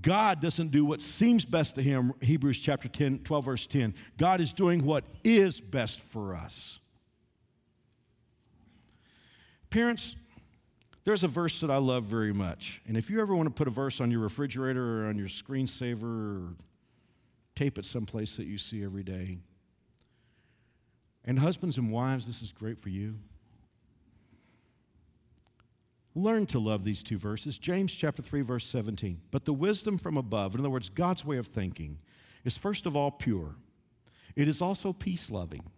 God 0.00 0.40
doesn't 0.40 0.70
do 0.70 0.84
what 0.84 1.00
seems 1.00 1.44
best 1.44 1.74
to 1.74 1.82
him, 1.82 2.12
Hebrews 2.20 2.58
chapter 2.58 2.88
10, 2.88 3.20
12, 3.20 3.44
verse 3.44 3.66
10. 3.66 3.94
God 4.16 4.40
is 4.40 4.52
doing 4.52 4.84
what 4.84 5.04
is 5.24 5.60
best 5.60 6.00
for 6.00 6.34
us. 6.34 6.78
Parents, 9.70 10.14
there's 11.04 11.22
a 11.22 11.28
verse 11.28 11.60
that 11.60 11.70
I 11.70 11.78
love 11.78 12.04
very 12.04 12.32
much. 12.32 12.80
And 12.86 12.96
if 12.96 13.10
you 13.10 13.20
ever 13.20 13.34
want 13.34 13.46
to 13.48 13.54
put 13.54 13.68
a 13.68 13.70
verse 13.70 14.00
on 14.00 14.10
your 14.10 14.20
refrigerator 14.20 15.04
or 15.04 15.08
on 15.08 15.18
your 15.18 15.28
screensaver 15.28 16.02
or 16.02 16.54
tape 17.58 17.76
it 17.76 17.84
someplace 17.84 18.36
that 18.36 18.46
you 18.46 18.56
see 18.56 18.84
every 18.84 19.02
day. 19.02 19.38
And 21.24 21.40
husbands 21.40 21.76
and 21.76 21.90
wives, 21.90 22.24
this 22.24 22.40
is 22.40 22.52
great 22.52 22.78
for 22.78 22.88
you. 22.88 23.16
Learn 26.18 26.46
to 26.46 26.58
love 26.58 26.82
these 26.82 27.04
two 27.04 27.16
verses. 27.16 27.58
James 27.58 27.92
chapter 27.92 28.22
3 28.22 28.42
verse 28.42 28.66
17. 28.66 29.20
But 29.30 29.44
the 29.44 29.52
wisdom 29.52 29.98
from 29.98 30.16
above, 30.16 30.54
in 30.54 30.60
other 30.60 30.68
words, 30.68 30.88
God's 30.88 31.24
way 31.24 31.36
of 31.36 31.46
thinking, 31.46 31.98
is 32.44 32.58
first 32.58 32.86
of 32.86 32.96
all 32.96 33.12
pure. 33.12 33.54
It 34.34 34.48
is 34.48 34.60
also 34.60 34.92
peace-loving, 34.92 35.70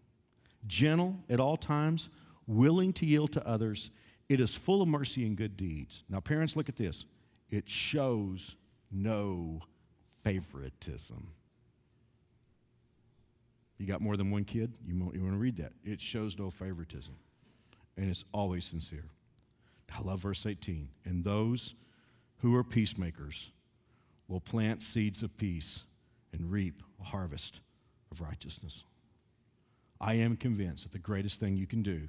gentle 0.67 1.19
at 1.29 1.41
all 1.41 1.59
times, 1.59 2.09
willing 2.47 2.95
to 2.95 3.05
yield 3.05 3.33
to 3.33 3.47
others. 3.47 3.91
It 4.31 4.41
is 4.41 4.55
full 4.55 4.81
of 4.81 4.89
mercy 4.89 5.27
and 5.27 5.37
good 5.37 5.59
deeds. 5.59 6.05
Now 6.09 6.21
parents, 6.21 6.57
look 6.57 6.71
at 6.71 6.77
this. 6.77 7.05
It 7.51 7.69
shows 7.69 8.57
no 8.91 9.61
favoritism. 10.25 11.33
You 13.77 13.87
got 13.87 14.01
more 14.01 14.17
than 14.17 14.31
one 14.31 14.45
kid? 14.45 14.79
You 14.87 14.99
want, 14.99 15.15
you 15.15 15.23
want 15.23 15.35
to 15.35 15.39
read 15.39 15.59
that. 15.59 15.73
It 15.85 16.01
shows 16.01 16.39
no 16.39 16.49
favoritism. 16.49 17.15
And 17.99 18.09
it's 18.09 18.25
always 18.33 18.65
sincere. 18.65 19.11
I 19.97 20.03
love 20.03 20.21
verse 20.21 20.47
18. 20.47 20.89
And 21.05 21.25
those 21.25 21.75
who 22.39 22.55
are 22.57 22.65
peacemakers 22.65 23.51
will 24.29 24.41
plant 24.41 24.83
seeds 24.83 25.23
of 25.23 25.37
peace 25.37 25.81
and 26.33 26.51
reap 26.51 26.81
a 27.01 27.05
harvest 27.05 27.61
of 28.11 28.21
righteousness. 28.21 28.85
I 30.01 30.15
am 30.15 30.37
convinced 30.37 30.85
that 30.85 30.93
the 30.93 30.99
greatest 30.99 31.41
thing 31.41 31.57
you 31.57 31.67
can 31.67 31.83
do 31.83 32.09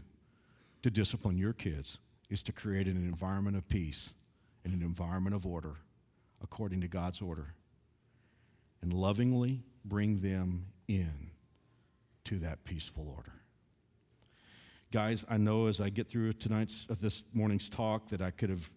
to 0.83 0.89
discipline 0.89 1.37
your 1.37 1.53
kids 1.53 1.97
is 2.29 2.41
to 2.43 2.51
create 2.51 2.87
an 2.87 2.95
environment 2.95 3.57
of 3.57 3.67
peace 3.67 4.13
and 4.63 4.73
an 4.73 4.81
environment 4.81 5.35
of 5.35 5.45
order 5.45 5.75
according 6.41 6.81
to 6.81 6.87
God's 6.87 7.21
order 7.21 7.53
and 8.81 8.93
lovingly 8.93 9.63
bring 9.83 10.21
them 10.21 10.67
in 10.87 11.31
to 12.25 12.39
that 12.39 12.63
peaceful 12.63 13.13
order. 13.15 13.40
Guys, 14.91 15.23
I 15.29 15.37
know 15.37 15.67
as 15.67 15.79
I 15.79 15.89
get 15.89 16.09
through 16.09 16.33
tonight's 16.33 16.85
uh, 16.89 16.95
this 16.99 17.23
morning's 17.33 17.69
talk 17.69 18.09
that 18.09 18.21
I 18.21 18.31
could 18.31 18.49
have 18.49 18.69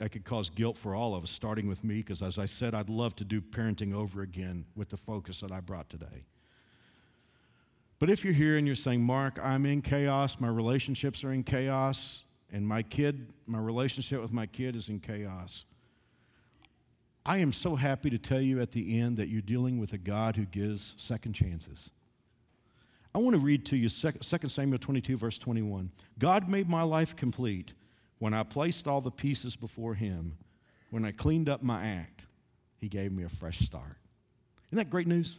I 0.00 0.06
could 0.06 0.24
cause 0.24 0.48
guilt 0.48 0.78
for 0.78 0.94
all 0.94 1.16
of 1.16 1.24
us, 1.24 1.30
starting 1.30 1.66
with 1.66 1.82
me, 1.82 1.96
because 1.96 2.22
as 2.22 2.38
I 2.38 2.44
said, 2.44 2.72
I'd 2.72 2.88
love 2.88 3.16
to 3.16 3.24
do 3.24 3.40
parenting 3.40 3.92
over 3.92 4.22
again 4.22 4.64
with 4.76 4.90
the 4.90 4.96
focus 4.96 5.40
that 5.40 5.50
I 5.50 5.58
brought 5.58 5.88
today. 5.88 6.24
But 7.98 8.08
if 8.08 8.24
you're 8.24 8.32
here 8.32 8.56
and 8.56 8.64
you're 8.64 8.76
saying, 8.76 9.02
Mark, 9.02 9.40
I'm 9.42 9.66
in 9.66 9.82
chaos, 9.82 10.38
my 10.38 10.46
relationships 10.46 11.24
are 11.24 11.32
in 11.32 11.42
chaos, 11.42 12.22
and 12.52 12.64
my 12.64 12.84
kid, 12.84 13.34
my 13.46 13.58
relationship 13.58 14.22
with 14.22 14.32
my 14.32 14.46
kid 14.46 14.76
is 14.76 14.88
in 14.88 15.00
chaos. 15.00 15.64
I 17.26 17.38
am 17.38 17.52
so 17.52 17.74
happy 17.74 18.08
to 18.10 18.18
tell 18.18 18.40
you 18.40 18.60
at 18.60 18.70
the 18.70 19.00
end 19.00 19.16
that 19.16 19.28
you're 19.28 19.42
dealing 19.42 19.78
with 19.78 19.92
a 19.92 19.98
God 19.98 20.36
who 20.36 20.44
gives 20.44 20.94
second 20.96 21.32
chances. 21.32 21.90
I 23.14 23.18
want 23.18 23.34
to 23.34 23.40
read 23.40 23.64
to 23.66 23.76
you 23.76 23.88
2 23.88 24.48
Samuel 24.48 24.78
22, 24.78 25.16
verse 25.16 25.38
21. 25.38 25.90
God 26.18 26.48
made 26.48 26.68
my 26.68 26.82
life 26.82 27.16
complete 27.16 27.72
when 28.18 28.34
I 28.34 28.42
placed 28.42 28.86
all 28.86 29.00
the 29.00 29.10
pieces 29.10 29.56
before 29.56 29.94
Him. 29.94 30.36
When 30.90 31.04
I 31.04 31.12
cleaned 31.12 31.48
up 31.48 31.62
my 31.62 31.86
act, 31.86 32.26
He 32.76 32.88
gave 32.88 33.12
me 33.12 33.24
a 33.24 33.28
fresh 33.28 33.60
start. 33.60 33.96
Isn't 34.68 34.76
that 34.76 34.90
great 34.90 35.06
news? 35.06 35.38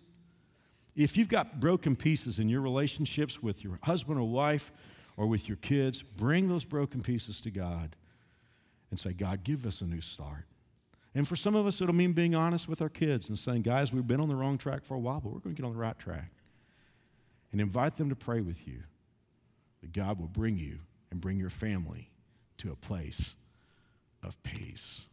If 0.95 1.15
you've 1.15 1.29
got 1.29 1.59
broken 1.59 1.95
pieces 1.95 2.39
in 2.39 2.49
your 2.49 2.61
relationships 2.61 3.41
with 3.41 3.63
your 3.63 3.79
husband 3.83 4.19
or 4.19 4.27
wife 4.27 4.71
or 5.15 5.27
with 5.27 5.47
your 5.47 5.57
kids, 5.57 6.01
bring 6.01 6.49
those 6.49 6.65
broken 6.65 7.01
pieces 7.01 7.39
to 7.41 7.51
God 7.51 7.95
and 8.89 8.99
say, 8.99 9.13
God, 9.13 9.43
give 9.43 9.65
us 9.65 9.81
a 9.81 9.85
new 9.85 10.01
start. 10.01 10.45
And 11.13 11.27
for 11.27 11.35
some 11.35 11.55
of 11.55 11.67
us, 11.67 11.79
it'll 11.79 11.95
mean 11.95 12.13
being 12.13 12.35
honest 12.35 12.67
with 12.67 12.81
our 12.81 12.89
kids 12.89 13.29
and 13.29 13.37
saying, 13.37 13.61
guys, 13.61 13.93
we've 13.93 14.07
been 14.07 14.21
on 14.21 14.29
the 14.29 14.35
wrong 14.35 14.57
track 14.57 14.83
for 14.83 14.95
a 14.95 14.99
while, 14.99 15.19
but 15.21 15.31
we're 15.31 15.39
going 15.39 15.55
to 15.55 15.61
get 15.61 15.65
on 15.65 15.73
the 15.73 15.79
right 15.79 15.97
track 15.97 16.31
and 17.51 17.59
invite 17.59 17.97
them 17.97 18.09
to 18.09 18.15
pray 18.15 18.41
with 18.41 18.67
you 18.67 18.83
that 19.81 19.93
God 19.93 20.19
will 20.19 20.27
bring 20.27 20.55
you 20.55 20.79
and 21.11 21.21
bring 21.21 21.37
your 21.37 21.49
family 21.49 22.11
to 22.57 22.71
a 22.71 22.75
place 22.75 23.35
of 24.23 24.41
peace. 24.43 25.05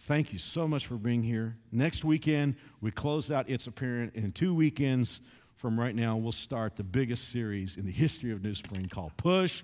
Thank 0.00 0.32
you 0.32 0.38
so 0.38 0.68
much 0.68 0.86
for 0.86 0.94
being 0.94 1.22
here. 1.22 1.56
Next 1.72 2.04
weekend, 2.04 2.56
we 2.80 2.90
close 2.90 3.30
out 3.30 3.48
It's 3.48 3.66
Apparent. 3.66 4.14
In 4.14 4.30
two 4.30 4.54
weekends 4.54 5.20
from 5.56 5.78
right 5.78 5.94
now, 5.94 6.16
we'll 6.16 6.32
start 6.32 6.76
the 6.76 6.84
biggest 6.84 7.32
series 7.32 7.76
in 7.76 7.86
the 7.86 7.92
history 7.92 8.30
of 8.30 8.42
New 8.42 8.54
Spring 8.54 8.88
called 8.88 9.16
Push. 9.16 9.62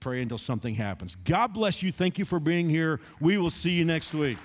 Pray 0.00 0.22
until 0.22 0.38
something 0.38 0.74
happens. 0.74 1.14
God 1.24 1.48
bless 1.48 1.82
you. 1.82 1.92
Thank 1.92 2.18
you 2.18 2.24
for 2.24 2.40
being 2.40 2.68
here. 2.68 3.00
We 3.20 3.38
will 3.38 3.50
see 3.50 3.70
you 3.70 3.84
next 3.84 4.14
week. 4.14 4.38